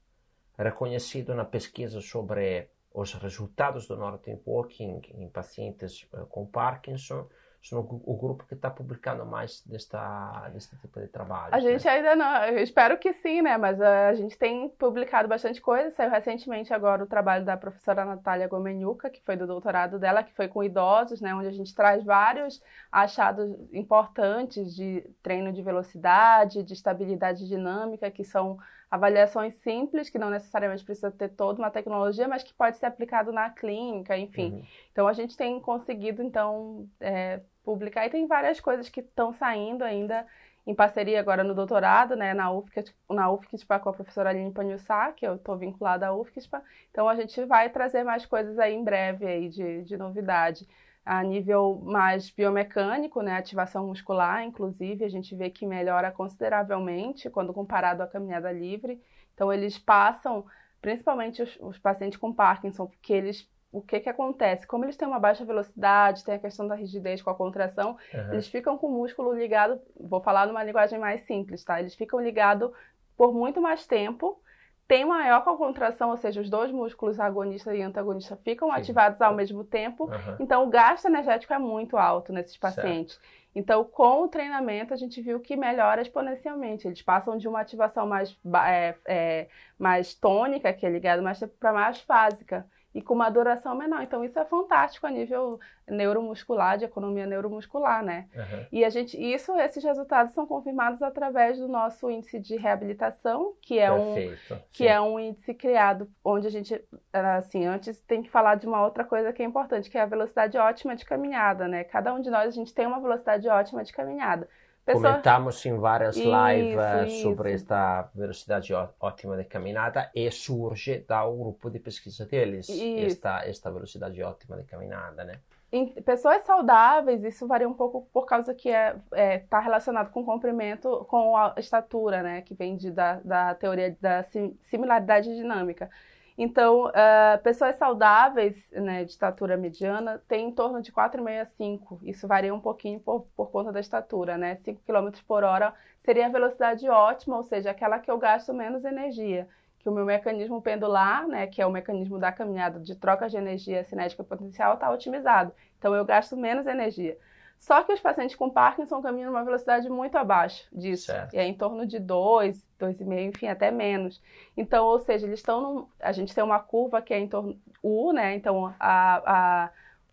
reconhecido 0.57 1.35
na 1.35 1.43
pesquisa 1.43 2.01
sobre 2.01 2.69
os 2.93 3.13
resultados 3.13 3.87
do 3.87 3.97
Northern 3.97 4.41
Walking 4.45 5.01
em 5.15 5.27
pacientes 5.27 6.07
eh, 6.13 6.21
com 6.29 6.45
Parkinson 6.45 7.27
sono 7.67 8.01
o 8.05 8.15
grupo 8.15 8.45
que 8.45 8.53
está 8.53 8.69
publicando 8.69 9.25
mais 9.25 9.61
desta, 9.65 10.49
deste 10.53 10.77
tipo 10.77 10.99
de 10.99 11.07
trabalho. 11.07 11.53
A 11.53 11.59
gente 11.59 11.83
né? 11.83 11.91
ainda 11.91 12.15
não, 12.15 12.45
eu 12.45 12.59
espero 12.59 12.97
que 12.99 13.11
sim, 13.13 13.41
né? 13.41 13.57
Mas 13.57 13.81
a 13.81 14.13
gente 14.13 14.37
tem 14.37 14.69
publicado 14.69 15.27
bastante 15.27 15.59
coisa. 15.59 15.89
Saiu 15.91 16.11
recentemente 16.11 16.71
agora 16.71 17.03
o 17.03 17.07
trabalho 17.07 17.43
da 17.43 17.57
professora 17.57 18.05
Natália 18.05 18.47
Gomenuca, 18.47 19.09
que 19.09 19.21
foi 19.23 19.35
do 19.35 19.47
doutorado 19.47 19.97
dela, 19.97 20.23
que 20.23 20.33
foi 20.33 20.47
com 20.47 20.63
idosos, 20.63 21.19
né? 21.19 21.33
Onde 21.33 21.47
a 21.47 21.51
gente 21.51 21.73
traz 21.73 22.03
vários 22.03 22.61
achados 22.91 23.49
importantes 23.73 24.75
de 24.75 25.01
treino 25.23 25.51
de 25.51 25.63
velocidade, 25.63 26.61
de 26.61 26.73
estabilidade 26.73 27.47
dinâmica, 27.47 28.11
que 28.11 28.23
são 28.23 28.59
avaliações 28.91 29.55
simples, 29.55 30.09
que 30.09 30.19
não 30.19 30.29
necessariamente 30.29 30.83
precisa 30.83 31.11
ter 31.11 31.29
toda 31.29 31.59
uma 31.59 31.71
tecnologia, 31.71 32.27
mas 32.27 32.43
que 32.43 32.53
pode 32.53 32.77
ser 32.77 32.85
aplicado 32.85 33.31
na 33.31 33.49
clínica, 33.49 34.17
enfim. 34.17 34.53
Uhum. 34.53 34.63
Então 34.91 35.07
a 35.07 35.13
gente 35.13 35.35
tem 35.35 35.59
conseguido, 35.59 36.21
então, 36.21 36.87
é, 36.99 37.41
publicar. 37.65 38.05
E 38.05 38.09
tem 38.09 38.27
várias 38.27 38.59
coisas 38.59 38.87
que 38.87 39.01
estão 39.01 39.33
saindo 39.33 39.83
ainda 39.83 40.25
em 40.65 40.73
parceria 40.73 41.19
agora 41.19 41.43
no 41.43 41.53
doutorado, 41.53 42.15
né, 42.15 42.33
na 42.33 42.51
UFSC, 42.51 42.93
na 43.09 43.31
UFSC 43.31 43.65
com 43.65 43.89
a 43.89 43.93
professora 43.93 44.29
Aline 44.29 44.51
Panhussá, 44.51 45.11
que 45.11 45.25
eu 45.25 45.35
estou 45.35 45.57
vinculada 45.57 46.07
à 46.07 46.15
UFSC. 46.15 46.49
Então 46.89 47.07
a 47.07 47.15
gente 47.15 47.43
vai 47.45 47.69
trazer 47.69 48.03
mais 48.03 48.25
coisas 48.25 48.57
aí 48.57 48.73
em 48.73 48.83
breve 48.83 49.25
aí 49.27 49.49
de, 49.49 49.83
de 49.83 49.97
novidade. 49.97 50.67
A 51.05 51.21
nível 51.21 51.79
mais 51.83 52.31
biomecânico, 52.31 53.21
né, 53.21 53.37
ativação 53.37 53.87
muscular, 53.87 54.43
inclusive, 54.43 55.05
a 55.05 55.09
gente 55.09 55.35
vê 55.35 55.51
que 55.51 55.67
melhora 55.67 56.11
consideravelmente 56.11 57.29
quando 57.29 57.53
comparado 57.53 58.01
à 58.01 58.07
caminhada 58.07 58.51
livre. 58.51 58.99
Então 59.35 59.53
eles 59.53 59.77
passam, 59.77 60.45
principalmente 60.81 61.43
os, 61.43 61.55
os 61.61 61.77
pacientes 61.77 62.17
com 62.17 62.33
Parkinson, 62.33 62.87
porque 62.87 63.13
eles 63.13 63.47
o 63.75 63.81
que, 63.81 63.99
que 63.99 64.07
acontece? 64.07 64.65
Como 64.65 64.85
eles 64.85 64.95
têm 64.95 65.05
uma 65.05 65.19
baixa 65.19 65.43
velocidade, 65.43 66.23
tem 66.23 66.35
a 66.35 66.39
questão 66.39 66.65
da 66.65 66.75
rigidez 66.75 67.21
com 67.21 67.29
a 67.29 67.35
contração, 67.35 67.97
uhum. 68.13 68.31
eles 68.31 68.47
ficam 68.47 68.77
com 68.77 68.87
o 68.87 68.91
músculo 68.91 69.33
ligado, 69.33 69.81
vou 69.99 70.21
falar 70.21 70.47
numa 70.47 70.63
linguagem 70.63 70.97
mais 70.97 71.25
simples, 71.25 71.61
tá? 71.61 71.77
Eles 71.77 71.93
ficam 71.93 72.21
ligados 72.21 72.71
por 73.17 73.33
muito 73.33 73.61
mais 73.61 73.85
tempo, 73.85 74.41
tem 74.87 75.03
maior 75.03 75.43
com 75.43 75.49
a 75.49 75.57
contração, 75.57 76.11
ou 76.11 76.15
seja, 76.15 76.39
os 76.39 76.49
dois 76.49 76.71
músculos 76.71 77.19
agonista 77.19 77.75
e 77.75 77.81
antagonista 77.81 78.37
ficam 78.37 78.69
Sim. 78.69 78.75
ativados 78.75 79.21
ao 79.21 79.35
mesmo 79.35 79.65
tempo, 79.65 80.05
uhum. 80.05 80.37
então 80.39 80.63
o 80.63 80.69
gasto 80.69 81.07
energético 81.07 81.53
é 81.53 81.59
muito 81.59 81.97
alto 81.97 82.31
nesses 82.31 82.55
pacientes. 82.55 83.15
Certo. 83.15 83.45
Então, 83.53 83.83
com 83.83 84.23
o 84.23 84.27
treinamento, 84.29 84.93
a 84.93 84.97
gente 84.97 85.21
viu 85.21 85.39
que 85.39 85.55
melhora 85.55 86.01
exponencialmente. 86.01 86.87
Eles 86.87 87.01
passam 87.01 87.37
de 87.37 87.47
uma 87.47 87.61
ativação 87.61 88.05
mais, 88.05 88.37
é, 88.67 88.95
é, 89.05 89.47
mais 89.79 90.13
tônica, 90.13 90.73
que 90.73 90.85
é 90.85 90.89
ligada 90.89 91.21
mais 91.21 91.41
para 91.57 91.71
mais 91.71 92.01
fásica 92.01 92.65
e 92.95 93.01
com 93.01 93.13
uma 93.13 93.29
duração 93.29 93.75
menor. 93.75 94.01
Então, 94.01 94.23
isso 94.23 94.39
é 94.39 94.45
fantástico 94.45 95.05
a 95.05 95.11
nível 95.11 95.59
neuromuscular, 95.85 96.77
de 96.77 96.85
economia 96.85 97.25
neuromuscular, 97.25 98.01
né? 98.01 98.25
Uhum. 98.33 98.65
E 98.71 98.85
a 98.85 98.89
gente, 98.89 99.21
isso, 99.21 99.53
esses 99.59 99.83
resultados 99.83 100.33
são 100.33 100.47
confirmados 100.47 101.01
através 101.01 101.59
do 101.59 101.67
nosso 101.67 102.09
índice 102.09 102.39
de 102.39 102.55
reabilitação, 102.55 103.53
que 103.61 103.77
é 103.77 103.91
Perfeito. 103.91 104.53
um 104.53 104.59
que 104.71 104.87
é 104.87 104.99
um 105.01 105.19
índice 105.19 105.53
criado 105.53 106.09
onde 106.23 106.47
a 106.47 106.49
gente, 106.49 106.81
assim, 107.11 107.65
antes 107.65 107.99
tem 108.01 108.23
que 108.23 108.31
falar 108.31 108.55
de 108.55 108.65
uma 108.65 108.81
outra 108.85 109.03
coisa 109.03 109.33
que 109.33 109.43
é 109.43 109.45
importante, 109.45 109.89
que 109.89 109.97
é 109.97 110.01
a 110.01 110.05
velocidade 110.05 110.57
ótima 110.57 110.95
de 110.95 111.03
caminhada, 111.03 111.67
né? 111.67 111.83
Cada 111.83 112.13
um 112.13 112.21
de 112.21 112.29
nós 112.29 112.47
a 112.47 112.51
gente 112.51 112.73
tem 112.73 112.87
uma 112.87 113.01
velocidade 113.01 113.45
ótima 113.49 113.83
de 113.83 113.91
caminhada. 113.91 114.47
Pessoa... 114.85 115.09
Comentamos 115.09 115.65
em 115.65 115.75
várias 115.79 116.15
isso, 116.15 116.29
lives 116.29 117.13
isso. 117.13 117.23
sobre 117.23 117.53
esta 117.53 118.07
velocidade 118.13 118.71
ótima 118.99 119.35
de 119.35 119.43
caminhada 119.43 120.11
e 120.13 120.29
surge 120.29 120.99
da 121.07 121.27
um 121.27 121.39
grupo 121.39 121.71
de 121.71 121.79
pesquisa 121.79 122.23
deles 122.23 122.69
esta, 122.69 123.43
esta 123.45 123.71
velocidade 123.71 124.21
ótima 124.21 124.57
de 124.57 124.63
caminhada, 124.63 125.23
né? 125.23 125.39
Em 125.71 125.87
pessoas 125.87 126.43
saudáveis, 126.43 127.23
isso 127.23 127.47
varia 127.47 127.67
um 127.67 127.73
pouco 127.73 128.07
por 128.13 128.27
causa 128.27 128.53
que 128.53 128.69
é, 128.69 128.95
é 129.11 129.39
tá 129.39 129.59
relacionado 129.59 130.11
com 130.11 130.21
o 130.21 130.25
comprimento, 130.25 131.03
com 131.09 131.35
a 131.35 131.55
estatura, 131.57 132.21
né? 132.21 132.41
Que 132.43 132.53
vem 132.53 132.77
de, 132.77 132.91
da, 132.91 133.19
da 133.21 133.55
teoria 133.55 133.97
da 133.99 134.23
similaridade 134.69 135.35
dinâmica. 135.35 135.89
Então, 136.37 136.87
uh, 136.87 137.41
pessoas 137.43 137.77
saudáveis, 137.77 138.69
né, 138.71 139.05
de 139.05 139.11
estatura 139.11 139.55
mediana, 139.55 140.21
têm 140.27 140.49
em 140.49 140.51
torno 140.51 140.81
de 140.81 140.91
4,5 140.91 141.41
a 141.41 141.45
5. 141.45 141.99
Isso 142.03 142.27
varia 142.27 142.53
um 142.53 142.59
pouquinho 142.59 142.99
por, 142.99 143.21
por 143.35 143.49
conta 143.51 143.71
da 143.71 143.79
estatura, 143.79 144.37
né? 144.37 144.55
5 144.57 144.81
km 144.85 145.09
por 145.25 145.43
hora 145.43 145.73
seria 146.03 146.25
a 146.27 146.29
velocidade 146.29 146.87
ótima, 146.89 147.37
ou 147.37 147.43
seja, 147.43 147.71
aquela 147.71 147.99
que 147.99 148.11
eu 148.11 148.17
gasto 148.17 148.53
menos 148.53 148.83
energia. 148.83 149.47
Que 149.79 149.87
o 149.87 149.91
meu 149.93 150.05
mecanismo 150.05 150.61
pendular, 150.61 151.27
né, 151.27 151.47
que 151.47 151.61
é 151.61 151.65
o 151.65 151.71
mecanismo 151.71 152.19
da 152.19 152.31
caminhada 152.31 152.79
de 152.79 152.95
troca 152.95 153.29
de 153.29 153.37
energia 153.37 153.83
cinética 153.85 154.23
potencial, 154.23 154.73
está 154.73 154.91
otimizado. 154.91 155.53
Então, 155.79 155.95
eu 155.95 156.03
gasto 156.03 156.35
menos 156.35 156.67
energia. 156.67 157.17
Só 157.65 157.81
que 157.81 157.91
os 157.91 157.99
pacientes 157.99 158.35
com 158.35 158.47
Parkinson 158.47 159.01
caminham 159.01 159.31
numa 159.31 159.43
velocidade 159.43 159.89
muito 159.89 160.15
abaixo 160.19 160.67
disso. 160.71 161.07
Certo. 161.07 161.33
E 161.33 161.39
é 161.39 161.45
em 161.45 161.53
torno 161.55 161.87
de 161.87 161.97
2, 161.97 162.63
2,5, 162.79 163.29
enfim, 163.29 163.47
até 163.47 163.71
menos. 163.71 164.21
Então, 164.55 164.85
ou 164.85 164.99
seja, 164.99 165.25
eles 165.25 165.39
estão 165.39 165.61
num, 165.61 165.87
A 165.99 166.11
gente 166.11 166.35
tem 166.35 166.43
uma 166.43 166.59
curva 166.59 167.01
que 167.01 167.11
é 167.11 167.17
em 167.17 167.27
torno 167.27 167.59
U, 167.81 168.13
né? 168.13 168.35
Então, 168.35 168.71
a, 168.79 169.63
a, 169.65 169.71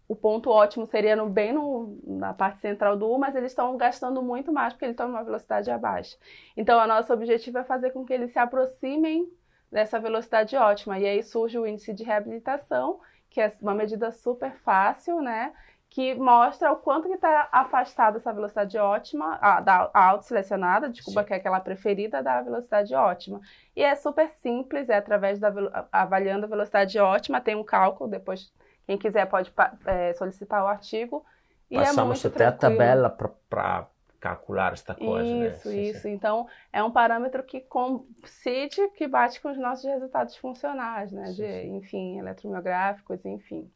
o 0.09 0.17
ponto 0.17 0.49
ótimo 0.49 0.87
seria 0.87 1.15
no, 1.15 1.29
bem 1.29 1.53
no, 1.53 1.99
na 2.07 2.33
parte 2.33 2.59
central 2.59 2.97
do 2.97 3.07
U, 3.07 3.19
mas 3.19 3.37
eles 3.37 3.53
estão 3.53 3.77
gastando 3.77 4.23
muito 4.23 4.51
mais 4.51 4.73
porque 4.73 4.87
eles 4.87 4.95
estão 4.95 5.09
numa 5.09 5.23
velocidade 5.23 5.71
abaixo. 5.71 6.17
Então, 6.57 6.83
o 6.83 6.87
nosso 6.87 7.13
objetivo 7.13 7.59
é 7.59 7.65
fazer 7.65 7.91
com 7.91 8.03
que 8.03 8.15
eles 8.15 8.33
se 8.33 8.39
aproximem 8.39 9.31
dessa 9.71 10.01
velocidade 10.01 10.57
ótima. 10.57 10.99
E 10.99 11.05
aí 11.05 11.23
surge 11.23 11.59
o 11.59 11.67
índice 11.67 11.93
de 11.93 12.03
reabilitação, 12.03 12.99
que 13.29 13.43
é 13.43 13.53
uma 13.61 13.75
medida 13.75 14.11
super 14.11 14.53
fácil, 14.53 15.21
né? 15.21 15.53
Que 15.93 16.15
mostra 16.15 16.73
o 16.73 16.77
quanto 16.77 17.07
que 17.07 17.15
está 17.17 17.51
afastada 17.53 18.17
essa 18.17 18.33
velocidade 18.33 18.79
ótima, 18.79 19.39
a, 19.43 19.61
da 19.61 19.91
auto-selecionada, 19.93 20.89
desculpa, 20.89 21.21
Sim. 21.21 21.27
que 21.27 21.35
é 21.35 21.37
aquela 21.37 21.61
preferida 21.61 22.23
da 22.23 22.41
velocidade 22.41 22.95
ótima. 22.95 23.43
E 23.77 23.83
é 23.83 23.95
super 23.95 24.31
simples, 24.31 24.89
é 24.89 24.97
através 24.97 25.39
da 25.39 25.53
avaliando 25.93 26.47
a 26.47 26.49
velocidade 26.49 26.99
ótima, 26.99 27.43
tem 27.43 27.55
um 27.55 27.63
cálculo, 27.63 28.09
depois 28.09 28.51
quem 28.87 28.97
quiser 28.97 29.27
pode 29.27 29.53
é, 29.85 30.15
solicitar 30.15 30.65
o 30.65 30.67
artigo. 30.67 31.27
E 31.71 31.77
é 31.77 31.81
Passamos 31.81 32.25
é 32.25 32.29
até 32.29 32.51
tranquilo. 32.51 32.57
a 32.57 32.77
tabela 32.79 33.11
para 33.51 33.87
calcular 34.19 34.73
esta 34.73 34.95
coisa, 34.95 35.29
isso, 35.29 35.69
né? 35.69 35.77
Isso, 35.77 35.97
isso. 35.99 36.09
Então, 36.09 36.47
é 36.73 36.83
um 36.83 36.91
parâmetro 36.91 37.43
que 37.43 37.61
coincide, 37.61 38.89
que 38.97 39.07
bate 39.07 39.43
com 39.43 39.51
os 39.51 39.59
nossos 39.59 39.85
resultados 39.85 40.39
funcionais, 40.39 41.13
né? 41.13 41.27
Sim, 41.27 41.35
de, 41.35 41.63
sim. 41.63 41.77
enfim, 41.77 42.19
eletromiográficos, 42.19 43.23
enfim. 43.27 43.71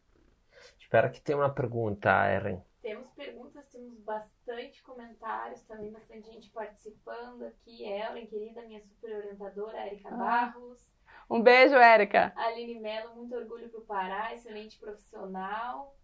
Espero 0.87 1.11
que 1.11 1.20
tenha 1.20 1.37
uma 1.37 1.53
pergunta, 1.53 2.09
Erin. 2.33 2.62
Temos 2.81 3.11
perguntas, 3.11 3.66
temos 3.70 3.99
bastante 4.05 4.81
comentários, 4.85 5.61
também 5.62 5.90
bastante 5.90 6.31
gente 6.31 6.49
participando 6.51 7.42
aqui. 7.42 7.83
Ellen, 7.83 8.25
querida, 8.29 8.62
minha 8.62 8.81
super 8.81 9.16
orientadora, 9.16 9.79
Érica 9.79 10.11
ah. 10.12 10.16
Barros. 10.16 10.88
Um 11.29 11.42
beijo, 11.42 11.75
Érica. 11.75 12.33
Aline 12.37 12.79
Mello, 12.79 13.16
muito 13.16 13.35
orgulho 13.35 13.68
pro 13.68 13.81
Pará, 13.81 14.33
excelente 14.33 14.79
profissional. 14.79 15.96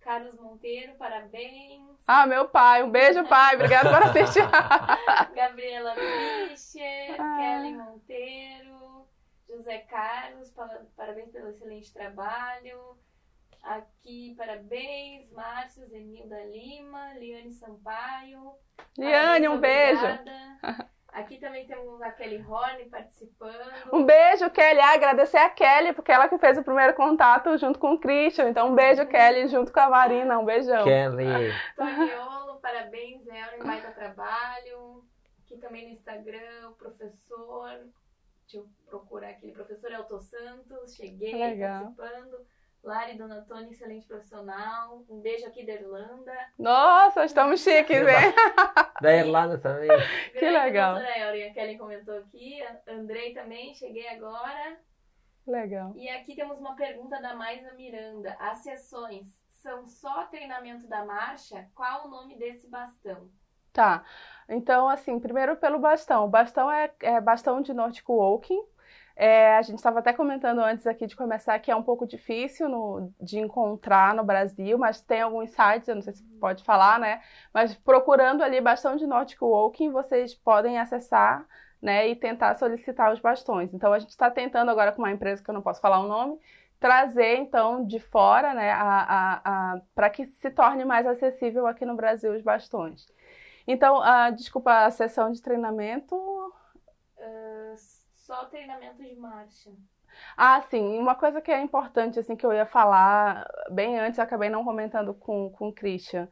Carlos 0.00 0.40
Monteiro, 0.40 0.94
parabéns. 0.94 2.02
Ah, 2.08 2.26
meu 2.26 2.48
pai, 2.48 2.82
um 2.82 2.90
beijo, 2.90 3.28
pai, 3.28 3.56
obrigado 3.56 3.90
por 3.90 4.08
assistir. 4.08 4.40
Gabriela 5.36 5.94
Fischer, 6.48 7.20
ah. 7.20 7.36
Kelly 7.38 7.74
Monteiro, 7.74 9.06
José 9.46 9.80
Carlos, 9.80 10.50
parabéns 10.96 11.30
pelo 11.30 11.50
excelente 11.50 11.92
trabalho. 11.92 12.96
Aqui, 13.62 14.34
parabéns, 14.36 15.30
Márcio, 15.30 15.86
Zenilda 15.86 16.42
Lima, 16.46 17.14
Liane 17.14 17.52
Sampaio. 17.52 18.52
Liane, 18.98 19.48
um 19.48 19.58
beijo. 19.58 20.02
Aqui 21.12 21.36
também 21.38 21.66
temos 21.66 22.00
a 22.00 22.10
Kelly 22.10 22.42
Horne 22.42 22.86
participando. 22.86 23.92
Um 23.92 24.02
beijo, 24.04 24.48
Kelly. 24.48 24.80
Ah, 24.80 24.94
agradecer 24.94 25.36
a 25.36 25.50
Kelly, 25.50 25.92
porque 25.92 26.10
ela 26.10 26.26
que 26.26 26.38
fez 26.38 26.56
o 26.56 26.64
primeiro 26.64 26.94
contato 26.94 27.56
junto 27.58 27.78
com 27.78 27.92
o 27.92 28.00
Christian. 28.00 28.48
Então, 28.48 28.70
um 28.70 28.74
beijo, 28.74 29.06
Kelly, 29.06 29.46
junto 29.48 29.70
com 29.70 29.80
a 29.80 29.90
Marina. 29.90 30.38
Um 30.38 30.44
beijão. 30.46 30.84
Kelly. 30.84 31.52
Toniolo, 31.76 32.58
parabéns, 32.60 33.26
Ellen, 33.26 33.62
baita 33.62 33.90
trabalho. 33.90 35.04
Aqui 35.44 35.58
também 35.58 35.86
no 35.86 35.92
Instagram, 35.92 36.70
o 36.70 36.74
professor. 36.76 37.68
Deixa 38.44 38.56
eu 38.56 38.66
procurar 38.86 39.28
aqui. 39.28 39.52
Professor 39.52 39.92
Elton 39.92 40.20
Santos, 40.22 40.94
cheguei 40.94 41.34
Legal. 41.34 41.92
participando. 41.94 42.46
Lari 42.82 43.16
Donatoni, 43.16 43.70
excelente 43.70 44.06
profissional. 44.06 45.04
Um 45.08 45.20
beijo 45.20 45.46
aqui 45.46 45.64
da 45.64 45.74
Irlanda. 45.74 46.32
Nossa, 46.58 47.24
estamos 47.24 47.60
chiques, 47.60 47.96
hein? 47.96 48.34
da 49.00 49.16
Irlanda 49.16 49.56
também. 49.56 49.88
que 50.36 50.50
legal. 50.50 50.96
A 50.96 51.54
Kelly 51.54 51.78
comentou 51.78 52.18
aqui. 52.18 52.60
Andrei 52.88 53.32
também, 53.32 53.72
cheguei 53.74 54.08
agora. 54.08 54.80
Legal. 55.46 55.92
E 55.96 56.08
aqui 56.08 56.34
temos 56.34 56.58
uma 56.58 56.74
pergunta 56.74 57.20
da 57.20 57.34
Maisa 57.34 57.72
Miranda. 57.74 58.36
As 58.40 58.58
sessões 58.58 59.26
são 59.48 59.86
só 59.86 60.24
treinamento 60.24 60.88
da 60.88 61.04
marcha? 61.04 61.68
Qual 61.74 62.06
o 62.06 62.10
nome 62.10 62.36
desse 62.36 62.68
bastão? 62.68 63.30
Tá. 63.72 64.04
Então, 64.48 64.88
assim, 64.88 65.18
primeiro 65.20 65.56
pelo 65.56 65.78
bastão. 65.78 66.24
O 66.24 66.28
bastão 66.28 66.70
é, 66.70 66.92
é 67.00 67.20
bastão 67.20 67.62
de 67.62 67.72
Nordic 67.72 68.08
Walking 68.10 68.60
é, 69.22 69.56
a 69.56 69.62
gente 69.62 69.76
estava 69.76 70.00
até 70.00 70.12
comentando 70.12 70.58
antes 70.58 70.84
aqui 70.84 71.06
de 71.06 71.14
começar 71.14 71.56
que 71.60 71.70
é 71.70 71.76
um 71.76 71.82
pouco 71.82 72.04
difícil 72.04 72.68
no, 72.68 73.12
de 73.20 73.38
encontrar 73.38 74.16
no 74.16 74.24
Brasil, 74.24 74.76
mas 74.76 75.00
tem 75.00 75.22
alguns 75.22 75.50
sites, 75.50 75.86
eu 75.86 75.94
não 75.94 76.02
sei 76.02 76.12
se 76.12 76.24
pode 76.40 76.64
falar, 76.64 76.98
né? 76.98 77.22
Mas 77.54 77.72
procurando 77.72 78.42
ali 78.42 78.60
bastão 78.60 78.96
de 78.96 79.06
Nordic 79.06 79.40
Walking, 79.40 79.92
vocês 79.92 80.34
podem 80.34 80.76
acessar 80.76 81.46
né, 81.80 82.08
e 82.08 82.16
tentar 82.16 82.56
solicitar 82.56 83.12
os 83.12 83.20
bastões. 83.20 83.72
Então 83.72 83.92
a 83.92 84.00
gente 84.00 84.10
está 84.10 84.28
tentando 84.28 84.72
agora 84.72 84.90
com 84.90 85.02
uma 85.02 85.12
empresa 85.12 85.40
que 85.40 85.48
eu 85.48 85.54
não 85.54 85.62
posso 85.62 85.80
falar 85.80 86.00
o 86.00 86.08
nome, 86.08 86.40
trazer 86.80 87.36
então 87.36 87.86
de 87.86 88.00
fora, 88.00 88.52
né, 88.54 88.74
para 89.94 90.10
que 90.10 90.26
se 90.26 90.50
torne 90.50 90.84
mais 90.84 91.06
acessível 91.06 91.68
aqui 91.68 91.86
no 91.86 91.94
Brasil 91.94 92.34
os 92.34 92.42
bastões. 92.42 93.06
Então, 93.68 94.00
uh, 94.00 94.34
desculpa, 94.34 94.84
a 94.84 94.90
sessão 94.90 95.30
de 95.30 95.40
treinamento. 95.40 96.16
Uh, 96.16 98.01
só 98.22 98.44
treinamento 98.46 99.02
de 99.02 99.14
marcha. 99.16 99.70
Ah, 100.36 100.60
sim. 100.70 100.98
Uma 100.98 101.14
coisa 101.14 101.40
que 101.40 101.50
é 101.50 101.60
importante, 101.60 102.18
assim, 102.18 102.36
que 102.36 102.44
eu 102.44 102.52
ia 102.52 102.66
falar 102.66 103.46
bem 103.70 103.98
antes, 103.98 104.18
acabei 104.18 104.48
não 104.48 104.64
comentando 104.64 105.14
com, 105.14 105.50
com 105.50 105.68
o 105.68 105.72
Christian. 105.72 106.28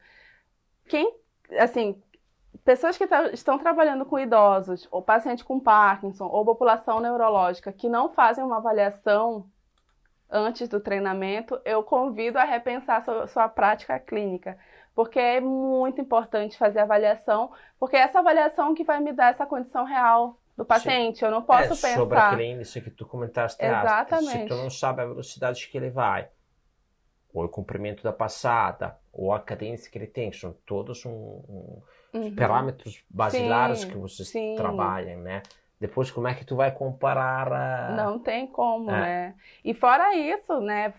Quem, 0.87 1.15
assim, 1.59 2.01
pessoas 2.63 2.97
que 2.97 3.07
estão 3.33 3.57
trabalhando 3.57 4.05
com 4.05 4.19
idosos, 4.19 4.87
ou 4.91 5.01
paciente 5.01 5.43
com 5.43 5.59
Parkinson, 5.59 6.27
ou 6.27 6.45
população 6.45 6.99
neurológica, 6.99 7.73
que 7.73 7.89
não 7.89 8.09
fazem 8.09 8.43
uma 8.43 8.57
avaliação 8.57 9.49
antes 10.29 10.69
do 10.69 10.79
treinamento, 10.79 11.59
eu 11.65 11.83
convido 11.83 12.39
a 12.39 12.43
repensar 12.43 13.03
sua, 13.03 13.27
sua 13.27 13.49
prática 13.49 13.99
clínica, 13.99 14.57
porque 14.95 15.19
é 15.19 15.41
muito 15.41 15.99
importante 15.99 16.57
fazer 16.57 16.79
avaliação, 16.79 17.51
porque 17.77 17.97
é 17.97 18.01
essa 18.01 18.19
avaliação 18.19 18.73
que 18.73 18.83
vai 18.83 19.01
me 19.01 19.11
dar 19.11 19.31
essa 19.31 19.45
condição 19.45 19.83
real 19.83 20.40
do 20.57 20.65
paciente. 20.65 21.19
Sim. 21.19 21.25
Eu 21.25 21.31
não 21.31 21.41
posso 21.41 21.63
é, 21.63 21.67
pensar. 21.67 21.95
Sobre 21.95 22.17
aquele 22.17 22.45
índice 22.45 22.81
que 22.81 22.89
tu 22.89 23.05
comentaste 23.05 23.63
Exatamente. 23.63 24.31
Se 24.31 24.45
tu 24.45 24.55
não 24.55 24.69
sabe 24.69 25.01
a 25.01 25.05
velocidade 25.05 25.67
que 25.67 25.77
ele 25.77 25.89
vai, 25.89 26.29
ou 27.33 27.45
o 27.45 27.49
comprimento 27.49 28.03
da 28.03 28.11
passada, 28.11 28.97
ou 29.11 29.33
a 29.33 29.39
cadência 29.39 29.89
que 29.89 29.97
ele 29.97 30.07
tem, 30.07 30.31
são 30.31 30.53
todos 30.65 31.05
um, 31.05 31.11
um 31.11 31.81
uhum. 32.13 32.35
parâmetros 32.35 33.03
basilares 33.09 33.79
sim, 33.79 33.89
que 33.89 33.97
vocês 33.97 34.29
sim. 34.29 34.55
trabalham, 34.55 35.21
né? 35.21 35.41
Depois, 35.79 36.11
como 36.11 36.27
é 36.27 36.35
que 36.35 36.45
tu 36.45 36.55
vai 36.55 36.71
comparar? 36.71 37.51
A... 37.51 37.91
Não 37.95 38.19
tem 38.19 38.45
como, 38.45 38.91
é. 38.91 38.99
né? 38.99 39.35
E 39.65 39.73
fora 39.73 40.15
isso, 40.15 40.59
né? 40.59 40.93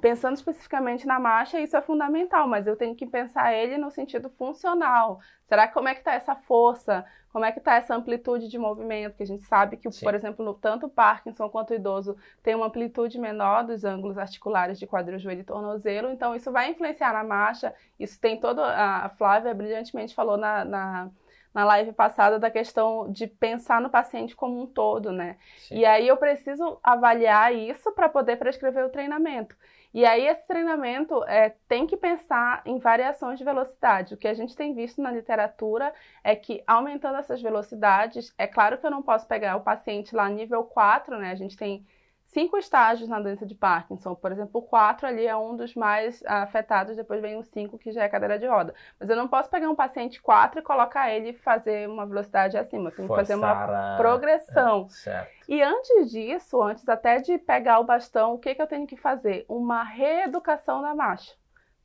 Pensando 0.00 0.34
especificamente 0.34 1.06
na 1.06 1.20
marcha, 1.20 1.60
isso 1.60 1.76
é 1.76 1.82
fundamental, 1.82 2.48
mas 2.48 2.66
eu 2.66 2.76
tenho 2.76 2.94
que 2.94 3.06
pensar 3.06 3.52
ele 3.52 3.76
no 3.76 3.90
sentido 3.90 4.30
funcional. 4.30 5.20
Será 5.46 5.68
que 5.68 5.74
como 5.74 5.88
é 5.88 5.94
que 5.94 6.00
está 6.00 6.14
essa 6.14 6.34
força? 6.34 7.04
Como 7.30 7.44
é 7.44 7.52
que 7.52 7.58
está 7.58 7.74
essa 7.74 7.94
amplitude 7.94 8.48
de 8.48 8.58
movimento? 8.58 9.16
Que 9.16 9.22
a 9.22 9.26
gente 9.26 9.44
sabe 9.44 9.76
que, 9.76 9.90
Sim. 9.90 10.04
por 10.04 10.14
exemplo, 10.14 10.44
no, 10.44 10.54
tanto 10.54 10.86
o 10.86 10.90
Parkinson 10.90 11.48
quanto 11.50 11.70
o 11.70 11.74
idoso 11.74 12.16
tem 12.42 12.54
uma 12.54 12.66
amplitude 12.66 13.18
menor 13.18 13.64
dos 13.64 13.84
ângulos 13.84 14.16
articulares 14.16 14.78
de 14.78 14.86
quadril, 14.86 15.18
joelho 15.18 15.42
e 15.42 15.44
tornozelo. 15.44 16.10
Então, 16.10 16.34
isso 16.34 16.50
vai 16.50 16.70
influenciar 16.70 17.12
na 17.12 17.22
marcha. 17.22 17.74
Isso 18.00 18.18
tem 18.18 18.40
todo... 18.40 18.62
A 18.62 19.10
Flávia 19.18 19.54
brilhantemente 19.54 20.14
falou 20.14 20.36
na, 20.36 20.64
na 20.64 21.10
na 21.54 21.64
live 21.64 21.92
passada 21.92 22.38
da 22.38 22.50
questão 22.50 23.10
de 23.10 23.26
pensar 23.26 23.80
no 23.80 23.90
paciente 23.90 24.34
como 24.34 24.62
um 24.62 24.66
todo, 24.66 25.12
né? 25.12 25.36
Sim. 25.58 25.78
E 25.78 25.84
aí 25.84 26.08
eu 26.08 26.16
preciso 26.16 26.78
avaliar 26.82 27.54
isso 27.54 27.92
para 27.92 28.08
poder 28.08 28.36
prescrever 28.36 28.84
o 28.84 28.90
treinamento. 28.90 29.54
E 29.94 30.06
aí 30.06 30.26
esse 30.26 30.46
treinamento 30.46 31.22
é, 31.24 31.50
tem 31.68 31.86
que 31.86 31.96
pensar 31.96 32.62
em 32.64 32.78
variações 32.78 33.38
de 33.38 33.44
velocidade. 33.44 34.14
O 34.14 34.16
que 34.16 34.26
a 34.26 34.34
gente 34.34 34.56
tem 34.56 34.74
visto 34.74 35.02
na 35.02 35.10
literatura 35.10 35.92
é 36.24 36.34
que 36.34 36.62
aumentando 36.66 37.18
essas 37.18 37.42
velocidades, 37.42 38.32
é 38.38 38.46
claro 38.46 38.78
que 38.78 38.86
eu 38.86 38.90
não 38.90 39.02
posso 39.02 39.26
pegar 39.26 39.56
o 39.56 39.60
paciente 39.60 40.14
lá 40.14 40.28
nível 40.28 40.64
4, 40.64 41.18
né? 41.18 41.30
A 41.30 41.34
gente 41.34 41.56
tem 41.56 41.86
cinco 42.32 42.56
estágios 42.56 43.08
na 43.08 43.20
doença 43.20 43.46
de 43.46 43.54
Parkinson. 43.54 44.14
Por 44.14 44.32
exemplo, 44.32 44.60
o 44.60 44.62
4 44.62 45.06
ali 45.06 45.26
é 45.26 45.36
um 45.36 45.54
dos 45.54 45.74
mais 45.74 46.22
afetados, 46.26 46.96
depois 46.96 47.20
vem 47.20 47.36
o 47.36 47.42
5, 47.42 47.78
que 47.78 47.92
já 47.92 48.04
é 48.04 48.08
cadeira 48.08 48.38
de 48.38 48.46
roda. 48.46 48.74
Mas 48.98 49.08
eu 49.08 49.16
não 49.16 49.28
posso 49.28 49.50
pegar 49.50 49.68
um 49.68 49.74
paciente 49.74 50.20
4 50.20 50.60
e 50.60 50.62
colocar 50.62 51.10
ele 51.10 51.30
e 51.30 51.34
fazer 51.34 51.88
uma 51.88 52.06
velocidade 52.06 52.56
acima. 52.56 52.88
Eu 52.88 52.96
tenho 52.96 53.08
que 53.08 53.14
fazer 53.14 53.34
uma 53.34 53.96
progressão. 53.96 54.88
É, 55.06 55.28
e 55.48 55.62
antes 55.62 56.10
disso, 56.10 56.62
antes 56.62 56.88
até 56.88 57.18
de 57.18 57.38
pegar 57.38 57.78
o 57.80 57.84
bastão, 57.84 58.34
o 58.34 58.38
que, 58.38 58.54
que 58.54 58.62
eu 58.62 58.66
tenho 58.66 58.86
que 58.86 58.96
fazer? 58.96 59.44
Uma 59.48 59.82
reeducação 59.82 60.80
da 60.82 60.94
marcha 60.94 61.32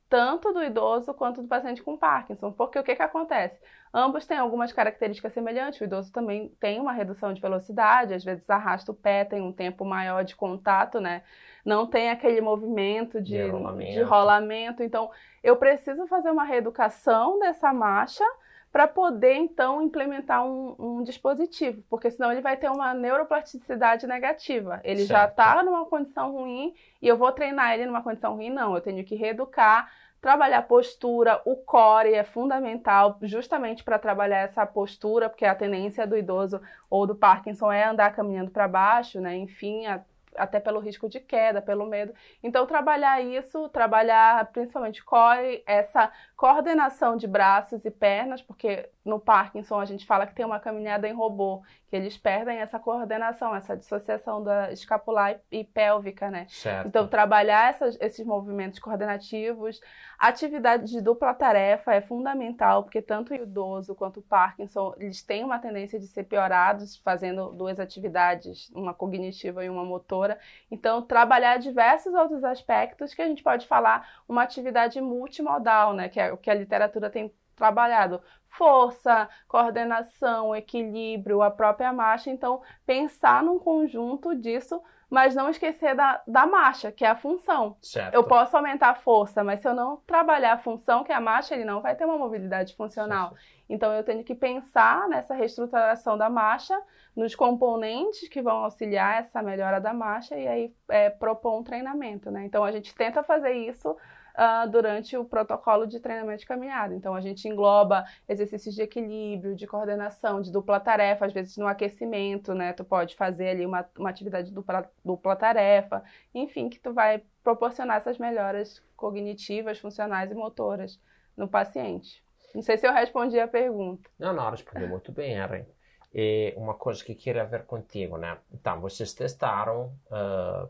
tanto 0.10 0.54
do 0.54 0.64
idoso 0.64 1.14
quanto 1.14 1.42
do 1.42 1.50
paciente 1.50 1.84
com 1.84 1.98
Parkinson. 1.98 2.52
Porque 2.52 2.80
o 2.80 2.84
que, 2.84 2.96
que 2.96 3.02
acontece? 3.02 3.60
Ambos 3.94 4.26
têm 4.26 4.38
algumas 4.38 4.72
características 4.72 5.34
semelhantes. 5.34 5.80
O 5.80 5.84
idoso 5.84 6.12
também 6.12 6.50
tem 6.60 6.80
uma 6.80 6.92
redução 6.92 7.34
de 7.34 7.42
velocidade, 7.42 8.14
às 8.14 8.24
vezes 8.24 8.50
arrasta 8.50 8.92
o 8.92 8.96
pé, 8.96 9.26
tem 9.26 9.42
um 9.42 9.52
tempo 9.52 9.86
maior 9.86 10.24
de 10.24 10.36
contato, 10.36 11.00
né? 11.00 11.24
Não 11.66 11.88
tem 11.88 12.10
aquele 12.10 12.42
movimento 12.42 13.22
de, 13.22 13.38
de, 13.38 13.50
rolamento. 13.50 13.92
de 13.92 14.02
rolamento. 14.02 14.84
Então, 14.84 15.10
eu 15.44 15.56
preciso 15.56 16.08
fazer 16.08 16.30
uma 16.30 16.44
reeducação 16.44 17.40
dessa 17.40 17.74
marcha 17.74 18.24
para 18.72 18.88
poder 18.88 19.34
então 19.34 19.82
implementar 19.82 20.46
um, 20.46 20.76
um, 20.78 21.04
dispositivo, 21.04 21.82
porque 21.90 22.12
senão 22.12 22.32
ele 22.32 22.42
vai 22.42 22.58
ter 22.58 22.70
uma 22.70 22.94
neuroplasticidade 22.94 24.06
negativa. 24.06 24.80
Ele 24.84 25.06
certo. 25.06 25.10
já 25.10 25.26
está 25.26 25.64
numa 25.64 25.86
condição 25.86 26.32
ruim 26.32 26.76
e 27.02 27.08
eu 27.08 27.18
vou 27.18 27.32
treinar 27.32 27.74
ele 27.74 27.86
numa 27.86 28.04
condição 28.04 28.36
ruim? 28.36 28.50
Não, 28.50 28.76
eu 28.76 28.82
tenho 28.82 29.04
que 29.04 29.16
reeducar, 29.16 29.92
trabalhar 30.22 30.62
postura, 30.64 31.42
o 31.46 31.56
core 31.56 32.14
é 32.14 32.24
fundamental 32.24 33.18
justamente 33.22 33.84
para 33.84 34.00
trabalhar 34.00 34.40
essa 34.40 34.66
postura, 34.66 35.30
porque 35.30 35.46
a 35.46 35.56
tendência 35.56 36.08
do 36.08 36.18
idoso 36.18 36.62
ou 36.90 37.06
do 37.06 37.16
Parkinson 37.16 37.72
é 37.72 37.86
andar 37.86 38.16
caminhando 38.16 38.52
para 38.52 38.68
baixo, 38.68 39.20
né? 39.20 39.36
Enfim, 39.36 39.86
a 39.86 40.04
até 40.38 40.60
pelo 40.60 40.80
risco 40.80 41.10
de 41.10 41.20
queda, 41.20 41.62
pelo 41.62 41.86
medo. 41.86 42.14
Então, 42.42 42.66
trabalhar 42.66 43.22
isso, 43.22 43.68
trabalhar 43.70 44.46
principalmente 44.52 45.04
core, 45.04 45.64
essa 45.66 46.12
coordenação 46.36 47.18
de 47.18 47.28
braços 47.28 47.84
e 47.84 47.92
pernas, 47.92 48.42
porque 48.42 48.90
no 49.04 49.20
Parkinson 49.20 49.80
a 49.80 49.86
gente 49.86 50.06
fala 50.06 50.28
que 50.28 50.36
tem 50.36 50.46
uma 50.46 50.60
caminhada 50.60 51.08
em 51.08 51.14
robô, 51.14 51.64
que 51.90 51.96
eles 51.96 52.18
perdem 52.18 52.58
essa 52.58 52.78
coordenação, 52.78 53.56
essa 53.56 53.76
dissociação 53.76 54.44
da 54.44 54.72
escapular 54.72 55.40
e 55.50 55.64
pélvica, 55.64 56.30
né? 56.30 56.46
Certo. 56.50 56.88
Então, 56.88 57.08
trabalhar 57.08 57.70
essas, 57.70 57.98
esses 58.02 58.26
movimentos 58.26 58.78
coordenativos, 58.78 59.80
atividade 60.20 60.92
de 60.92 61.02
dupla 61.02 61.34
tarefa 61.34 61.94
é 61.94 62.02
fundamental, 62.02 62.84
porque 62.84 63.02
tanto 63.02 63.32
o 63.32 63.36
idoso 63.36 63.96
quanto 63.96 64.20
o 64.20 64.24
Parkinson, 64.24 64.94
eles 64.98 65.24
têm 65.24 65.46
uma 65.46 65.60
tendência 65.60 65.98
de 65.98 66.08
ser 66.08 66.24
piorados 66.24 66.98
fazendo 66.98 67.54
duas 67.54 67.80
atividades, 67.80 68.70
uma 68.76 68.94
cognitiva 68.94 69.64
e 69.64 69.70
uma 69.70 69.86
motora. 69.86 70.38
Então, 70.70 71.02
trabalhar 71.02 71.58
diversos 71.58 72.14
outros 72.14 72.44
aspectos 72.44 73.14
que 73.14 73.22
a 73.22 73.28
gente 73.28 73.42
pode 73.42 73.66
falar 73.66 74.22
uma 74.28 74.44
atividade 74.44 75.00
multimodal, 75.00 75.94
né? 75.94 76.10
Que 76.10 76.20
é 76.20 76.34
o 76.34 76.38
que 76.38 76.50
a 76.50 76.54
literatura 76.54 77.10
tem 77.10 77.32
trabalhado 77.58 78.22
força, 78.58 79.30
coordenação, 79.48 80.56
equilíbrio, 80.56 81.42
a 81.42 81.52
própria 81.52 81.94
marcha. 81.94 82.30
Então, 82.30 82.62
pensar 82.86 83.44
num 83.44 83.60
conjunto 83.60 84.36
disso, 84.36 84.82
mas 85.10 85.36
não 85.36 85.50
esquecer 85.50 85.96
da, 85.96 86.22
da 86.28 86.46
marcha, 86.46 86.92
que 86.92 87.06
é 87.06 87.10
a 87.10 87.16
função. 87.16 87.78
Certo. 87.82 88.14
Eu 88.14 88.24
posso 88.24 88.58
aumentar 88.58 88.90
a 88.90 88.96
força, 88.96 89.44
mas 89.44 89.62
se 89.62 89.68
eu 89.68 89.74
não 89.74 89.98
trabalhar 90.08 90.54
a 90.54 90.58
função, 90.58 91.04
que 91.04 91.12
é 91.12 91.16
a 91.16 91.22
marcha, 91.22 91.54
ele 91.54 91.64
não 91.64 91.82
vai 91.82 91.96
ter 91.96 92.06
uma 92.06 92.18
mobilidade 92.18 92.76
funcional. 92.76 93.30
Certo. 93.30 93.58
Então, 93.70 93.94
eu 93.94 94.04
tenho 94.04 94.24
que 94.24 94.34
pensar 94.34 95.08
nessa 95.08 95.34
reestruturação 95.34 96.18
da 96.18 96.30
marcha, 96.30 96.78
nos 97.16 97.36
componentes 97.36 98.28
que 98.30 98.42
vão 98.42 98.64
auxiliar 98.64 99.22
essa 99.22 99.42
melhora 99.42 99.80
da 99.80 99.94
marcha 99.94 100.36
e 100.36 100.48
aí 100.48 100.74
é, 100.90 101.10
propor 101.10 101.60
um 101.60 101.64
treinamento, 101.64 102.32
né? 102.32 102.46
Então, 102.46 102.64
a 102.64 102.72
gente 102.72 102.94
tenta 102.96 103.24
fazer 103.24 103.54
isso 103.54 103.96
uh, 104.38 104.70
durante 104.70 105.18
o 105.18 105.26
protocolo 105.26 105.88
de 105.88 106.00
treinamento 106.00 106.40
de 106.40 106.46
caminhada. 106.46 106.94
Então, 106.94 107.16
a 107.16 107.22
gente 107.22 107.48
engloba 107.48 108.06
exercícios 108.30 108.76
de 108.76 108.82
equilíbrio, 108.82 109.56
de 109.56 109.66
coordenação, 109.66 110.42
de 110.42 110.52
dupla 110.52 110.80
tarefa, 110.80 111.26
às 111.26 111.34
vezes 111.34 111.58
no 111.58 111.68
aquecimento, 111.68 112.54
né? 112.54 112.72
Tu 112.74 112.86
pode 112.86 113.16
fazer 113.16 113.50
ali 113.50 113.66
uma, 113.66 113.86
uma 113.98 114.10
atividade 114.10 114.52
dupla, 114.52 114.90
dupla 115.04 115.36
tarefa, 115.36 116.04
enfim, 116.34 116.70
que 116.70 116.80
tu 116.80 116.94
vai 116.94 117.24
proporcionar 117.44 117.98
essas 117.98 118.18
melhoras 118.18 118.82
cognitivas, 118.96 119.80
funcionais 119.80 120.32
e 120.32 120.36
motoras 120.36 121.00
no 121.36 121.48
paciente. 121.48 122.24
Não 122.54 122.62
sei 122.62 122.78
se 122.78 122.88
eu 122.88 122.94
respondi 122.94 123.40
a 123.40 123.48
pergunta. 123.48 124.10
Não, 124.18 124.34
não, 124.34 124.50
respondeu 124.50 124.88
muito 124.88 125.12
bem, 125.12 125.34
Erin. 125.34 125.66
E 126.14 126.54
uma 126.58 126.74
coisa 126.74 127.04
que 127.04 127.14
queria 127.14 127.44
ver 127.46 127.66
contigo, 127.66 128.18
né? 128.18 128.38
Então, 128.52 128.80
vocês 128.80 129.14
testaram, 129.14 129.92
uh, 130.08 130.70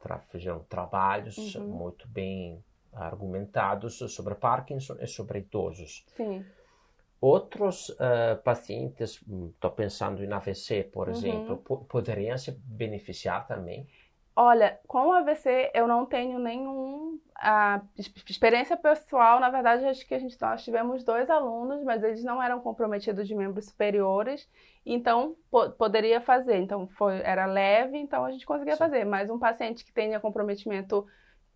tra 0.00 0.18
fizeram 0.30 0.60
trabalhos 0.68 1.56
uhum. 1.56 1.66
muito 1.66 2.06
bem 2.06 2.62
argumentados 2.96 3.98
sobre 3.98 4.34
Parkinson 4.34 4.96
e 5.00 5.06
sobre 5.06 5.40
idosos. 5.40 6.04
Sim. 6.16 6.44
Outros 7.20 7.88
uh, 7.90 8.42
pacientes, 8.44 9.20
estou 9.54 9.70
pensando 9.70 10.22
em 10.22 10.32
AVC, 10.32 10.84
por 10.84 11.08
uhum. 11.08 11.14
exemplo, 11.14 11.56
poderiam 11.88 12.36
se 12.36 12.52
beneficiar 12.52 13.46
também? 13.46 13.88
Olha, 14.38 14.78
com 14.86 15.08
o 15.08 15.12
AVC 15.12 15.70
eu 15.72 15.88
não 15.88 16.04
tenho 16.04 16.38
nenhum 16.38 17.18
a 17.38 17.80
experiência 18.28 18.76
pessoal, 18.76 19.40
na 19.40 19.50
verdade, 19.50 19.84
acho 19.86 20.06
que 20.06 20.14
a 20.14 20.18
gente 20.18 20.40
nós 20.40 20.62
tivemos 20.62 21.04
dois 21.04 21.28
alunos, 21.30 21.82
mas 21.82 22.02
eles 22.02 22.22
não 22.22 22.42
eram 22.42 22.60
comprometidos 22.60 23.26
de 23.26 23.34
membros 23.34 23.66
superiores, 23.66 24.48
então 24.84 25.36
po 25.50 25.70
poderia 25.70 26.20
fazer. 26.20 26.56
Então 26.58 26.86
foi 26.86 27.20
era 27.22 27.46
leve, 27.46 27.96
então 27.98 28.24
a 28.24 28.30
gente 28.30 28.46
conseguia 28.46 28.74
Sim. 28.74 28.78
fazer. 28.78 29.04
Mas 29.04 29.30
um 29.30 29.38
paciente 29.38 29.84
que 29.84 29.92
tenha 29.92 30.20
comprometimento 30.20 31.06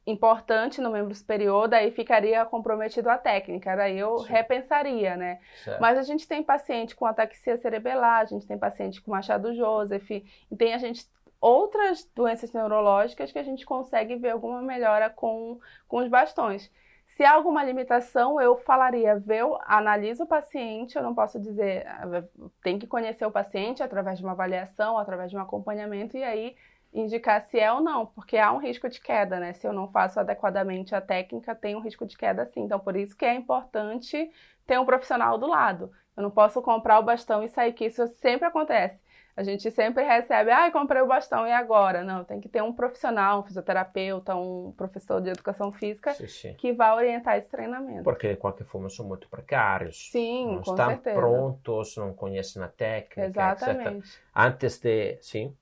importante 0.06 0.80
no 0.80 0.90
membro 0.90 1.14
superior, 1.14 1.68
daí 1.68 1.90
ficaria 1.90 2.44
comprometido 2.44 3.10
a 3.10 3.18
técnica, 3.18 3.76
daí 3.76 3.98
eu 3.98 4.18
Sim. 4.20 4.32
repensaria, 4.32 5.16
né? 5.16 5.40
Certo. 5.62 5.80
Mas 5.80 5.98
a 5.98 6.02
gente 6.02 6.26
tem 6.26 6.42
paciente 6.42 6.96
com 6.96 7.06
ataxia 7.06 7.56
cerebelar, 7.56 8.22
a 8.22 8.24
gente 8.24 8.46
tem 8.46 8.58
paciente 8.58 9.00
com 9.00 9.10
Machado 9.10 9.54
Joseph, 9.54 10.10
e 10.10 10.56
tem 10.56 10.74
a 10.74 10.78
gente 10.78 11.06
outras 11.40 12.04
doenças 12.14 12.52
neurológicas 12.52 13.32
que 13.32 13.38
a 13.38 13.42
gente 13.42 13.64
consegue 13.64 14.16
ver 14.16 14.30
alguma 14.30 14.60
melhora 14.60 15.08
com, 15.08 15.58
com 15.88 15.98
os 15.98 16.08
bastões. 16.08 16.70
Se 17.06 17.24
há 17.24 17.32
alguma 17.32 17.62
limitação, 17.64 18.40
eu 18.40 18.56
falaria, 18.56 19.18
vê, 19.18 19.40
analisa 19.66 20.24
o 20.24 20.26
paciente, 20.26 20.96
eu 20.96 21.02
não 21.02 21.14
posso 21.14 21.40
dizer, 21.40 21.86
ah, 21.86 22.22
tem 22.62 22.78
que 22.78 22.86
conhecer 22.86 23.26
o 23.26 23.30
paciente 23.30 23.82
através 23.82 24.18
de 24.18 24.24
uma 24.24 24.32
avaliação, 24.32 24.96
através 24.96 25.30
de 25.30 25.36
um 25.36 25.40
acompanhamento, 25.40 26.16
e 26.16 26.22
aí 26.22 26.56
indicar 26.92 27.42
se 27.42 27.58
é 27.58 27.72
ou 27.72 27.80
não, 27.80 28.06
porque 28.06 28.36
há 28.36 28.52
um 28.52 28.58
risco 28.58 28.88
de 28.88 29.00
queda, 29.00 29.38
né? 29.38 29.52
Se 29.52 29.66
eu 29.66 29.72
não 29.72 29.88
faço 29.88 30.18
adequadamente 30.18 30.94
a 30.94 31.00
técnica, 31.00 31.54
tem 31.54 31.76
um 31.76 31.80
risco 31.80 32.06
de 32.06 32.16
queda 32.16 32.46
sim. 32.46 32.62
Então, 32.62 32.80
por 32.80 32.96
isso 32.96 33.16
que 33.16 33.24
é 33.24 33.34
importante 33.34 34.30
ter 34.66 34.78
um 34.78 34.84
profissional 34.84 35.38
do 35.38 35.46
lado, 35.46 35.92
Eu 36.16 36.22
não 36.24 36.30
posso 36.30 36.60
comprar 36.60 36.98
o 36.98 37.02
bastão 37.02 37.42
e 37.42 37.48
sair, 37.48 37.72
que 37.72 37.86
isso 37.86 38.06
sempre 38.20 38.46
acontece. 38.46 39.00
A 39.36 39.42
gente 39.42 39.70
sempre 39.70 40.04
recebe, 40.04 40.50
ah, 40.50 40.70
comprei 40.70 41.00
o 41.00 41.06
bastão 41.06 41.46
e 41.46 41.52
agora? 41.52 42.04
Não, 42.04 42.24
tem 42.24 42.40
que 42.40 42.48
ter 42.48 42.62
um 42.62 42.72
profissional, 42.72 43.40
um 43.40 43.42
fisioterapeuta, 43.42 44.34
um 44.34 44.72
professor 44.76 45.20
de 45.20 45.30
educação 45.30 45.72
física 45.72 46.12
sim, 46.12 46.26
sim. 46.26 46.54
que 46.54 46.72
vai 46.72 46.92
orientar 46.94 47.38
esse 47.38 47.48
treinamento. 47.48 48.02
Porque, 48.02 48.28
de 48.30 48.36
qualquer 48.36 48.64
forma, 48.66 48.90
são 48.90 49.06
muito 49.06 49.28
precários. 49.30 50.10
Sim, 50.10 50.56
não 50.56 50.62
com 50.62 50.70
estão 50.72 50.88
certeza. 50.90 51.16
prontos, 51.16 51.96
não 51.96 52.12
conhecem 52.12 52.62
a 52.62 52.68
técnica, 52.68 53.24
Exatamente. 53.24 54.08
etc. 54.08 54.20
Antes 54.34 54.78
de... 54.78 55.18
Sim? 55.22 55.56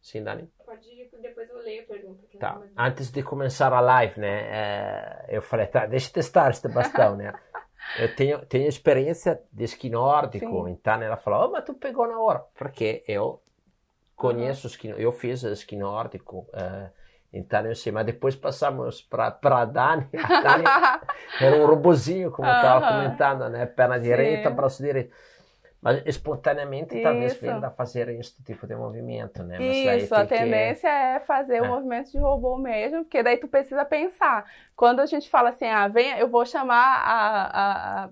Sim, 0.00 0.22
Dani? 0.22 0.48
Pode 0.64 1.10
depois 1.20 1.48
eu 1.50 1.58
leio 1.58 1.82
a 1.82 1.86
pergunta. 1.86 2.22
Tá. 2.38 2.60
Antes 2.76 3.10
de 3.10 3.22
começar 3.22 3.72
a 3.72 3.80
live, 3.80 4.20
né, 4.20 4.40
é, 4.50 5.26
eu 5.28 5.42
falei, 5.42 5.66
tá, 5.66 5.86
deixa 5.86 6.08
eu 6.08 6.12
testar 6.14 6.50
este 6.50 6.68
bastão, 6.68 7.16
né? 7.16 7.32
Eu 7.98 8.16
tenho, 8.16 8.44
tenho 8.46 8.66
experiência 8.66 9.42
de 9.52 9.62
esqui 9.62 9.90
nórdico, 9.90 10.64
Sim. 10.64 10.70
então 10.70 11.02
ela 11.02 11.18
falou, 11.18 11.46
oh, 11.46 11.52
mas 11.52 11.66
tu 11.66 11.74
pegou 11.74 12.08
na 12.08 12.18
hora, 12.18 12.42
porque 12.54 13.04
eu 13.06 13.42
conheço 14.16 14.66
uhum. 14.66 14.70
esqui, 14.70 14.88
eu 14.88 15.12
fiz 15.12 15.42
esqui 15.42 15.76
nórdico, 15.76 16.48
uh, 16.54 16.90
então 17.30 17.66
eu 17.66 17.74
sei, 17.74 17.92
mas 17.92 18.06
depois 18.06 18.34
passamos 18.34 19.02
para 19.02 19.36
a 19.42 19.64
Dani, 19.66 20.08
a 20.16 20.40
Dani 20.40 20.64
era 21.38 21.56
um 21.62 21.66
robozinho, 21.66 22.30
como 22.30 22.48
eu 22.48 22.54
estava 22.54 22.88
comentando, 22.88 23.50
né, 23.50 23.66
perna 23.66 23.96
Sim. 23.96 24.02
direita, 24.02 24.48
braço 24.48 24.82
direito. 24.82 25.14
Mas 25.84 26.02
espontaneamente 26.06 26.94
Isso. 26.94 27.02
talvez 27.02 27.34
venha 27.34 27.58
a 27.58 27.70
fazer 27.70 28.08
este 28.08 28.42
tipo 28.42 28.66
de 28.66 28.74
movimento, 28.74 29.42
né? 29.42 29.58
Mas 29.58 30.04
Isso, 30.04 30.14
a 30.14 30.24
tendência 30.24 30.88
que... 30.88 30.96
é 30.96 31.20
fazer 31.20 31.60
o 31.60 31.66
é. 31.66 31.68
movimento 31.68 32.10
de 32.10 32.16
robô 32.16 32.56
mesmo, 32.56 33.04
porque 33.04 33.22
daí 33.22 33.36
tu 33.36 33.46
precisa 33.46 33.84
pensar. 33.84 34.50
Quando 34.74 35.00
a 35.00 35.06
gente 35.06 35.28
fala 35.28 35.50
assim, 35.50 35.66
ah, 35.66 35.86
vem, 35.86 36.18
eu 36.18 36.26
vou 36.26 36.46
chamar 36.46 37.02
a, 37.04 37.44
a, 37.44 38.04
a 38.04 38.10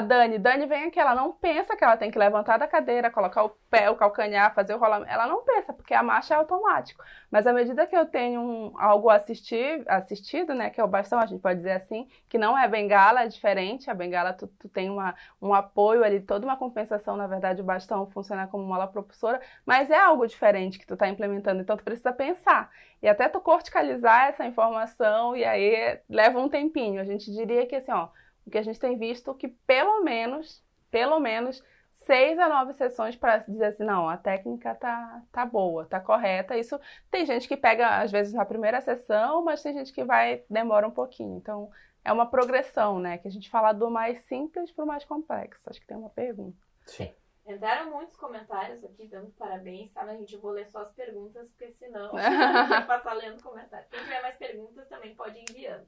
Dani, 0.00 0.38
Dani 0.38 0.66
vem 0.66 0.84
aqui, 0.84 1.00
ela 1.00 1.14
não 1.14 1.32
pensa 1.32 1.76
que 1.76 1.82
ela 1.82 1.96
tem 1.96 2.10
que 2.10 2.18
levantar 2.18 2.56
da 2.56 2.68
cadeira, 2.68 3.10
colocar 3.10 3.42
o 3.42 3.50
pé, 3.68 3.90
o 3.90 3.96
calcanhar, 3.96 4.54
fazer 4.54 4.74
o 4.74 4.78
rolamento. 4.78 5.10
Ela 5.10 5.26
não 5.26 5.42
pensa, 5.44 5.72
porque 5.72 5.92
a 5.92 6.02
marcha 6.02 6.34
é 6.34 6.36
automático. 6.36 7.02
Mas 7.30 7.46
à 7.46 7.52
medida 7.52 7.86
que 7.86 7.96
eu 7.96 8.06
tenho 8.06 8.40
um, 8.40 8.74
algo 8.78 9.10
assistir, 9.10 9.82
assistido, 9.88 10.54
né, 10.54 10.70
que 10.70 10.80
é 10.80 10.84
o 10.84 10.88
bastão, 10.88 11.18
a 11.18 11.26
gente 11.26 11.40
pode 11.40 11.58
dizer 11.58 11.72
assim, 11.72 12.08
que 12.28 12.38
não 12.38 12.56
é 12.56 12.68
bengala, 12.68 13.22
é 13.22 13.28
diferente. 13.28 13.90
A 13.90 13.94
bengala, 13.94 14.32
tu, 14.32 14.46
tu 14.46 14.68
tem 14.68 14.88
uma, 14.88 15.16
um 15.40 15.52
apoio 15.52 16.04
ali, 16.04 16.20
toda 16.20 16.46
uma 16.46 16.56
compensação. 16.56 17.16
Na 17.16 17.26
verdade, 17.26 17.60
o 17.60 17.64
bastão 17.64 18.06
funciona 18.10 18.46
como 18.46 18.64
mola 18.64 18.86
propulsora, 18.86 19.40
mas 19.66 19.90
é 19.90 19.98
algo 19.98 20.26
diferente 20.26 20.78
que 20.78 20.86
tu 20.86 20.94
está 20.94 21.08
implementando. 21.08 21.60
Então, 21.60 21.76
tu 21.76 21.82
precisa 21.82 22.12
pensar. 22.12 22.70
E 23.02 23.08
até 23.08 23.28
tu 23.28 23.40
corticalizar 23.40 24.28
essa 24.28 24.46
informação, 24.46 25.36
e 25.36 25.44
aí 25.44 25.98
leva 26.08 26.38
um 26.38 26.48
tempinho. 26.48 27.00
A 27.00 27.04
gente 27.04 27.32
diria 27.32 27.66
que 27.66 27.74
assim, 27.76 27.90
ó 27.90 28.08
o 28.46 28.50
que 28.50 28.58
a 28.58 28.62
gente 28.62 28.78
tem 28.78 28.98
visto 28.98 29.34
que 29.34 29.48
pelo 29.48 30.02
menos, 30.02 30.62
pelo 30.90 31.18
menos, 31.20 31.62
seis 32.04 32.38
a 32.38 32.48
nove 32.48 32.72
sessões 32.74 33.16
para 33.16 33.38
dizer 33.38 33.66
assim, 33.66 33.84
não, 33.84 34.08
a 34.08 34.16
técnica 34.16 34.74
tá, 34.74 35.22
tá 35.30 35.46
boa, 35.46 35.86
tá 35.86 36.00
correta. 36.00 36.56
Isso 36.56 36.78
tem 37.10 37.24
gente 37.24 37.48
que 37.48 37.56
pega, 37.56 38.00
às 38.00 38.10
vezes, 38.10 38.32
na 38.32 38.44
primeira 38.44 38.80
sessão, 38.80 39.44
mas 39.44 39.62
tem 39.62 39.72
gente 39.72 39.92
que 39.92 40.04
vai, 40.04 40.42
demora 40.48 40.86
um 40.86 40.90
pouquinho. 40.90 41.36
Então, 41.36 41.70
é 42.04 42.12
uma 42.12 42.26
progressão, 42.26 42.98
né? 42.98 43.18
Que 43.18 43.28
a 43.28 43.30
gente 43.30 43.48
fala 43.48 43.72
do 43.72 43.90
mais 43.90 44.20
simples 44.24 44.70
para 44.72 44.84
o 44.84 44.88
mais 44.88 45.04
complexo. 45.04 45.68
Acho 45.68 45.80
que 45.80 45.86
tem 45.86 45.96
uma 45.96 46.10
pergunta. 46.10 46.58
Sim. 46.86 47.12
Entraram 47.46 47.90
muitos 47.90 48.16
comentários 48.16 48.84
aqui 48.84 49.06
dando 49.08 49.30
parabéns, 49.32 49.92
tá? 49.92 50.04
Mas 50.04 50.14
a 50.14 50.18
gente, 50.18 50.34
eu 50.34 50.40
vou 50.40 50.52
ler 50.52 50.66
só 50.68 50.82
as 50.82 50.92
perguntas, 50.92 51.48
porque 51.48 51.72
senão 51.72 52.14
a 52.16 52.22
gente 52.22 52.68
vai 52.68 52.86
passar 52.86 53.14
lendo 53.14 53.42
comentários. 53.42 53.88
Quem 53.90 54.00
tiver 54.00 54.22
mais 54.22 54.36
perguntas 54.36 54.88
também 54.88 55.14
pode 55.14 55.38
ir 55.38 55.44
enviando. 55.50 55.86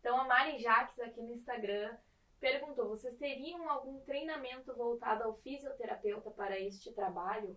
Então 0.00 0.18
a 0.18 0.24
Mari 0.24 0.58
Jaques 0.58 0.98
aqui 0.98 1.20
no 1.20 1.32
Instagram 1.32 1.94
perguntou: 2.40 2.88
vocês 2.88 3.14
teriam 3.16 3.68
algum 3.68 4.00
treinamento 4.00 4.74
voltado 4.74 5.24
ao 5.24 5.34
fisioterapeuta 5.34 6.30
para 6.30 6.58
este 6.58 6.92
trabalho? 6.92 7.56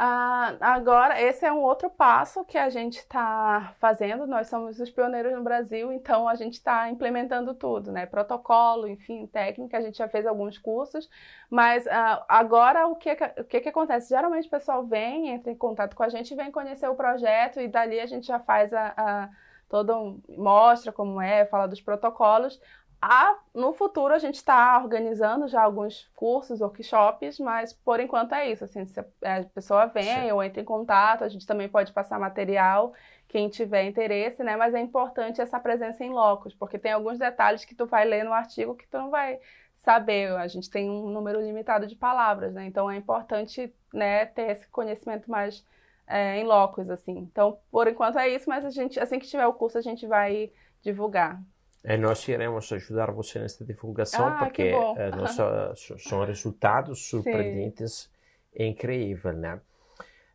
Ah, 0.00 0.56
agora, 0.60 1.20
esse 1.20 1.44
é 1.44 1.52
um 1.52 1.60
outro 1.60 1.90
passo 1.90 2.44
que 2.44 2.56
a 2.56 2.70
gente 2.70 2.98
está 2.98 3.74
fazendo. 3.80 4.28
Nós 4.28 4.46
somos 4.46 4.78
os 4.78 4.88
pioneiros 4.88 5.32
no 5.32 5.42
Brasil, 5.42 5.92
então 5.92 6.28
a 6.28 6.36
gente 6.36 6.52
está 6.54 6.88
implementando 6.88 7.52
tudo, 7.52 7.90
né? 7.90 8.06
Protocolo, 8.06 8.86
enfim, 8.86 9.26
técnica. 9.26 9.76
A 9.76 9.80
gente 9.80 9.98
já 9.98 10.08
fez 10.08 10.24
alguns 10.24 10.56
cursos, 10.56 11.10
mas 11.50 11.84
ah, 11.88 12.24
agora 12.28 12.86
o 12.86 12.94
que, 12.94 13.10
o 13.38 13.44
que, 13.44 13.60
que 13.60 13.68
acontece? 13.70 14.10
Geralmente 14.10 14.46
o 14.46 14.50
pessoal 14.50 14.84
vem, 14.86 15.30
entra 15.30 15.50
em 15.50 15.56
contato 15.56 15.96
com 15.96 16.04
a 16.04 16.08
gente, 16.08 16.32
vem 16.36 16.52
conhecer 16.52 16.88
o 16.88 16.94
projeto 16.94 17.60
e 17.60 17.66
dali 17.66 17.98
a 17.98 18.06
gente 18.06 18.28
já 18.28 18.38
faz 18.38 18.72
a, 18.72 18.94
a 18.96 19.30
todo 19.68 20.20
mostra 20.28 20.92
como 20.92 21.20
é, 21.20 21.44
fala 21.46 21.66
dos 21.66 21.80
protocolos. 21.80 22.60
A, 23.00 23.38
no 23.54 23.72
futuro 23.72 24.12
a 24.12 24.18
gente 24.18 24.36
está 24.36 24.76
organizando 24.82 25.46
já 25.46 25.62
alguns 25.62 26.10
cursos, 26.16 26.60
workshops, 26.60 27.38
mas 27.38 27.72
por 27.72 28.00
enquanto 28.00 28.34
é 28.34 28.50
isso. 28.50 28.64
Assim, 28.64 28.84
se 28.86 28.98
a 28.98 29.44
pessoa 29.54 29.86
vem, 29.86 30.02
Sim. 30.02 30.26
eu 30.26 30.42
entro 30.42 30.60
em 30.60 30.64
contato, 30.64 31.22
a 31.22 31.28
gente 31.28 31.46
também 31.46 31.68
pode 31.68 31.92
passar 31.92 32.18
material, 32.18 32.92
quem 33.28 33.48
tiver 33.48 33.84
interesse, 33.84 34.42
né? 34.42 34.56
Mas 34.56 34.74
é 34.74 34.80
importante 34.80 35.40
essa 35.40 35.60
presença 35.60 36.02
em 36.02 36.10
locos, 36.10 36.54
porque 36.54 36.78
tem 36.78 36.92
alguns 36.92 37.18
detalhes 37.18 37.64
que 37.64 37.74
tu 37.74 37.86
vai 37.86 38.04
ler 38.04 38.24
no 38.24 38.32
artigo 38.32 38.74
que 38.74 38.88
tu 38.88 38.98
não 38.98 39.10
vai 39.10 39.38
saber. 39.76 40.32
A 40.32 40.48
gente 40.48 40.68
tem 40.68 40.90
um 40.90 41.08
número 41.08 41.40
limitado 41.40 41.86
de 41.86 41.94
palavras, 41.94 42.54
né? 42.54 42.66
Então 42.66 42.90
é 42.90 42.96
importante 42.96 43.72
né, 43.92 44.26
ter 44.26 44.50
esse 44.50 44.66
conhecimento 44.68 45.30
mais 45.30 45.64
é, 46.08 46.38
em 46.38 46.44
locos, 46.44 46.88
assim. 46.90 47.18
Então, 47.18 47.58
por 47.70 47.86
enquanto 47.86 48.18
é 48.18 48.28
isso, 48.28 48.48
mas 48.48 48.64
a 48.64 48.70
gente, 48.70 48.98
assim 48.98 49.18
que 49.18 49.26
tiver 49.26 49.46
o 49.46 49.52
curso, 49.52 49.78
a 49.78 49.82
gente 49.82 50.06
vai 50.06 50.50
divulgar. 50.82 51.40
E 51.84 51.96
nós 51.96 52.26
iremos 52.26 52.72
ajudar 52.72 53.10
você 53.12 53.38
nesta 53.38 53.64
divulgação, 53.64 54.26
ah, 54.26 54.38
porque 54.38 54.72
é, 54.96 55.10
nossa, 55.10 55.72
são 55.98 56.24
resultados 56.24 57.08
surpreendentes 57.08 58.10
Sim. 58.52 58.62
e 58.62 58.66
incríveis, 58.66 59.36
né? 59.36 59.60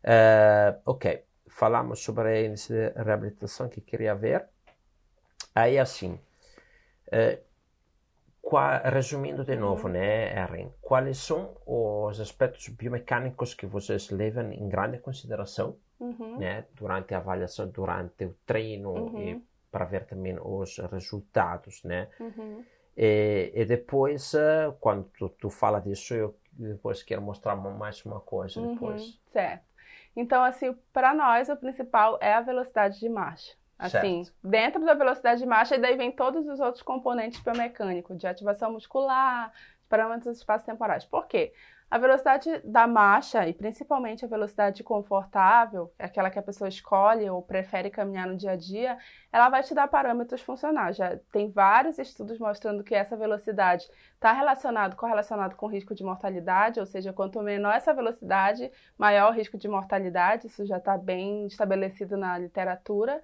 Uh, 0.04 0.80
ok, 0.84 1.24
falamos 1.48 2.00
sobre 2.00 2.28
a 2.94 3.02
reabilitação 3.02 3.68
que 3.68 3.80
queria 3.80 4.14
ver. 4.14 4.46
Aí, 5.54 5.78
assim, 5.78 6.18
uh, 7.08 7.38
Qua, 8.44 8.78
resumindo 8.78 9.42
de 9.42 9.56
novo, 9.56 9.88
né, 9.88 10.38
Erin, 10.38 10.70
quais 10.82 11.16
são 11.18 11.56
os 11.66 12.20
aspectos 12.20 12.68
biomecânicos 12.68 13.54
que 13.54 13.66
vocês 13.66 14.10
levam 14.10 14.52
em 14.52 14.68
grande 14.68 14.98
consideração 14.98 15.76
uhum. 15.98 16.38
né, 16.38 16.66
durante 16.74 17.14
a 17.14 17.18
avaliação, 17.18 17.68
durante 17.68 18.26
o 18.26 18.36
treino 18.44 18.90
uhum. 18.90 19.18
e 19.18 19.42
para 19.70 19.86
ver 19.86 20.04
também 20.04 20.38
os 20.40 20.78
resultados, 20.78 21.82
né? 21.82 22.08
Uhum. 22.20 22.64
E, 22.96 23.50
e, 23.54 23.64
depois, 23.64 24.32
eh, 24.34 24.72
quando 24.78 25.04
tu, 25.18 25.28
tu 25.30 25.50
fala 25.50 25.80
disso, 25.80 26.14
eu 26.14 26.36
depois 26.52 27.02
quero 27.02 27.20
mostrar 27.20 27.56
mais 27.56 28.04
uma 28.04 28.20
coisa 28.20 28.60
uhum. 28.60 28.74
depois. 28.74 29.20
Certo. 29.32 29.64
Então, 30.14 30.44
assim, 30.44 30.72
para 30.92 31.12
nós, 31.12 31.48
o 31.48 31.56
principal 31.56 32.18
é 32.20 32.34
a 32.34 32.40
velocidade 32.40 33.00
de 33.00 33.08
marcha. 33.08 33.56
Assim, 33.78 34.24
certo. 34.24 34.36
dentro 34.42 34.84
da 34.84 34.94
velocidade 34.94 35.40
de 35.40 35.46
marcha, 35.46 35.74
e 35.74 35.80
daí 35.80 35.96
vem 35.96 36.12
todos 36.12 36.46
os 36.46 36.60
outros 36.60 36.82
componentes 36.82 37.40
biomecânicos, 37.40 38.16
de 38.16 38.26
ativação 38.26 38.72
muscular, 38.72 39.52
parâmetros 39.88 40.38
espaço 40.38 40.64
temporais. 40.64 41.04
Por 41.04 41.26
quê? 41.26 41.52
A 41.90 41.98
velocidade 41.98 42.60
da 42.64 42.88
marcha, 42.88 43.46
e 43.46 43.52
principalmente 43.52 44.24
a 44.24 44.28
velocidade 44.28 44.82
confortável, 44.82 45.92
é 45.96 46.06
aquela 46.06 46.28
que 46.28 46.38
a 46.38 46.42
pessoa 46.42 46.68
escolhe 46.68 47.28
ou 47.30 47.40
prefere 47.40 47.88
caminhar 47.90 48.26
no 48.26 48.36
dia 48.36 48.52
a 48.52 48.56
dia, 48.56 48.98
ela 49.30 49.48
vai 49.48 49.62
te 49.62 49.74
dar 49.74 49.86
parâmetros 49.86 50.40
funcionais. 50.40 50.96
Já 50.96 51.16
tem 51.30 51.50
vários 51.50 51.96
estudos 51.98 52.38
mostrando 52.38 52.82
que 52.82 52.96
essa 52.96 53.16
velocidade 53.16 53.88
está 54.14 54.32
relacionado, 54.32 54.96
correlacionado 54.96 55.54
com 55.54 55.66
o 55.66 55.68
risco 55.68 55.94
de 55.94 56.02
mortalidade, 56.02 56.80
ou 56.80 56.86
seja, 56.86 57.12
quanto 57.12 57.40
menor 57.42 57.74
essa 57.74 57.94
velocidade, 57.94 58.72
maior 58.98 59.30
o 59.30 59.34
risco 59.34 59.56
de 59.56 59.68
mortalidade. 59.68 60.48
Isso 60.48 60.66
já 60.66 60.78
está 60.78 60.98
bem 60.98 61.46
estabelecido 61.46 62.16
na 62.16 62.36
literatura. 62.36 63.22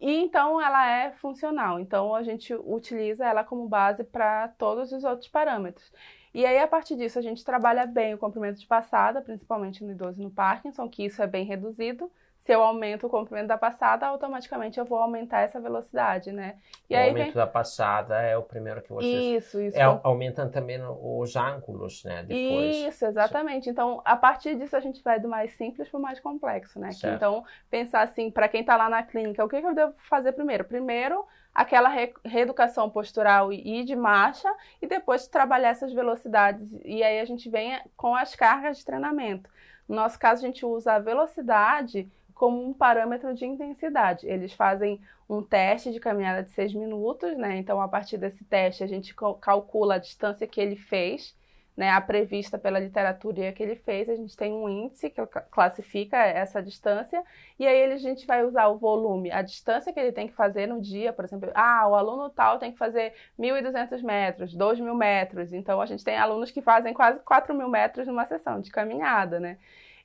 E 0.00 0.10
então 0.10 0.60
ela 0.60 0.88
é 0.88 1.12
funcional. 1.12 1.80
Então 1.80 2.14
a 2.14 2.22
gente 2.22 2.54
utiliza 2.54 3.26
ela 3.26 3.44
como 3.44 3.68
base 3.68 4.04
para 4.04 4.48
todos 4.48 4.92
os 4.92 5.04
outros 5.04 5.28
parâmetros. 5.28 5.92
E 6.32 6.44
aí, 6.46 6.58
a 6.58 6.68
partir 6.68 6.94
disso, 6.96 7.18
a 7.18 7.22
gente 7.22 7.44
trabalha 7.44 7.86
bem 7.86 8.14
o 8.14 8.18
comprimento 8.18 8.60
de 8.60 8.66
passada, 8.66 9.22
principalmente 9.22 9.82
no 9.82 9.90
idoso 9.92 10.20
e 10.20 10.24
no 10.24 10.30
Parkinson, 10.30 10.88
que 10.88 11.04
isso 11.04 11.22
é 11.22 11.26
bem 11.26 11.44
reduzido 11.44 12.10
se 12.48 12.54
eu 12.54 12.62
aumento 12.62 13.06
o 13.06 13.10
comprimento 13.10 13.48
da 13.48 13.58
passada, 13.58 14.06
automaticamente 14.06 14.80
eu 14.80 14.86
vou 14.86 14.98
aumentar 14.98 15.40
essa 15.40 15.60
velocidade, 15.60 16.32
né? 16.32 16.56
E 16.88 16.94
o 16.94 16.98
aí 16.98 17.08
aumento 17.10 17.24
vem... 17.26 17.34
da 17.34 17.46
passada 17.46 18.22
é 18.22 18.38
o 18.38 18.42
primeiro 18.42 18.80
que 18.80 18.90
vocês... 18.90 19.44
Isso, 19.44 19.60
isso. 19.60 19.76
É, 19.76 19.82
aumentam 20.02 20.48
também 20.50 20.80
os 20.82 21.36
ângulos, 21.36 22.02
né? 22.04 22.22
Depois. 22.22 22.74
Isso, 22.74 23.04
exatamente. 23.04 23.68
Então, 23.68 24.00
a 24.02 24.16
partir 24.16 24.56
disso, 24.56 24.74
a 24.74 24.80
gente 24.80 25.02
vai 25.02 25.20
do 25.20 25.28
mais 25.28 25.52
simples 25.58 25.90
para 25.90 25.98
o 25.98 26.02
mais 26.02 26.20
complexo, 26.20 26.80
né? 26.80 26.88
Que, 26.98 27.06
então, 27.06 27.44
pensar 27.68 28.00
assim, 28.00 28.30
para 28.30 28.48
quem 28.48 28.62
está 28.62 28.78
lá 28.78 28.88
na 28.88 29.02
clínica, 29.02 29.44
o 29.44 29.48
que, 29.48 29.60
que 29.60 29.66
eu 29.66 29.74
devo 29.74 29.92
fazer 30.08 30.32
primeiro? 30.32 30.64
Primeiro, 30.64 31.26
aquela 31.54 31.90
re 31.90 32.14
reeducação 32.24 32.88
postural 32.88 33.52
e 33.52 33.84
de 33.84 33.94
marcha, 33.94 34.50
e 34.80 34.86
depois 34.86 35.28
trabalhar 35.28 35.68
essas 35.68 35.92
velocidades. 35.92 36.80
E 36.82 37.02
aí 37.02 37.20
a 37.20 37.26
gente 37.26 37.50
vem 37.50 37.78
com 37.94 38.14
as 38.14 38.34
cargas 38.34 38.78
de 38.78 38.86
treinamento. 38.86 39.50
No 39.86 39.96
nosso 39.96 40.18
caso, 40.18 40.42
a 40.42 40.46
gente 40.46 40.64
usa 40.64 40.94
a 40.94 40.98
velocidade 40.98 42.10
como 42.38 42.64
um 42.64 42.72
parâmetro 42.72 43.34
de 43.34 43.44
intensidade. 43.44 44.26
Eles 44.26 44.52
fazem 44.54 45.00
um 45.28 45.42
teste 45.42 45.92
de 45.92 46.00
caminhada 46.00 46.42
de 46.42 46.50
6 46.52 46.72
minutos, 46.72 47.36
né? 47.36 47.58
Então, 47.58 47.80
a 47.80 47.88
partir 47.88 48.16
desse 48.16 48.44
teste, 48.44 48.82
a 48.82 48.86
gente 48.86 49.14
calcula 49.14 49.96
a 49.96 49.98
distância 49.98 50.46
que 50.46 50.60
ele 50.60 50.76
fez 50.76 51.36
né, 51.78 51.90
a 51.90 52.00
prevista 52.00 52.58
pela 52.58 52.80
literatura 52.80 53.52
que 53.52 53.62
ele 53.62 53.76
fez, 53.76 54.08
a 54.08 54.16
gente 54.16 54.36
tem 54.36 54.52
um 54.52 54.68
índice 54.68 55.08
que 55.08 55.24
classifica 55.48 56.16
essa 56.16 56.60
distância, 56.60 57.22
e 57.56 57.64
aí 57.64 57.92
a 57.92 57.96
gente 57.96 58.26
vai 58.26 58.44
usar 58.44 58.66
o 58.66 58.76
volume, 58.78 59.30
a 59.30 59.42
distância 59.42 59.92
que 59.92 60.00
ele 60.00 60.10
tem 60.10 60.26
que 60.26 60.34
fazer 60.34 60.66
no 60.66 60.80
dia, 60.80 61.12
por 61.12 61.24
exemplo, 61.24 61.52
ah, 61.54 61.86
o 61.86 61.94
aluno 61.94 62.30
tal 62.30 62.58
tem 62.58 62.72
que 62.72 62.78
fazer 62.78 63.14
1.200 63.38 64.02
metros, 64.02 64.56
2.000 64.56 64.92
metros, 64.92 65.52
então 65.52 65.80
a 65.80 65.86
gente 65.86 66.02
tem 66.02 66.16
alunos 66.16 66.50
que 66.50 66.60
fazem 66.60 66.92
quase 66.92 67.20
4.000 67.20 67.68
metros 67.68 68.08
numa 68.08 68.24
sessão 68.24 68.60
de 68.60 68.72
caminhada, 68.72 69.38
né? 69.38 69.56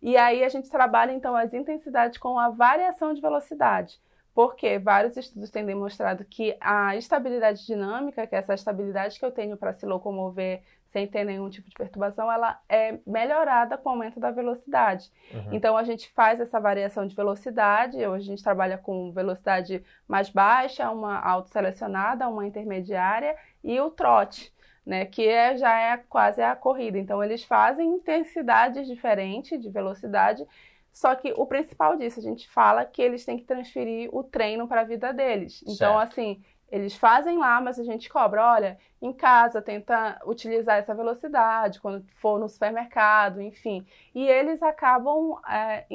E 0.04 0.16
aí 0.16 0.44
a 0.44 0.50
gente 0.50 0.70
trabalha 0.70 1.12
então 1.12 1.36
as 1.36 1.54
intensidades 1.54 2.20
com 2.20 2.38
a 2.38 2.50
variação 2.50 3.14
de 3.14 3.22
velocidade 3.22 4.00
porque 4.34 4.80
vários 4.80 5.16
estudos 5.16 5.52
têm 5.52 5.66
demonstrado 5.66 6.26
que 6.26 6.58
a 6.60 6.96
estabilidade 6.96 7.66
dinâmica, 7.66 8.26
que 8.26 8.36
é 8.36 8.40
essa 8.40 8.54
estabilidade 8.54 9.20
que 9.20 9.26
eu 9.26 9.32
tenho 9.32 9.56
para 9.56 9.74
se 9.74 9.86
locomover 9.86 10.64
sem 10.92 11.08
ter 11.08 11.24
nenhum 11.24 11.50
tipo 11.50 11.68
de 11.68 11.76
perturbação, 11.76 12.32
ela 12.32 12.60
é 12.70 13.00
melhorada 13.06 13.78
com 13.78 13.90
o 13.90 13.92
aumento 13.94 14.20
da 14.20 14.30
velocidade. 14.30 15.12
Uhum. 15.34 15.50
Então 15.52 15.76
a 15.76 15.84
gente 15.84 16.12
faz 16.12 16.40
essa 16.40 16.60
variação 16.60 17.08
de 17.08 17.16
velocidade, 17.16 17.98
hoje 17.98 18.26
a 18.26 18.30
gente 18.30 18.44
trabalha 18.44 18.78
com 18.78 19.12
velocidade 19.12 19.84
mais 20.08 20.30
baixa, 20.30 20.90
uma 20.92 21.20
autoselecionada, 21.20 22.28
uma 22.28 22.46
intermediária 22.46 23.36
e 23.64 23.80
o 23.80 23.90
trote. 23.90 24.54
Né, 24.86 25.06
que 25.06 25.26
é, 25.26 25.56
já 25.56 25.80
é 25.80 25.96
quase 25.98 26.42
a 26.42 26.54
corrida. 26.58 26.98
Então, 26.98 27.24
eles 27.24 27.42
fazem 27.46 27.88
intensidades 27.88 28.86
diferentes 28.86 29.62
de 29.62 29.70
velocidade 29.70 30.46
só 30.94 31.16
que 31.16 31.34
o 31.36 31.46
principal 31.48 31.98
disso, 31.98 32.20
a 32.20 32.24
gente 32.24 32.48
fala 32.48 32.86
que 32.86 33.02
eles 33.02 33.26
têm 33.26 33.38
que 33.38 33.46
transferir 33.46 34.16
o 34.16 34.24
treino 34.24 34.68
para 34.68 34.82
a 34.82 34.84
vida 34.86 35.12
deles. 35.12 35.64
Então, 35.64 35.98
certo. 35.98 36.12
assim, 36.12 36.44
eles 36.72 36.96
fazem 36.96 37.38
lá, 37.38 37.60
mas 37.60 37.80
a 37.80 37.84
gente 37.84 38.08
cobra, 38.08 38.54
olha, 38.54 38.78
em 39.02 39.12
casa 39.12 39.60
tenta 39.60 40.22
utilizar 40.26 40.78
essa 40.78 40.94
velocidade 40.94 41.82
quando 41.82 42.06
for 42.22 42.40
no 42.40 42.48
supermercado, 42.48 43.42
enfim. 43.42 43.86
E 44.14 44.24
eles 44.28 44.62
acabam 44.62 45.40
é, 45.50 45.86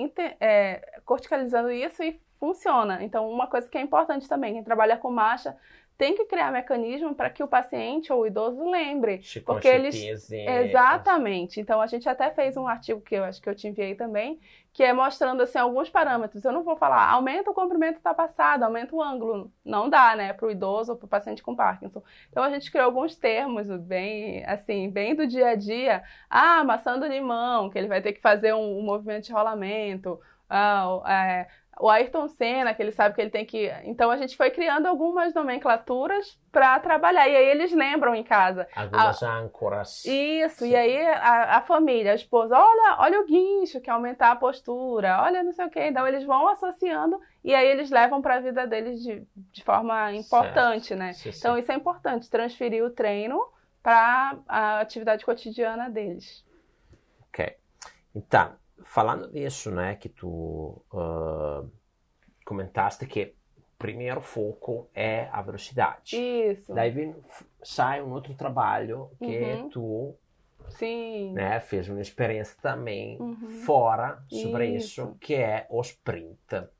é, 0.40 1.00
corticalizando 1.04 1.70
isso 1.70 2.02
e 2.02 2.20
funciona. 2.40 3.02
Então, 3.02 3.30
uma 3.30 3.46
coisa 3.46 3.68
que 3.68 3.78
é 3.78 3.80
importante 3.80 4.28
também, 4.28 4.54
quem 4.54 4.64
trabalha 4.64 4.96
com 4.96 5.10
marcha 5.10 5.56
tem 5.98 6.14
que 6.14 6.24
criar 6.26 6.52
mecanismo 6.52 7.12
para 7.12 7.28
que 7.28 7.42
o 7.42 7.48
paciente 7.48 8.12
ou 8.12 8.20
o 8.20 8.26
idoso 8.26 8.70
lembre. 8.70 9.20
Chico 9.20 9.52
porque 9.52 9.66
eles 9.66 9.96
exatamente. 10.30 11.60
Então 11.60 11.80
a 11.80 11.88
gente 11.88 12.08
até 12.08 12.30
fez 12.30 12.56
um 12.56 12.68
artigo 12.68 13.00
que 13.00 13.16
eu 13.16 13.24
acho 13.24 13.42
que 13.42 13.48
eu 13.48 13.54
te 13.54 13.66
enviei 13.66 13.96
também, 13.96 14.38
que 14.72 14.84
é 14.84 14.92
mostrando 14.92 15.42
assim 15.42 15.58
alguns 15.58 15.90
parâmetros. 15.90 16.44
Eu 16.44 16.52
não 16.52 16.62
vou 16.62 16.76
falar 16.76 17.10
aumenta 17.10 17.50
o 17.50 17.54
comprimento 17.54 18.00
da 18.00 18.14
passada, 18.14 18.64
aumenta 18.64 18.94
o 18.94 19.02
ângulo, 19.02 19.52
não 19.64 19.90
dá, 19.90 20.14
né, 20.14 20.32
para 20.32 20.46
o 20.46 20.50
idoso 20.52 20.92
ou 20.92 20.96
para 20.96 21.06
o 21.06 21.08
paciente 21.08 21.42
com 21.42 21.56
Parkinson. 21.56 22.00
Então 22.30 22.44
a 22.44 22.50
gente 22.50 22.70
criou 22.70 22.86
alguns 22.86 23.16
termos 23.16 23.66
bem 23.66 24.44
assim, 24.46 24.88
bem 24.88 25.16
do 25.16 25.26
dia 25.26 25.48
a 25.48 25.54
dia. 25.56 26.04
Ah, 26.30 26.62
maçã 26.62 26.96
do 26.96 27.06
limão, 27.06 27.68
que 27.68 27.76
ele 27.76 27.88
vai 27.88 28.00
ter 28.00 28.12
que 28.12 28.20
fazer 28.20 28.54
um, 28.54 28.78
um 28.78 28.82
movimento 28.82 29.24
de 29.24 29.32
rolamento. 29.32 30.20
Ah, 30.48 31.02
é, 31.06 31.46
o 31.80 31.88
Ayrton 31.88 32.28
Senna, 32.28 32.74
que 32.74 32.82
ele 32.82 32.92
sabe 32.92 33.14
que 33.14 33.20
ele 33.20 33.30
tem 33.30 33.44
que. 33.44 33.70
Então 33.84 34.10
a 34.10 34.16
gente 34.16 34.36
foi 34.36 34.50
criando 34.50 34.86
algumas 34.86 35.32
nomenclaturas 35.32 36.38
para 36.50 36.78
trabalhar. 36.80 37.28
E 37.28 37.36
aí 37.36 37.46
eles 37.46 37.72
lembram 37.72 38.14
em 38.14 38.24
casa. 38.24 38.66
Algumas 38.74 39.22
a... 39.22 39.38
âncoras. 39.38 40.04
Isso, 40.04 40.64
Sim. 40.64 40.70
e 40.70 40.76
aí 40.76 41.06
a, 41.06 41.58
a, 41.58 41.62
família, 41.62 42.12
a 42.12 42.16
esposa, 42.16 42.56
olha, 42.58 42.96
olha 42.98 43.20
o 43.20 43.26
guincho, 43.26 43.80
que 43.80 43.88
é 43.88 43.92
aumentar 43.92 44.32
a 44.32 44.36
postura, 44.36 45.22
olha 45.22 45.42
não 45.42 45.52
sei 45.52 45.66
o 45.66 45.70
quê. 45.70 45.86
Então 45.86 46.06
eles 46.06 46.24
vão 46.24 46.48
associando 46.48 47.20
e 47.44 47.54
aí 47.54 47.68
eles 47.68 47.90
levam 47.90 48.20
para 48.20 48.36
a 48.36 48.40
vida 48.40 48.66
deles 48.66 49.00
de, 49.02 49.26
de 49.36 49.64
forma 49.64 50.12
importante, 50.12 50.88
certo. 50.88 51.00
né? 51.00 51.12
Sim, 51.12 51.30
então 51.30 51.56
isso 51.56 51.70
é 51.70 51.74
importante, 51.74 52.28
transferir 52.28 52.84
o 52.84 52.90
treino 52.90 53.40
para 53.82 54.36
a 54.48 54.80
atividade 54.80 55.24
cotidiana 55.24 55.88
deles. 55.88 56.44
Ok. 57.28 57.56
Então, 58.14 58.56
falando 58.88 59.30
disso, 59.30 59.70
né, 59.70 59.94
que 59.94 60.08
tu 60.08 60.82
uh, 60.92 61.70
comentaste 62.44 63.06
que 63.06 63.34
primeiro 63.78 64.20
foco 64.20 64.88
é 64.94 65.28
a 65.30 65.40
velocidade. 65.42 66.16
Isso. 66.16 66.74
Daí 66.74 66.90
vem, 66.90 67.14
sai 67.62 68.02
um 68.02 68.10
outro 68.10 68.34
trabalho 68.34 69.10
que 69.18 69.38
uhum. 69.38 69.68
tu 69.68 70.14
Sim. 70.70 71.32
Né, 71.32 71.60
fez 71.60 71.88
uma 71.88 72.00
experiência 72.00 72.56
também 72.60 73.18
uhum. 73.20 73.36
fora 73.64 74.22
sobre 74.28 74.66
isso. 74.74 75.02
isso. 75.02 75.16
que 75.20 75.34
é 75.34 75.66
o 75.70 75.80
sprint. 75.80 76.36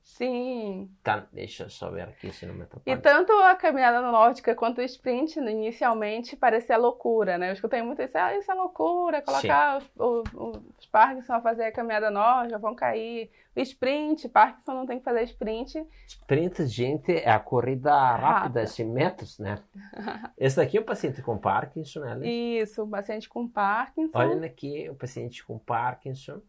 Sim. 0.09 0.91
Tá, 1.05 1.27
deixa 1.33 1.65
eu 1.65 1.71
só 1.71 1.91
ver 1.91 2.09
aqui 2.09 2.33
se 2.33 2.47
não 2.47 2.55
me 2.55 2.63
atrapalha. 2.63 2.97
E 2.97 3.01
tanto 3.01 3.31
a 3.31 3.55
caminhada 3.55 4.01
nórdica 4.01 4.55
quanto 4.55 4.79
o 4.79 4.83
sprint, 4.83 5.39
inicialmente, 5.39 6.35
parecia 6.35 6.79
loucura, 6.79 7.37
né? 7.37 7.51
Eu 7.51 7.53
escutei 7.53 7.83
muito 7.83 8.01
isso, 8.01 8.17
ah, 8.17 8.35
isso 8.35 8.51
é 8.51 8.55
loucura, 8.55 9.21
colocar 9.21 9.77
os, 9.77 9.85
os, 9.97 10.59
os 10.79 10.87
Parkinson 10.87 11.35
a 11.35 11.41
fazer 11.43 11.65
a 11.65 11.73
caminhada 11.73 12.11
nórdica, 12.11 12.59
vão 12.59 12.75
cair. 12.75 13.31
O 13.55 13.61
sprint, 13.61 14.29
Parkinson 14.31 14.73
não 14.73 14.87
tem 14.87 14.99
que 14.99 15.05
fazer 15.05 15.23
sprint. 15.25 15.87
Sprint, 16.07 16.67
gente, 16.67 17.13
é 17.13 17.31
a 17.31 17.39
corrida 17.39 17.93
rápida, 18.17 18.65
de 18.65 18.85
metros, 18.85 19.39
né? 19.39 19.63
Esse 20.39 20.57
daqui 20.57 20.79
é 20.79 20.81
o 20.81 20.85
paciente 20.85 21.21
com 21.21 21.37
Parkinson, 21.37 22.01
né? 22.01 22.27
Isso, 22.27 22.83
o 22.83 22.89
paciente 22.89 23.29
com 23.29 23.47
Parkinson. 23.47 24.19
Olha 24.19 24.47
aqui, 24.47 24.89
o 24.89 24.95
paciente 24.95 25.45
com 25.45 25.59
Parkinson. 25.59 26.39
O 26.39 26.43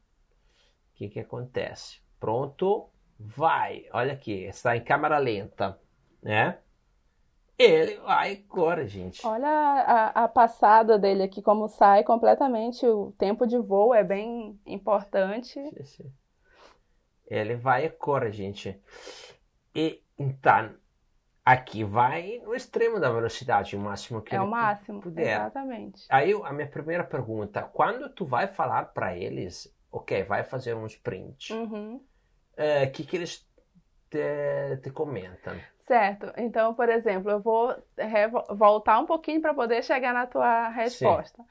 que 0.96 1.10
que 1.10 1.20
acontece? 1.20 2.00
Pronto, 2.20 2.90
vai, 3.20 3.86
olha 3.92 4.14
aqui, 4.14 4.46
está 4.46 4.78
em 4.78 4.84
câmera 4.84 5.18
lenta, 5.18 5.78
né? 6.24 6.58
Ele 7.58 7.98
vai 7.98 8.38
corre, 8.38 8.88
gente. 8.88 9.26
Olha 9.28 9.50
a, 9.50 10.24
a, 10.24 10.28
passada 10.30 10.98
dele 10.98 11.24
aqui, 11.24 11.42
como 11.42 11.68
sai 11.68 12.06
completamente. 12.06 12.86
O 12.88 13.12
tempo 13.18 13.46
de 13.46 13.58
voo 13.58 13.94
é 13.94 14.02
bem 14.02 14.58
importante. 14.66 15.60
Ele 17.28 17.56
vai 17.58 17.86
e 17.86 17.90
corre, 17.90 18.32
gente. 18.32 18.82
E 19.76 20.02
então, 20.18 20.74
aqui 21.44 21.84
vai 21.84 22.40
no 22.46 22.56
extremo 22.56 22.98
da 22.98 23.12
velocidade, 23.12 23.76
o 23.76 23.80
máximo 23.80 24.22
que 24.22 24.34
é 24.34 24.38
ele 24.38 24.46
o 24.46 24.50
máximo, 24.50 25.02
puder. 25.02 25.36
Exatamente. 25.36 26.06
Aí 26.10 26.32
a 26.32 26.54
minha 26.54 26.68
primeira 26.68 27.04
pergunta, 27.04 27.62
quando 27.64 28.10
tu 28.10 28.26
vai 28.26 28.48
falar 28.48 28.94
para 28.94 29.18
eles, 29.18 29.70
ok, 29.92 30.24
vai 30.24 30.46
fazer 30.46 30.74
um 30.76 30.86
sprint, 30.86 31.54
uhum 31.54 32.02
o 32.60 32.62
é, 32.62 32.86
que, 32.88 33.06
que 33.06 33.16
eles 33.16 33.48
te, 34.10 34.78
te 34.84 34.92
comentam? 34.92 35.56
Certo. 35.80 36.32
Então, 36.38 36.74
por 36.74 36.90
exemplo, 36.90 37.32
eu 37.32 37.40
vou 37.40 37.76
voltar 38.50 39.00
um 39.00 39.06
pouquinho 39.06 39.42
para 39.42 39.54
poder 39.54 39.84
chegar 39.84 40.14
na 40.14 40.28
tua 40.28 40.68
resposta. 40.70 41.44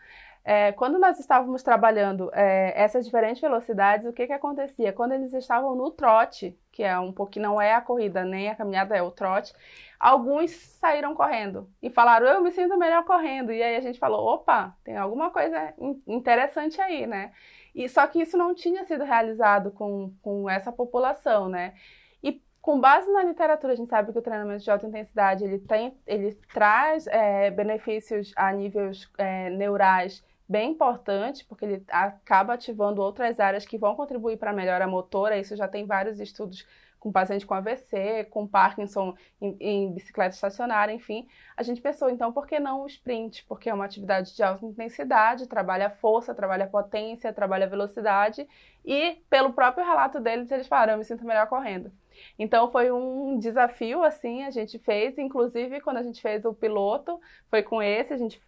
É, 0.44 0.72
quando 0.72 0.98
nós 0.98 1.18
estávamos 1.18 1.62
trabalhando 1.62 2.30
é, 2.32 2.72
essas 2.74 3.04
diferentes 3.04 3.40
velocidades, 3.40 4.06
o 4.06 4.12
que, 4.12 4.26
que 4.26 4.32
acontecia? 4.32 4.92
Quando 4.92 5.12
eles 5.12 5.32
estavam 5.34 5.74
no 5.74 5.90
trote, 5.90 6.56
que 6.70 6.82
é 6.82 6.98
um 6.98 7.12
pouquinho, 7.12 7.48
não 7.48 7.61
é 7.61 7.74
a 7.74 7.80
corrida 7.80 8.24
nem 8.24 8.48
a 8.48 8.54
caminhada, 8.54 8.96
é 8.96 9.02
o 9.02 9.11
trote, 9.11 9.52
alguns 9.98 10.50
saíram 10.52 11.14
correndo 11.14 11.68
e 11.82 11.90
falaram, 11.90 12.26
eu 12.28 12.42
me 12.42 12.52
sinto 12.52 12.78
melhor 12.78 13.04
correndo. 13.04 13.52
E 13.52 13.62
aí 13.62 13.76
a 13.76 13.80
gente 13.80 13.98
falou, 13.98 14.26
opa, 14.26 14.74
tem 14.84 14.96
alguma 14.96 15.30
coisa 15.30 15.74
interessante 16.06 16.80
aí, 16.80 17.06
né? 17.06 17.32
E 17.79 17.89
só 17.89 18.05
que 18.09 18.20
isso 18.20 18.37
não 18.37 18.57
tinha 18.57 18.85
sido 18.85 19.05
realizado 19.05 19.70
com, 19.70 20.12
com 20.20 20.51
essa 20.51 20.72
população, 20.72 21.49
né? 21.49 21.74
E 22.20 22.43
com 22.61 22.81
base 22.81 23.09
na 23.12 23.22
literatura, 23.22 23.72
a 23.72 23.76
gente 23.76 23.89
sabe 23.89 24.11
que 24.12 24.18
o 24.18 24.22
treinamento 24.22 24.64
de 24.64 24.68
alta 24.68 24.85
intensidade 24.85 25.45
ele, 25.45 25.61
tem, 25.61 25.97
ele 26.05 26.35
traz 26.53 27.07
é, 27.07 27.53
benefícios 27.53 28.33
a 28.35 28.53
níveis 28.53 29.09
é, 29.16 29.49
neurais 29.51 30.24
bem 30.49 30.72
importantes, 30.72 31.45
porque 31.45 31.64
ele 31.64 31.85
acaba 31.89 32.55
ativando 32.55 33.01
outras 33.01 33.39
áreas 33.39 33.64
que 33.64 33.79
vão 33.79 33.95
contribuir 33.95 34.39
para 34.39 34.51
a 34.51 34.55
melhora 34.55 34.89
motora. 34.89 35.39
Isso 35.39 35.55
já 35.55 35.68
tem 35.68 35.87
vários 35.87 36.18
estudos 36.18 36.66
com 36.99 37.12
paciente 37.12 37.46
com 37.46 37.55
AVC, 37.55 38.24
com 38.30 38.46
Parkinson 38.46 39.14
em, 39.40 39.57
em, 39.61 39.92
bicicleta 39.92 40.34
estacionária, 40.34 40.92
enfim. 40.92 41.28
A 41.57 41.62
gente 41.62 41.80
pensou, 41.80 42.11
então, 42.11 42.32
por 42.32 42.46
que 42.46 42.59
não 42.59 42.82
o 42.82 42.86
sprint? 42.86 43.44
Porque 43.46 43.70
é 43.70 43.74
uma 43.74 43.84
atividade 43.84 44.34
de 44.34 44.42
alta 44.42 44.66
intensidade, 44.66 45.46
trabalha 45.46 45.90
força, 45.90 46.34
trabalha 46.34 46.66
potência, 46.66 47.32
trabalha 47.32 47.66
velocidade, 47.66 48.49
e 48.84 49.22
pelo 49.28 49.53
próprio 49.53 49.84
relato 49.84 50.20
deles, 50.20 50.51
eles 50.51 50.66
falaram, 50.66 50.94
eu 50.94 50.99
me 50.99 51.05
sinto 51.05 51.24
melhor 51.24 51.46
correndo. 51.46 51.92
Então 52.39 52.71
foi 52.71 52.91
um 52.91 53.39
desafio, 53.39 54.03
assim, 54.03 54.45
a 54.45 54.51
gente 54.51 54.79
fez, 54.79 55.19
inclusive 55.19 55.81
quando 55.81 55.99
a 55.99 56.03
gente 56.03 56.21
fez 56.21 56.45
o 56.45 56.55
piloto, 56.55 57.21
foi 57.51 57.62
com 57.62 57.83
esse, 57.83 58.12
a 58.12 58.16
gente, 58.16 58.41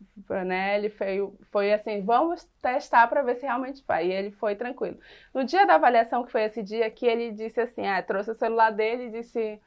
né, 0.46 0.76
ele 0.76 0.88
foi, 0.90 1.32
foi 1.50 1.72
assim, 1.72 2.02
vamos 2.02 2.44
testar 2.62 3.06
para 3.08 3.22
ver 3.22 3.36
se 3.36 3.42
realmente 3.42 3.84
vai, 3.86 4.06
e 4.06 4.12
ele 4.12 4.30
foi 4.32 4.54
tranquilo. 4.54 4.98
No 5.34 5.44
dia 5.44 5.66
da 5.66 5.74
avaliação, 5.74 6.24
que 6.24 6.32
foi 6.32 6.44
esse 6.44 6.62
dia, 6.62 6.90
que 6.90 7.06
ele 7.06 7.30
disse 7.32 7.60
assim, 7.60 7.86
ah, 7.86 8.02
trouxe 8.02 8.30
o 8.30 8.34
celular 8.34 8.70
dele 8.70 9.06
e 9.06 9.10
disse, 9.10 9.60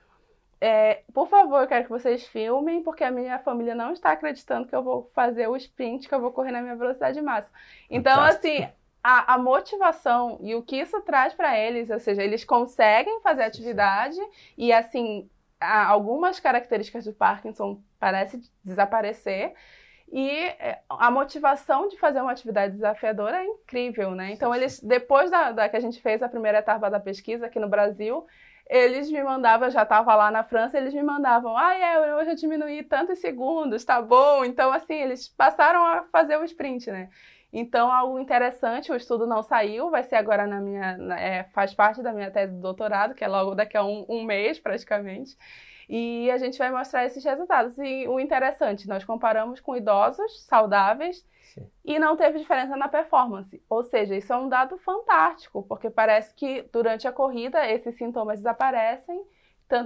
é, 0.66 1.04
por 1.14 1.28
favor, 1.28 1.62
eu 1.62 1.68
quero 1.68 1.84
que 1.84 1.90
vocês 1.90 2.26
filmem, 2.26 2.82
porque 2.82 3.04
a 3.04 3.12
minha 3.12 3.38
família 3.40 3.76
não 3.76 3.92
está 3.92 4.14
acreditando 4.14 4.66
que 4.66 4.74
eu 4.74 4.82
vou 4.82 5.12
fazer 5.14 5.46
o 5.50 5.58
sprint, 5.58 6.08
que 6.08 6.16
eu 6.16 6.22
vou 6.22 6.32
correr 6.32 6.52
na 6.52 6.62
minha 6.62 6.78
velocidade 6.78 7.22
máxima. 7.22 7.54
Então, 7.90 8.16
Fantástico. 8.16 8.48
assim, 8.48 8.74
a, 9.04 9.34
a, 9.34 9.38
motivação 9.38 10.40
e 10.42 10.56
o 10.56 10.64
que 10.64 10.78
isso 10.78 11.02
traz 11.02 11.34
para 11.34 11.60
eles, 11.60 11.90
ou 11.90 12.00
seja, 12.00 12.24
eles 12.24 12.46
conseguem 12.46 13.22
fazer 13.22 13.44
atividade 13.44 14.18
e 14.58 14.72
assim 14.72 15.30
algumas 15.60 16.40
características 16.40 17.06
do 17.06 17.14
Parkinson 17.14 17.82
parecem 18.00 18.42
desaparecer 18.64 19.54
E 20.12 20.30
é, 20.30 20.82
a 20.90 21.10
motivação 21.10 21.88
de 21.88 21.98
fazer 21.98 22.22
uma 22.22 22.32
atividade 22.32 22.74
desafiadora 22.74 23.38
é 23.38 23.46
incrível, 23.46 24.12
né? 24.12 24.32
Então, 24.32 24.54
eles, 24.54 24.80
depois 24.80 25.32
da, 25.32 25.52
da 25.52 25.70
que 25.70 25.78
a 25.78 25.80
gente 25.80 26.02
fez 26.02 26.22
a 26.22 26.30
primeira 26.30 26.60
etapa 26.60 26.90
da 26.90 27.00
pesquisa 27.00 27.48
aqui 27.48 27.60
no 27.60 27.70
Brasil, 27.70 28.26
eles 28.70 29.10
me 29.10 29.24
mandavam, 29.24 29.68
eu 29.68 29.72
já 29.72 29.84
estava 29.84 30.16
lá 30.16 30.30
na 30.32 30.44
França, 30.44 30.78
eles 30.78 30.94
me 30.94 31.04
mandavam, 31.04 31.58
ah, 31.58 31.74
é, 31.74 32.16
hoje 32.16 32.32
eu 32.32 32.36
diminuí 32.36 32.84
tantos 32.84 33.20
segundos, 33.20 33.84
tá 33.84 34.02
bom? 34.02 34.46
Então, 34.46 34.72
assim, 34.72 34.96
eles 34.96 35.28
passaram 35.30 35.84
a 35.86 36.04
fazer 36.04 36.38
o 36.38 36.44
sprint, 36.44 36.92
né? 36.92 37.10
Então, 37.56 37.92
algo 37.92 38.18
interessante, 38.18 38.92
o 38.92 38.96
estudo 38.96 39.28
não 39.28 39.44
saiu, 39.44 39.92
vai 39.92 40.04
ser 40.04 40.16
agora 40.16 40.48
na 40.48 40.60
minha, 40.60 40.98
é, 41.20 41.44
faz 41.54 41.72
parte 41.72 42.02
da 42.02 42.12
minha 42.12 42.32
tese 42.32 42.52
de 42.52 42.60
doutorado, 42.60 43.14
que 43.14 43.24
é 43.24 43.28
logo 43.28 43.54
daqui 43.54 43.78
a 43.78 43.84
um, 43.84 44.04
um 44.10 44.24
mês, 44.24 44.60
praticamente. 44.60 45.38
E 45.88 46.32
a 46.32 46.38
gente 46.40 46.58
vai 46.58 46.72
mostrar 46.72 47.06
esses 47.06 47.24
resultados. 47.24 47.78
E 47.78 48.08
o 48.08 48.20
interessante, 48.20 48.88
nós 48.88 49.06
comparamos 49.06 49.60
com 49.60 49.76
idosos 49.76 50.46
saudáveis 50.46 51.24
Sim. 51.54 51.70
e 51.86 52.00
não 52.00 52.18
teve 52.18 52.40
diferença 52.40 52.76
na 52.76 52.88
performance. 52.88 53.62
Ou 53.70 53.84
seja, 53.84 54.16
isso 54.16 54.34
é 54.34 54.38
um 54.38 54.50
dado 54.50 54.76
fantástico, 54.80 55.62
porque 55.62 55.92
parece 55.92 56.34
que 56.34 56.64
durante 56.74 57.08
a 57.08 57.12
corrida 57.12 57.70
esses 57.70 57.96
sintomas 57.96 58.40
desaparecem. 58.40 59.24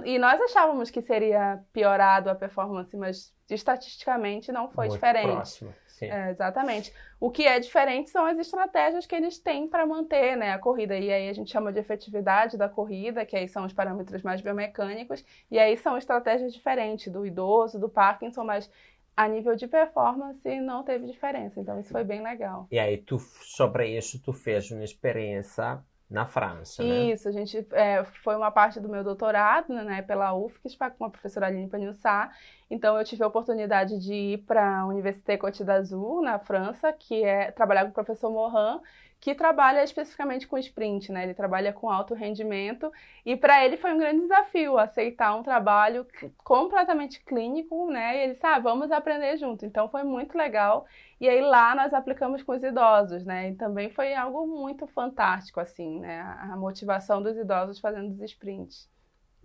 E 0.06 0.18
nós 0.18 0.40
achávamos 0.40 0.90
que 0.90 1.02
seria 1.02 1.62
piorado 1.72 2.30
a 2.30 2.34
performance, 2.34 2.96
mas 2.96 3.34
estatisticamente 3.50 4.50
não 4.52 4.70
foi 4.70 4.86
Muito 4.86 4.94
diferente. 4.94 5.32
Próximo. 5.32 5.74
É, 6.04 6.30
exatamente. 6.30 6.92
O 7.20 7.30
que 7.30 7.46
é 7.46 7.58
diferente 7.58 8.10
são 8.10 8.24
as 8.24 8.38
estratégias 8.38 9.06
que 9.06 9.14
eles 9.14 9.38
têm 9.38 9.68
para 9.68 9.86
manter 9.86 10.36
né, 10.36 10.52
a 10.52 10.58
corrida. 10.58 10.96
E 10.96 11.10
aí 11.10 11.28
a 11.28 11.32
gente 11.32 11.50
chama 11.50 11.72
de 11.72 11.78
efetividade 11.80 12.56
da 12.56 12.68
corrida, 12.68 13.24
que 13.24 13.36
aí 13.36 13.48
são 13.48 13.64
os 13.64 13.72
parâmetros 13.72 14.22
mais 14.22 14.40
biomecânicos, 14.40 15.24
e 15.50 15.58
aí 15.58 15.76
são 15.76 15.96
estratégias 15.96 16.52
diferentes 16.52 17.12
do 17.12 17.26
idoso, 17.26 17.78
do 17.78 17.88
Parkinson, 17.88 18.44
mas 18.44 18.70
a 19.16 19.26
nível 19.26 19.56
de 19.56 19.66
performance 19.66 20.60
não 20.60 20.84
teve 20.84 21.06
diferença. 21.06 21.60
Então 21.60 21.80
isso 21.80 21.90
foi 21.90 22.04
bem 22.04 22.22
legal. 22.22 22.68
E 22.70 22.78
aí 22.78 22.98
tu 22.98 23.18
sobre 23.18 23.96
isso 23.96 24.22
tu 24.22 24.32
fez 24.32 24.70
uma 24.70 24.84
experiência 24.84 25.82
na 26.08 26.24
França, 26.24 26.82
né? 26.82 27.12
Isso, 27.12 27.28
a 27.28 27.32
gente 27.32 27.66
é, 27.72 28.02
foi 28.22 28.34
uma 28.34 28.50
parte 28.50 28.80
do 28.80 28.88
meu 28.88 29.04
doutorado, 29.04 29.74
né, 29.74 30.00
pela 30.02 30.34
UFSC, 30.34 30.78
com 30.96 31.04
a 31.04 31.10
professora 31.10 31.48
Aline 31.48 31.68
Panilsá. 31.68 32.30
Então 32.70 32.98
eu 32.98 33.04
tive 33.04 33.22
a 33.22 33.26
oportunidade 33.26 33.98
de 33.98 34.12
ir 34.12 34.38
para 34.38 34.80
a 34.80 34.86
Université 34.86 35.36
Côte 35.36 35.64
d'Azur, 35.64 36.22
na 36.22 36.38
França, 36.38 36.92
que 36.92 37.24
é 37.24 37.50
trabalhar 37.50 37.84
com 37.84 37.90
o 37.90 37.94
professor 37.94 38.30
Morin, 38.30 38.80
que 39.20 39.34
trabalha 39.34 39.82
especificamente 39.82 40.46
com 40.46 40.56
sprint, 40.58 41.10
né? 41.10 41.24
Ele 41.24 41.34
trabalha 41.34 41.72
com 41.72 41.90
alto 41.90 42.14
rendimento 42.14 42.92
e 43.26 43.36
para 43.36 43.64
ele 43.64 43.76
foi 43.76 43.92
um 43.92 43.98
grande 43.98 44.20
desafio 44.20 44.78
aceitar 44.78 45.34
um 45.34 45.42
trabalho 45.42 46.06
completamente 46.44 47.20
clínico, 47.24 47.90
né? 47.90 48.16
E 48.16 48.20
ele 48.22 48.32
disse, 48.34 48.46
ah, 48.46 48.58
vamos 48.60 48.92
aprender 48.92 49.36
junto. 49.36 49.66
Então 49.66 49.88
foi 49.88 50.04
muito 50.04 50.36
legal. 50.38 50.86
E 51.20 51.28
aí 51.28 51.40
lá 51.40 51.74
nós 51.74 51.92
aplicamos 51.92 52.42
com 52.42 52.52
os 52.52 52.62
idosos, 52.62 53.24
né? 53.24 53.50
E 53.50 53.54
também 53.56 53.90
foi 53.90 54.14
algo 54.14 54.46
muito 54.46 54.86
fantástico, 54.86 55.58
assim, 55.58 55.98
né? 56.00 56.20
A 56.20 56.56
motivação 56.56 57.20
dos 57.22 57.36
idosos 57.36 57.80
fazendo 57.80 58.12
os 58.12 58.20
sprints. 58.20 58.88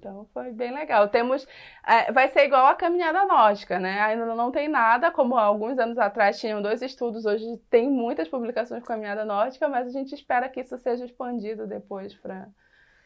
Então 0.04 0.28
foi 0.34 0.52
bem 0.52 0.74
legal. 0.74 1.08
Temos, 1.08 1.48
é, 1.88 2.12
vai 2.12 2.28
ser 2.28 2.44
igual 2.44 2.66
a 2.68 2.76
caminhada 2.76 3.26
nórdica, 3.26 3.80
né? 3.80 4.02
Ainda 4.02 4.26
não 4.36 4.52
tem 4.52 4.68
nada, 4.68 5.10
como 5.12 5.38
alguns 5.38 5.80
anos 5.80 5.98
atrás 5.98 6.38
tinham 6.42 6.62
dois 6.62 6.82
estudos, 6.82 7.26
hoje 7.26 7.46
tem 7.70 7.90
muitas 7.90 8.28
publicações 8.28 8.82
com 8.82 8.88
caminhada 8.88 9.24
nórdica, 9.24 9.70
mas 9.70 9.88
a 9.88 9.92
gente 9.92 10.14
espera 10.14 10.50
que 10.50 10.60
isso 10.60 10.78
seja 10.78 11.06
expandido 11.06 11.66
depois 11.66 12.14
para 12.14 12.50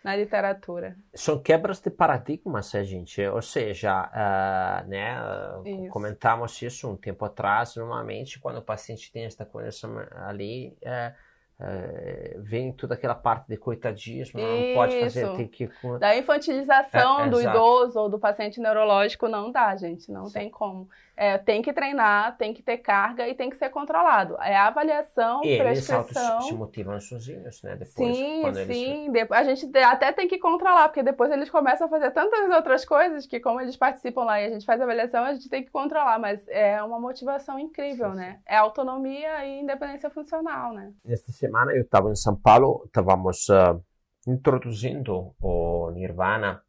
na 0.03 0.15
literatura. 0.15 0.95
São 1.13 1.37
quebras 1.37 1.79
de 1.79 1.89
paradigmas, 1.89 2.73
a 2.73 2.83
gente, 2.83 3.21
ou 3.27 3.41
seja, 3.41 4.05
uh, 4.05 4.87
né, 4.87 5.17
isso. 5.65 5.89
comentamos 5.89 6.61
isso 6.61 6.89
um 6.89 6.95
tempo 6.95 7.25
atrás, 7.25 7.75
normalmente 7.75 8.39
quando 8.39 8.57
o 8.57 8.61
paciente 8.61 9.11
tem 9.11 9.25
esta 9.25 9.45
condição 9.45 9.97
ali, 10.25 10.77
uh, 10.81 11.13
é, 11.59 12.35
vem 12.39 12.71
toda 12.71 12.93
aquela 12.93 13.15
parte 13.15 13.47
de 13.47 13.57
coitadismo, 13.57 14.39
não 14.39 14.73
pode 14.75 14.99
fazer, 14.99 15.27
tem 15.35 15.47
que... 15.47 15.69
Da 15.99 16.15
infantilização 16.15 17.21
é, 17.21 17.29
do 17.29 17.39
exato. 17.39 17.57
idoso 17.57 17.99
ou 17.99 18.09
do 18.09 18.19
paciente 18.19 18.59
neurológico 18.59 19.27
não 19.27 19.51
dá, 19.51 19.75
gente, 19.75 20.11
não 20.11 20.27
Sim. 20.27 20.33
tem 20.33 20.49
como. 20.49 20.87
É, 21.20 21.39
tem 21.39 21.63
que 21.63 21.74
treinar, 21.74 22.38
tem 22.38 22.53
que 22.53 22.61
ter 22.61 22.78
carga 22.78 23.28
e 23.28 23.34
tem 23.34 23.49
que 23.49 23.57
ser 23.57 23.70
controlado. 23.70 24.38
É 24.39 24.55
a 24.55 24.68
avaliação, 24.68 25.43
e 25.43 25.57
prescrição... 25.57 26.36
eles 26.36 26.45
se 26.45 26.53
motivam 26.53 27.01
sozinhos, 27.01 27.63
né? 27.63 27.76
Depois, 27.76 28.15
sim, 28.15 28.43
sim. 28.68 29.07
Eles... 29.07 29.32
A 29.32 29.43
gente 29.43 29.76
até 29.80 30.11
tem 30.11 30.28
que 30.28 30.38
controlar, 30.38 30.89
porque 30.89 31.01
depois 31.01 31.32
eles 31.32 31.49
começam 31.49 31.88
a 31.88 31.89
fazer 31.89 32.11
tantas 32.11 32.47
outras 32.51 32.86
coisas 32.86 33.26
que 33.26 33.39
como 33.39 33.59
eles 33.59 33.76
participam 33.76 34.26
lá 34.26 34.39
e 34.39 34.45
a 34.45 34.49
gente 34.51 34.63
faz 34.63 34.80
a 34.80 34.84
avaliação, 34.84 35.24
a 35.24 35.34
gente 35.34 35.49
tem 35.49 35.63
que 35.65 35.72
controlar. 35.72 36.20
Mas 36.20 36.47
é 36.49 36.84
uma 36.84 36.99
motivação 36.99 37.57
incrível, 37.57 38.11
sim, 38.11 38.18
né? 38.18 38.39
É 38.45 38.55
autonomia 38.55 39.43
e 39.43 39.61
independência 39.61 40.11
funcional, 40.11 40.72
né? 40.72 40.93
Esta 41.03 41.32
semana 41.32 41.72
eu 41.72 41.82
estava 41.82 42.11
em 42.11 42.15
São 42.15 42.36
Paulo, 42.36 42.84
estávamos 42.86 43.49
uh, 43.49 43.84
introduzindo 44.28 45.34
o 45.41 45.89
Nirvana, 45.89 46.61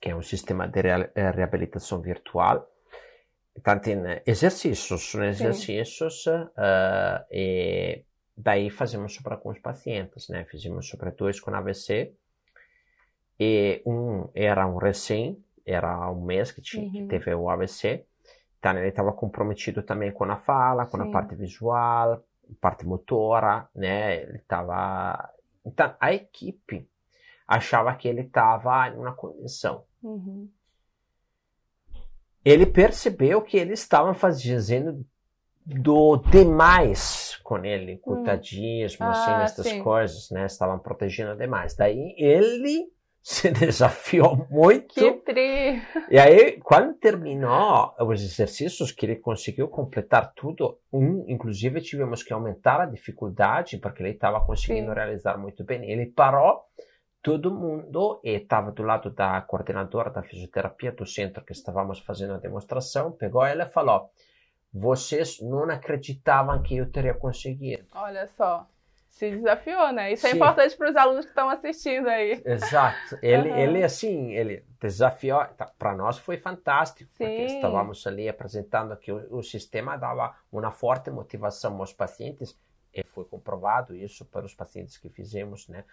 que 0.00 0.10
é 0.10 0.16
um 0.16 0.22
sistema 0.22 0.66
de 0.66 0.80
eh, 0.80 1.30
reabilitação 1.30 2.00
virtual, 2.00 2.66
tanto 3.62 3.88
em 3.88 4.02
exercícios, 4.26 5.14
né? 5.14 5.28
exercícios 5.28 6.26
uh, 6.26 7.24
e 7.30 8.04
daí 8.36 8.70
fazemos 8.70 9.14
sobre 9.14 9.38
os 9.44 9.58
pacientes, 9.58 10.28
né? 10.28 10.44
Fizemos 10.44 10.88
sobre 10.88 11.10
dois 11.10 11.40
com 11.40 11.54
AVC 11.54 12.12
e 13.38 13.82
um 13.86 14.28
era 14.34 14.66
um 14.66 14.76
recém, 14.76 15.42
era 15.64 16.10
um 16.10 16.22
mês 16.22 16.52
que, 16.52 16.60
tinha, 16.60 16.84
uhum. 16.84 16.92
que 16.92 17.06
teve 17.06 17.34
o 17.34 17.48
AVC, 17.48 18.04
então 18.58 18.76
ele 18.76 18.88
estava 18.88 19.12
comprometido 19.12 19.82
também 19.82 20.12
com 20.12 20.24
a 20.24 20.36
fala, 20.36 20.86
com 20.86 20.98
Sim. 20.98 21.08
a 21.08 21.12
parte 21.12 21.34
visual, 21.34 22.24
parte 22.60 22.86
motora, 22.86 23.68
né? 23.74 24.22
Ele 24.22 24.38
estava, 24.38 25.30
então 25.64 25.94
a 25.98 26.12
equipe 26.12 26.88
achava 27.48 27.94
que 27.94 28.08
ele 28.08 28.22
estava 28.22 28.88
em 28.88 28.98
uma 28.98 29.14
condição. 29.14 29.84
Uhum 30.02 30.48
ele 32.46 32.64
percebeu 32.64 33.42
que 33.42 33.56
eles 33.56 33.80
estavam 33.80 34.14
fazendo 34.14 35.04
do 35.66 36.16
demais 36.30 37.40
com 37.42 37.64
ele, 37.64 37.94
hum. 37.94 37.98
coitadismo, 38.00 39.04
hum. 39.04 39.10
assim, 39.10 39.30
ah, 39.32 39.42
essas 39.42 39.66
sim. 39.66 39.82
coisas, 39.82 40.30
né? 40.30 40.46
Estavam 40.46 40.78
protegendo 40.78 41.36
demais. 41.36 41.74
Daí 41.74 42.14
ele 42.16 42.86
se 43.20 43.50
desafiou 43.50 44.46
muito. 44.48 44.94
Que 44.94 45.12
tri! 45.14 45.82
E 46.08 46.16
aí, 46.16 46.60
quando 46.60 46.94
terminou 46.94 47.92
os 48.00 48.22
exercícios, 48.22 48.92
que 48.92 49.04
ele 49.04 49.16
conseguiu 49.16 49.66
completar 49.66 50.32
tudo, 50.32 50.78
um, 50.92 51.24
inclusive 51.26 51.80
tivemos 51.80 52.22
que 52.22 52.32
aumentar 52.32 52.80
a 52.80 52.86
dificuldade, 52.86 53.78
porque 53.78 54.04
ele 54.04 54.10
estava 54.10 54.40
conseguindo 54.46 54.90
sim. 54.90 54.94
realizar 54.94 55.36
muito 55.36 55.64
bem. 55.64 55.90
Ele 55.90 56.06
parou 56.06 56.62
todo 57.26 57.50
mundo 57.50 58.20
estava 58.22 58.70
do 58.70 58.84
lado 58.84 59.10
da 59.10 59.40
coordenadora 59.40 60.10
da 60.10 60.22
fisioterapia 60.22 60.92
do 60.92 61.04
centro 61.04 61.44
que 61.44 61.50
estávamos 61.50 61.98
fazendo 61.98 62.34
a 62.34 62.38
demonstração, 62.38 63.10
pegou 63.10 63.44
ela 63.44 63.64
e 63.64 63.68
falou: 63.68 64.12
vocês 64.72 65.40
não 65.40 65.64
acreditavam 65.64 66.62
que 66.62 66.76
eu 66.76 66.88
teria 66.88 67.14
conseguido. 67.14 67.84
Olha 67.96 68.28
só, 68.28 68.64
se 69.08 69.28
desafiou, 69.28 69.90
né? 69.90 70.12
Isso 70.12 70.24
é 70.24 70.30
Sim. 70.30 70.36
é 70.36 70.38
importante 70.38 70.76
para 70.76 70.88
os 70.88 70.94
alunos 70.94 71.24
que 71.24 71.32
estão 71.32 71.50
assistindo 71.50 72.06
aí. 72.06 72.40
Exato. 72.44 73.18
Ele, 73.20 73.50
uhum. 73.50 73.56
ele 73.56 73.82
assim, 73.82 74.30
ele 74.30 74.64
desafiou. 74.80 75.44
Tá, 75.46 75.66
para 75.76 75.96
nós 75.96 76.18
foi 76.18 76.36
fantástico, 76.36 77.10
Sim. 77.14 77.24
porque 77.24 77.42
estávamos 77.46 78.06
ali 78.06 78.28
apresentando 78.28 78.96
que 78.96 79.10
o, 79.10 79.38
o 79.38 79.42
sistema 79.42 79.96
dava 79.96 80.32
uma 80.52 80.70
forte 80.70 81.10
motivação 81.10 81.76
aos 81.80 81.92
pacientes 81.92 82.56
e 82.94 83.02
foi 83.02 83.24
comprovado 83.24 83.96
isso 83.96 84.24
para 84.24 84.46
os 84.46 84.54
pacientes 84.54 84.96
que 84.96 85.08
fizemos, 85.08 85.66
né? 85.66 85.84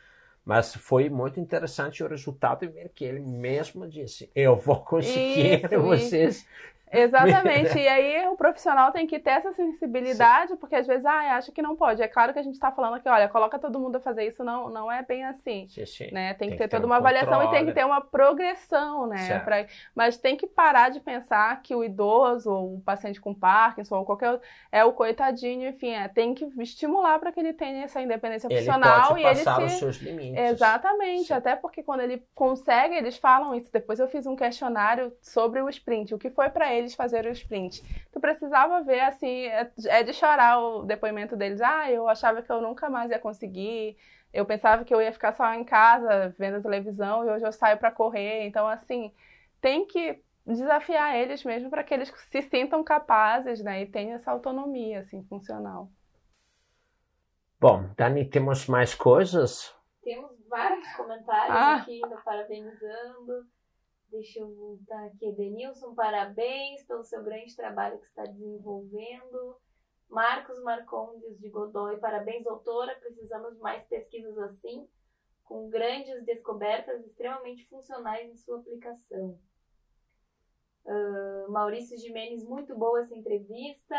Mas 0.45 0.75
foi 0.75 1.09
muito 1.09 1.39
interessante 1.39 2.03
o 2.03 2.07
resultado 2.07 2.65
e 2.65 2.67
ver 2.67 2.89
que 2.93 3.05
ele 3.05 3.21
mesmo 3.21 3.87
disse: 3.87 4.29
Eu 4.35 4.55
vou 4.57 4.79
conseguir 4.83 5.65
isso, 5.65 5.79
vocês. 5.81 6.37
Isso. 6.37 6.45
Exatamente. 6.93 7.77
e 7.77 7.87
aí 7.87 8.27
o 8.27 8.35
profissional 8.35 8.91
tem 8.91 9.07
que 9.07 9.19
ter 9.19 9.31
essa 9.31 9.51
sensibilidade, 9.51 10.51
sim. 10.51 10.57
porque 10.57 10.75
às 10.75 10.87
vezes, 10.87 11.05
ah, 11.05 11.35
acha 11.35 11.51
que 11.51 11.61
não 11.61 11.75
pode. 11.75 12.01
É 12.01 12.07
claro 12.07 12.33
que 12.33 12.39
a 12.39 12.43
gente 12.43 12.53
está 12.53 12.71
falando 12.71 12.95
aqui, 12.95 13.09
olha, 13.09 13.27
coloca 13.27 13.57
todo 13.59 13.79
mundo 13.79 13.95
a 13.95 13.99
fazer 13.99 14.27
isso, 14.27 14.43
não, 14.43 14.69
não 14.69 14.91
é 14.91 15.03
bem 15.03 15.25
assim. 15.25 15.67
Sim, 15.69 15.85
sim. 15.85 16.11
Né? 16.11 16.33
Tem, 16.33 16.49
tem 16.49 16.49
que 16.51 16.57
ter, 16.57 16.69
ter 16.69 16.75
toda 16.75 16.85
um 16.85 16.89
uma 16.89 16.97
avaliação 16.97 17.39
controle. 17.39 17.55
e 17.55 17.57
tem 17.57 17.65
que 17.65 17.73
ter 17.73 17.85
uma 17.85 18.01
progressão, 18.01 19.07
né? 19.07 19.39
Pra... 19.39 19.65
Mas 19.95 20.17
tem 20.17 20.35
que 20.35 20.47
parar 20.47 20.89
de 20.89 20.99
pensar 20.99 21.61
que 21.61 21.73
o 21.75 21.83
idoso, 21.83 22.51
ou 22.51 22.75
o 22.75 22.81
paciente 22.81 23.19
com 23.19 23.33
Parkinson, 23.33 23.97
ou 23.97 24.05
qualquer 24.05 24.31
outro, 24.31 24.47
é 24.71 24.83
o 24.83 24.93
coitadinho, 24.93 25.69
enfim, 25.69 25.91
é, 25.91 26.07
tem 26.07 26.33
que 26.33 26.45
estimular 26.59 27.19
para 27.19 27.31
que 27.31 27.39
ele 27.39 27.53
tenha 27.53 27.83
essa 27.83 28.01
independência 28.01 28.47
ele 28.47 28.57
funcional 28.57 29.09
pode 29.09 29.21
e 29.21 29.25
ele 29.25 29.35
se... 29.35 29.49
os 29.49 29.71
seus 29.73 29.97
limites. 29.97 30.37
Exatamente, 30.37 31.25
sim. 31.25 31.33
até 31.33 31.55
porque 31.55 31.81
quando 31.81 32.01
ele 32.01 32.23
consegue, 32.35 32.95
eles 32.95 33.17
falam 33.17 33.55
isso. 33.55 33.71
Depois 33.71 33.99
eu 33.99 34.07
fiz 34.07 34.25
um 34.25 34.35
questionário 34.35 35.13
sobre 35.21 35.61
o 35.61 35.69
sprint, 35.69 36.13
o 36.13 36.19
que 36.19 36.29
foi 36.29 36.49
para 36.49 36.73
ele 36.73 36.82
eles 36.83 36.95
fazer 36.95 37.25
o 37.25 37.31
sprint. 37.31 37.83
Tu 38.11 38.19
precisava 38.19 38.81
ver, 38.81 39.01
assim, 39.01 39.45
é, 39.45 39.71
é 39.87 40.03
de 40.03 40.13
chorar 40.13 40.59
o 40.59 40.83
depoimento 40.83 41.35
deles. 41.35 41.61
Ah, 41.61 41.91
eu 41.91 42.07
achava 42.07 42.41
que 42.41 42.51
eu 42.51 42.61
nunca 42.61 42.89
mais 42.89 43.09
ia 43.09 43.19
conseguir. 43.19 43.97
Eu 44.33 44.45
pensava 44.45 44.83
que 44.83 44.93
eu 44.93 45.01
ia 45.01 45.11
ficar 45.11 45.33
só 45.33 45.53
em 45.53 45.63
casa 45.63 46.33
vendo 46.37 46.61
televisão 46.61 47.25
e 47.25 47.29
hoje 47.29 47.45
eu 47.45 47.51
saio 47.51 47.77
para 47.77 47.91
correr. 47.91 48.45
Então, 48.45 48.67
assim, 48.67 49.11
tem 49.61 49.85
que 49.85 50.21
desafiar 50.45 51.15
eles 51.15 51.43
mesmo 51.43 51.69
para 51.69 51.83
que 51.83 51.93
eles 51.93 52.11
se 52.29 52.41
sintam 52.41 52.83
capazes, 52.83 53.63
né, 53.63 53.81
e 53.81 53.85
tenham 53.85 54.15
essa 54.15 54.31
autonomia 54.31 54.99
assim 54.99 55.23
funcional. 55.23 55.89
Bom, 57.59 57.89
Dani, 57.95 58.25
temos 58.25 58.67
mais 58.67 58.93
coisas? 58.93 59.73
Temos 60.03 60.31
vários 60.49 60.85
comentários 60.97 61.55
ah. 61.55 61.75
aqui, 61.75 62.01
parabenizando. 62.25 63.47
Deixa 64.13 64.41
eu 64.41 64.53
voltar 64.53 65.07
aqui. 65.07 65.31
Denilson, 65.31 65.95
parabéns 65.95 66.83
pelo 66.83 67.03
seu 67.03 67.23
grande 67.23 67.55
trabalho 67.55 67.97
que 67.97 68.05
está 68.05 68.23
desenvolvendo. 68.23 69.57
Marcos 70.07 70.61
Marcondes 70.61 71.39
de 71.39 71.49
Godoy, 71.49 71.97
parabéns, 71.97 72.43
doutora. 72.43 72.95
Precisamos 72.99 73.55
de 73.55 73.59
mais 73.59 73.83
pesquisas 73.87 74.37
assim, 74.37 74.87
com 75.43 75.67
grandes 75.67 76.23
descobertas 76.25 77.03
extremamente 77.03 77.67
funcionais 77.67 78.29
em 78.29 78.37
sua 78.37 78.59
aplicação. 78.59 79.39
Uh, 80.85 81.51
Maurício 81.51 81.97
Jimenez, 81.97 82.43
muito 82.43 82.77
boa 82.77 83.01
essa 83.01 83.15
entrevista. 83.15 83.95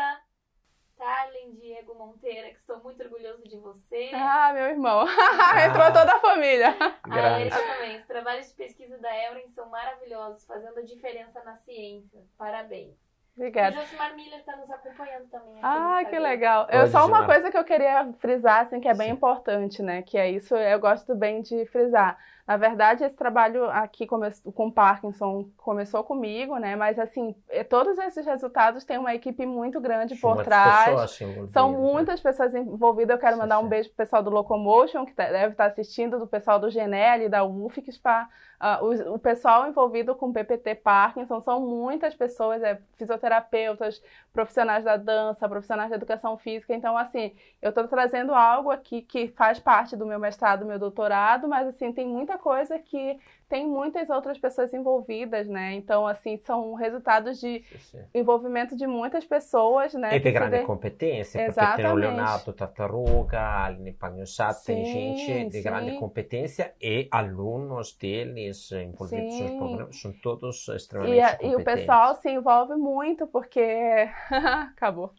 Tarlen 0.97 1.53
Diego 1.55 1.93
Monteira, 1.95 2.49
que 2.49 2.59
estou 2.59 2.81
muito 2.81 3.01
orgulhoso 3.03 3.43
de 3.43 3.57
você. 3.57 4.11
Ah, 4.13 4.51
meu 4.53 4.65
irmão. 4.65 5.05
Ah. 5.07 5.65
Entrou 5.67 5.85
toda 5.91 6.15
a 6.15 6.19
família. 6.19 6.75
A 7.03 7.39
Erika 7.39 7.57
também. 7.57 7.99
Os 7.99 8.05
trabalhos 8.05 8.47
de 8.49 8.53
pesquisa 8.55 8.97
da 8.97 9.15
Euren 9.25 9.49
são 9.49 9.69
maravilhosos, 9.69 10.45
fazendo 10.45 10.79
a 10.79 10.83
diferença 10.83 11.43
na 11.43 11.57
ciência. 11.57 12.21
Parabéns. 12.37 12.95
Obrigada. 13.35 13.75
O 13.75 13.81
Josimar 13.81 14.15
Miller 14.15 14.39
está 14.39 14.55
nos 14.55 14.71
acompanhando 14.71 15.27
também. 15.29 15.59
ah, 15.61 15.99
que 16.09 16.17
legal. 16.17 16.67
eu 16.71 16.87
só 16.87 17.05
uma 17.05 17.25
coisa 17.25 17.51
que 17.51 17.57
eu 17.57 17.65
queria 17.65 18.13
frisar, 18.19 18.61
assim, 18.61 18.79
que 18.79 18.87
é 18.87 18.93
bem 18.93 19.07
Sim. 19.07 19.13
importante, 19.13 19.83
né? 19.83 20.01
Que 20.03 20.17
é 20.17 20.31
isso, 20.31 20.55
eu 20.55 20.79
gosto 20.79 21.13
bem 21.13 21.41
de 21.41 21.65
frisar. 21.65 22.17
Na 22.47 22.57
verdade, 22.57 23.03
esse 23.03 23.15
trabalho 23.15 23.65
aqui 23.71 24.05
com 24.05 24.69
Parkinson 24.69 25.49
começou 25.57 26.03
comigo, 26.03 26.57
né? 26.57 26.75
Mas 26.75 26.99
assim, 26.99 27.35
é, 27.49 27.63
todos 27.63 27.97
esses 27.97 28.23
resultados 28.23 28.83
têm 28.83 28.99
uma 28.99 29.15
equipe 29.15 29.47
muito 29.47 29.81
grande 29.81 30.15
por 30.15 30.43
trás. 30.43 31.17
São 31.49 31.71
né? 31.71 31.77
muitas 31.79 32.23
né? 32.23 32.29
pessoas 32.31 32.53
envolvidas. 32.53 33.15
Eu 33.15 33.19
quero 33.19 33.37
mandar 33.37 33.57
um 33.57 33.67
beijo 33.67 33.89
pro 33.89 33.97
pessoal 33.97 34.21
do 34.21 34.29
Locomotion, 34.29 35.05
que 35.05 35.13
tá, 35.13 35.25
deve 35.25 35.53
estar 35.53 35.65
assistindo, 35.65 36.19
do 36.19 36.27
pessoal 36.27 36.59
do 36.59 36.69
Genel, 36.69 37.27
da 37.27 37.43
UFIX, 37.43 37.97
para 37.97 38.29
uh, 38.61 38.85
o, 38.85 39.15
o, 39.15 39.19
pessoal 39.19 39.67
envolvido 39.67 40.13
com 40.13 40.31
PPT 40.31 40.75
Parkinson. 40.75 41.41
São 41.41 41.59
muitas 41.59 42.13
pessoas, 42.13 42.61
é, 42.61 42.79
fisioterapeutas, 42.95 44.03
profissionais 44.31 44.83
da 44.83 44.97
dança, 44.97 45.49
profissionais 45.49 45.89
da 45.89 45.95
educação 45.95 46.37
física. 46.37 46.75
Então, 46.75 46.95
assim, 46.95 47.35
eu 47.59 47.69
estou 47.69 47.87
trazendo 47.87 48.35
algo 48.35 48.69
aqui 48.69 49.01
que 49.01 49.29
faz 49.29 49.57
parte 49.57 49.95
do 49.95 50.05
meu 50.05 50.19
mestrado, 50.19 50.59
do 50.59 50.65
meu 50.65 50.77
doutorado, 50.77 51.47
mas 51.47 51.67
assim, 51.67 51.91
tem 51.91 52.07
muita 52.07 52.34
coisa 52.37 52.77
que 52.79 53.19
tem 53.47 53.67
muitas 53.67 54.09
outras 54.09 54.39
pessoas 54.39 54.73
envolvidas, 54.73 55.47
né? 55.47 55.73
Então, 55.73 56.07
assim, 56.07 56.37
são 56.37 56.73
resultados 56.73 57.39
de 57.39 57.63
sim, 57.63 57.77
sim. 57.77 58.03
envolvimento 58.13 58.75
de 58.75 58.87
muitas 58.87 59.23
pessoas, 59.23 59.93
né? 59.93 60.15
E 60.15 60.19
de 60.19 60.31
grande 60.31 60.63
competência, 60.63 61.41
Exatamente. 61.41 61.75
porque 61.75 61.81
tem 61.83 61.91
o 61.91 61.95
Leonardo 61.95 62.53
Tartaruga, 62.53 63.39
a 63.39 63.65
Aline 63.65 63.93
Pagnossat, 63.93 64.65
tem 64.65 64.85
gente 64.85 65.45
de 65.49 65.57
sim. 65.57 65.63
grande 65.63 65.97
competência 65.99 66.73
e 66.81 67.07
alunos 67.11 67.95
deles 67.95 68.71
envolvidos 68.71 69.39
nos 69.39 69.51
programas, 69.51 70.01
são 70.01 70.11
todos 70.23 70.67
extremamente 70.69 71.17
e, 71.17 71.21
competentes. 71.21 71.51
E 71.51 71.55
o 71.55 71.63
pessoal 71.63 72.15
se 72.15 72.29
envolve 72.29 72.75
muito 72.75 73.27
porque... 73.27 74.09
Acabou. 74.75 75.13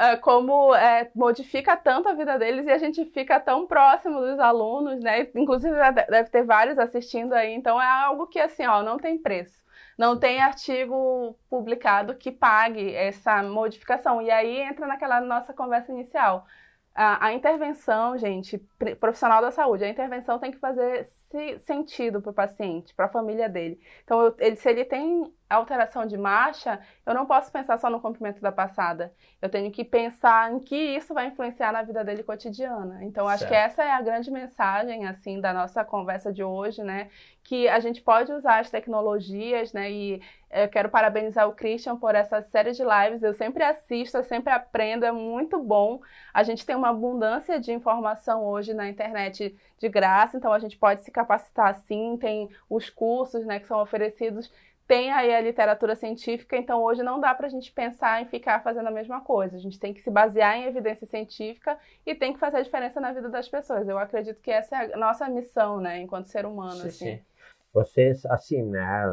É, 0.00 0.16
como 0.16 0.74
é, 0.74 1.10
modifica 1.14 1.76
tanto 1.76 2.08
a 2.08 2.14
vida 2.14 2.38
deles 2.38 2.66
e 2.66 2.70
a 2.70 2.78
gente 2.78 3.04
fica 3.06 3.40
tão 3.40 3.66
próximo 3.66 4.20
dos 4.20 4.38
alunos, 4.38 5.00
né? 5.00 5.28
Inclusive, 5.34 5.74
deve 6.08 6.30
ter 6.30 6.44
vários 6.44 6.78
assistindo 6.78 7.32
aí. 7.32 7.54
Então 7.54 7.80
é 7.80 7.86
algo 7.86 8.26
que 8.26 8.38
assim, 8.38 8.66
ó, 8.66 8.82
não 8.82 8.98
tem 8.98 9.18
preço. 9.18 9.58
Não 9.98 10.18
tem 10.18 10.40
artigo 10.40 11.36
publicado 11.50 12.14
que 12.16 12.30
pague 12.30 12.94
essa 12.94 13.42
modificação. 13.42 14.22
E 14.22 14.30
aí 14.30 14.60
entra 14.60 14.86
naquela 14.86 15.20
nossa 15.20 15.52
conversa 15.52 15.90
inicial. 15.92 16.46
A, 16.94 17.26
a 17.26 17.32
intervenção, 17.32 18.16
gente, 18.18 18.58
profissional 19.00 19.40
da 19.42 19.50
saúde, 19.50 19.84
a 19.84 19.88
intervenção 19.88 20.38
tem 20.38 20.50
que 20.52 20.58
fazer 20.58 21.08
sentido 21.58 22.22
para 22.22 22.30
o 22.30 22.34
paciente, 22.34 22.94
para 22.94 23.06
a 23.06 23.08
família 23.08 23.48
dele. 23.48 23.80
Então, 24.02 24.20
eu, 24.20 24.34
ele, 24.38 24.56
se 24.56 24.68
ele 24.68 24.84
tem 24.84 25.32
alteração 25.48 26.06
de 26.06 26.16
marcha, 26.16 26.78
eu 27.06 27.14
não 27.14 27.26
posso 27.26 27.50
pensar 27.50 27.78
só 27.78 27.88
no 27.88 28.00
comprimento 28.00 28.40
da 28.40 28.52
passada. 28.52 29.12
Eu 29.40 29.48
tenho 29.48 29.70
que 29.70 29.84
pensar 29.84 30.52
em 30.52 30.58
que 30.58 30.76
isso 30.76 31.14
vai 31.14 31.26
influenciar 31.26 31.72
na 31.72 31.82
vida 31.82 32.04
dele 32.04 32.22
cotidiana. 32.22 33.04
Então, 33.04 33.26
acho 33.26 33.40
certo. 33.40 33.50
que 33.50 33.56
essa 33.56 33.84
é 33.84 33.90
a 33.90 34.00
grande 34.00 34.30
mensagem, 34.30 35.06
assim, 35.06 35.40
da 35.40 35.52
nossa 35.52 35.84
conversa 35.84 36.32
de 36.32 36.42
hoje, 36.42 36.82
né? 36.82 37.08
Que 37.42 37.68
a 37.68 37.80
gente 37.80 38.02
pode 38.02 38.32
usar 38.32 38.60
as 38.60 38.70
tecnologias, 38.70 39.72
né? 39.72 39.90
E 39.90 40.22
eu 40.50 40.68
quero 40.68 40.88
parabenizar 40.88 41.46
o 41.46 41.54
Christian 41.54 41.96
por 41.96 42.14
essa 42.14 42.42
série 42.42 42.72
de 42.72 42.82
lives. 42.82 43.22
Eu 43.22 43.34
sempre 43.34 43.62
assisto, 43.62 44.16
eu 44.16 44.24
sempre 44.24 44.52
aprendo, 44.52 45.04
é 45.04 45.12
muito 45.12 45.62
bom. 45.62 46.00
A 46.32 46.42
gente 46.42 46.64
tem 46.64 46.76
uma 46.76 46.90
abundância 46.90 47.60
de 47.60 47.72
informação 47.72 48.44
hoje 48.44 48.72
na 48.72 48.88
internet 48.88 49.54
de 49.78 49.88
graça, 49.88 50.36
então 50.36 50.52
a 50.52 50.58
gente 50.58 50.76
pode 50.76 51.02
se 51.02 51.10
capacitar 51.10 51.74
sim, 51.74 52.16
tem 52.18 52.48
os 52.68 52.90
cursos, 52.90 53.44
né, 53.46 53.60
que 53.60 53.66
são 53.66 53.80
oferecidos 53.80 54.50
tem 54.88 55.12
aí 55.12 55.34
a 55.34 55.40
literatura 55.42 55.94
científica, 55.94 56.56
então 56.56 56.82
hoje 56.82 57.02
não 57.02 57.20
dá 57.20 57.34
para 57.34 57.46
a 57.46 57.50
gente 57.50 57.70
pensar 57.70 58.22
em 58.22 58.26
ficar 58.26 58.62
fazendo 58.62 58.88
a 58.88 58.90
mesma 58.90 59.20
coisa. 59.20 59.54
A 59.54 59.60
gente 59.60 59.78
tem 59.78 59.92
que 59.92 60.00
se 60.00 60.10
basear 60.10 60.56
em 60.56 60.64
evidência 60.64 61.06
científica 61.06 61.78
e 62.06 62.14
tem 62.14 62.32
que 62.32 62.38
fazer 62.38 62.56
a 62.56 62.62
diferença 62.62 62.98
na 62.98 63.12
vida 63.12 63.28
das 63.28 63.46
pessoas. 63.46 63.86
Eu 63.86 63.98
acredito 63.98 64.40
que 64.40 64.50
essa 64.50 64.74
é 64.76 64.94
a 64.94 64.96
nossa 64.96 65.28
missão, 65.28 65.78
né, 65.78 66.00
enquanto 66.00 66.28
ser 66.28 66.46
humano. 66.46 66.80
Sim, 66.80 66.88
assim. 66.88 67.16
sim. 67.16 67.22
Vocês, 67.70 68.24
assim, 68.24 68.62
né, 68.62 69.04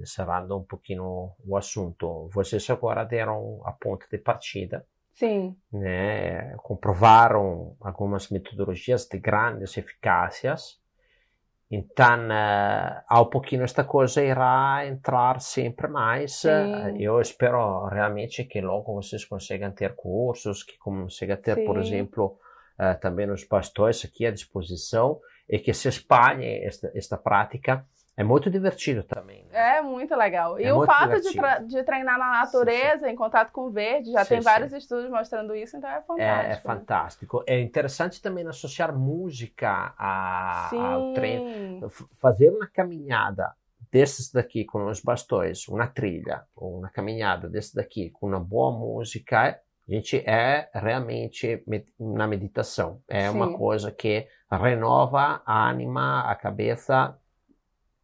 encerrando 0.00 0.56
um 0.56 0.64
pouquinho 0.64 1.30
o 1.46 1.56
assunto, 1.58 2.30
vocês 2.32 2.68
agora 2.70 3.04
deram 3.04 3.60
a 3.66 3.72
ponta 3.72 4.06
de 4.10 4.16
partida. 4.16 4.82
Sim. 5.16 5.56
Né, 5.72 6.54
comprovaram 6.58 7.76
algumas 7.80 8.30
metodologias 8.30 9.06
de 9.06 9.18
grandes 9.18 9.76
eficácias 9.76 10.80
então, 11.70 12.28
uh, 12.28 13.02
ao 13.08 13.28
pouquinho 13.28 13.64
esta 13.64 13.82
coisa 13.82 14.22
irá 14.22 14.86
entrar 14.86 15.40
sempre 15.40 15.88
mais. 15.88 16.36
Sim. 16.36 17.02
Eu 17.02 17.20
espero 17.20 17.86
realmente 17.86 18.44
que 18.44 18.60
logo 18.60 18.94
vocês 18.94 19.24
consigam 19.24 19.72
ter 19.72 19.94
cursos, 19.96 20.62
que 20.62 20.78
consigam 20.78 21.36
ter, 21.36 21.56
Sim. 21.56 21.64
por 21.64 21.78
exemplo, 21.78 22.38
uh, 22.78 22.98
também 23.00 23.28
os 23.30 23.42
pastores 23.44 24.04
aqui 24.04 24.24
à 24.26 24.30
disposição 24.30 25.20
e 25.48 25.58
que 25.58 25.74
se 25.74 25.88
espalhe 25.88 26.46
esta, 26.64 26.90
esta 26.94 27.16
prática 27.16 27.84
é 28.16 28.24
muito 28.24 28.50
divertido 28.50 29.02
também. 29.02 29.44
Né? 29.50 29.76
É 29.76 29.82
muito 29.82 30.16
legal. 30.16 30.58
E 30.58 30.64
é 30.64 30.72
o 30.72 30.86
fato 30.86 31.20
de, 31.20 31.68
de, 31.68 31.82
treinar 31.84 32.18
na 32.18 32.30
natureza, 32.30 33.00
sim, 33.00 33.04
sim. 33.04 33.10
em 33.10 33.16
contato 33.16 33.52
com 33.52 33.66
o 33.66 33.70
verde, 33.70 34.10
já 34.10 34.24
sim, 34.24 34.36
tem 34.36 34.40
vários 34.40 34.72
estudos 34.72 35.10
mostrando 35.10 35.54
isso, 35.54 35.76
então 35.76 35.90
é 35.90 36.00
fantástico. 36.00 36.22
É, 36.22 36.52
é 36.52 36.56
fantástico. 36.56 37.44
É 37.46 37.60
interessante 37.60 38.22
também 38.22 38.46
associar 38.46 38.96
música 38.96 39.94
a, 39.98 40.70
ao 40.74 41.12
treino. 41.12 41.90
Fazer 42.18 42.48
uma 42.48 42.66
caminhada 42.66 43.54
desses 43.92 44.32
daqui 44.32 44.64
com 44.64 44.86
os 44.86 45.00
bastões, 45.00 45.68
uma 45.68 45.86
trilha, 45.86 46.44
ou 46.56 46.78
uma 46.78 46.88
caminhada 46.88 47.50
desses 47.50 47.74
daqui 47.74 48.08
com 48.10 48.28
uma 48.28 48.40
boa 48.40 48.72
música, 48.72 49.60
a 49.88 49.92
gente 49.92 50.16
é 50.26 50.70
realmente 50.72 51.62
na 52.00 52.26
meditação. 52.26 53.02
É 53.06 53.30
uma 53.30 53.56
coisa 53.56 53.92
que 53.92 54.26
renova 54.50 55.42
a 55.44 55.68
anima, 55.68 56.30
a 56.30 56.34
cabeça 56.34 57.16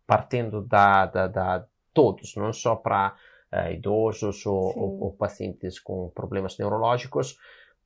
partindo 0.07 0.63
da, 0.63 1.07
da, 1.07 1.27
da 1.27 1.67
todos, 1.93 2.35
não 2.37 2.53
só 2.53 2.77
para 2.77 3.15
uh, 3.53 3.73
idosos 3.73 4.45
ou, 4.47 4.79
ou, 4.79 5.01
ou, 5.05 5.13
pacientes 5.13 5.79
com 5.79 6.11
problemas 6.15 6.57
neurológicos, 6.59 7.37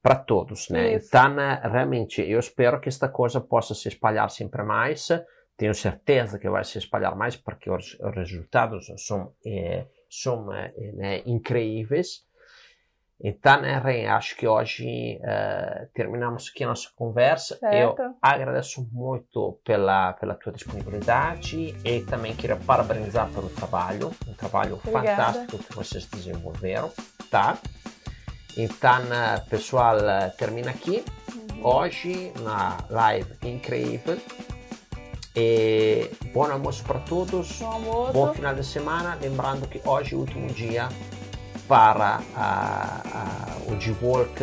para 0.03 0.14
todos, 0.14 0.69
né? 0.69 0.95
Isso. 0.95 1.09
Então, 1.09 1.35
realmente, 1.69 2.23
eu 2.23 2.39
espero 2.39 2.81
que 2.81 2.89
esta 2.89 3.09
coisa 3.09 3.41
possa 3.41 3.75
se 3.75 3.89
espalhar 3.89 4.31
sempre 4.31 4.62
mais. 4.62 5.09
Tenho 5.57 5.75
certeza 5.75 6.39
que 6.39 6.49
vai 6.49 6.62
se 6.64 6.79
espalhar 6.79 7.17
mais, 7.17 7.35
porque 7.35 7.69
os, 7.69 7.99
os 7.99 8.14
resultados 8.14 8.87
são, 8.99 9.33
é, 9.45 9.87
são 10.09 10.53
é, 10.53 10.73
né, 10.93 11.23
incríveis. 11.27 12.26
Então, 13.23 13.62
Ren, 13.62 14.09
acho 14.09 14.37
que 14.37 14.47
hoje 14.47 15.19
uh, 15.23 15.87
terminamos 15.95 16.51
aqui 16.53 16.64
a 16.64 16.67
nossa 16.69 16.89
conversa. 16.95 17.57
Certo. 17.57 18.03
Eu 18.03 18.14
agradeço 18.21 18.87
muito 18.93 19.59
pela, 19.64 20.12
pela 20.14 20.35
tua 20.35 20.53
disponibilidade 20.53 21.75
e 21.83 22.01
também 22.03 22.37
queria 22.37 22.57
parabenizar 22.57 23.31
pelo 23.31 23.49
trabalho, 23.49 24.12
um 24.29 24.35
trabalho 24.35 24.75
Obrigada. 24.85 25.33
fantástico 25.33 25.59
que 25.59 25.75
vocês 25.75 26.05
desenvolveram, 26.07 26.93
tá? 27.31 27.57
Então, 28.57 29.03
uh, 29.05 29.49
pessoal, 29.49 29.97
uh, 29.97 30.37
termina 30.37 30.71
aqui 30.71 31.03
uhum. 31.35 31.67
hoje 31.67 32.33
na 32.43 32.77
live 32.91 33.33
incrível. 33.43 34.19
E 35.39 36.11
bom 36.33 36.51
almoço 36.51 36.83
para 36.85 36.99
todos. 37.01 37.59
Bom 37.59 37.67
almoço. 37.67 38.12
Bom 38.12 38.33
final 38.33 38.55
de 38.55 38.64
semana. 38.64 39.19
Lembrando 39.21 39.69
que 39.69 39.87
hoje 39.87 40.14
é 40.14 40.17
o 40.17 40.21
último 40.21 40.47
dia 40.49 40.89
para 41.69 42.21
a, 42.35 43.01
a, 43.12 43.73
o 43.73 43.77
de 43.77 43.93
work 44.03 44.43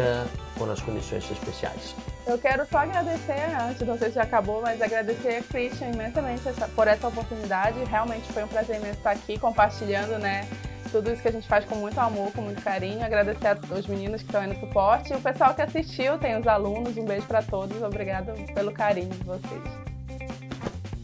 com 0.58 0.70
as 0.70 0.82
condições 0.82 1.30
especiais. 1.30 1.96
Eu 2.26 2.38
quero 2.38 2.66
só 2.66 2.80
agradecer, 2.80 3.54
antes, 3.60 3.86
não 3.86 3.98
sei 3.98 4.10
se 4.10 4.16
já 4.16 4.24
acabou, 4.24 4.62
mas 4.62 4.82
agradecer 4.82 5.38
a 5.38 5.44
Christian 5.44 5.90
imensamente 5.90 6.48
essa, 6.48 6.68
por 6.70 6.88
essa 6.88 7.08
oportunidade. 7.08 7.84
Realmente 7.84 8.32
foi 8.32 8.44
um 8.44 8.48
prazer 8.48 8.78
imenso 8.78 8.98
estar 8.98 9.12
aqui 9.12 9.38
compartilhando, 9.38 10.18
né? 10.18 10.48
Tudo 10.90 11.12
isso 11.12 11.22
que 11.22 11.28
a 11.28 11.32
gente 11.32 11.48
faz 11.48 11.66
com 11.66 11.76
muito 11.76 12.00
amor, 12.00 12.32
com 12.32 12.42
muito 12.42 12.62
carinho. 12.62 13.04
Agradecer 13.04 13.48
aos 13.48 13.88
meninos 13.88 14.22
que 14.22 14.28
estão 14.28 14.42
aí 14.42 14.48
no 14.48 14.60
suporte 14.60 15.12
e 15.12 15.16
o 15.16 15.20
pessoal 15.20 15.54
que 15.54 15.62
assistiu, 15.62 16.18
tem 16.20 16.40
os 16.40 16.48
alunos. 16.48 16.96
Um 16.96 17.04
beijo 17.04 17.26
para 17.26 17.42
todos. 17.42 17.82
Obrigada 17.82 18.34
pelo 18.54 18.72
carinho 18.72 19.10
de 19.10 19.24
vocês. 19.24 19.64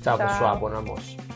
Tchau, 0.02 0.18
Tchau. 0.18 0.28
pessoal. 0.28 0.58
Bom 0.58 0.74
almoço. 0.74 1.29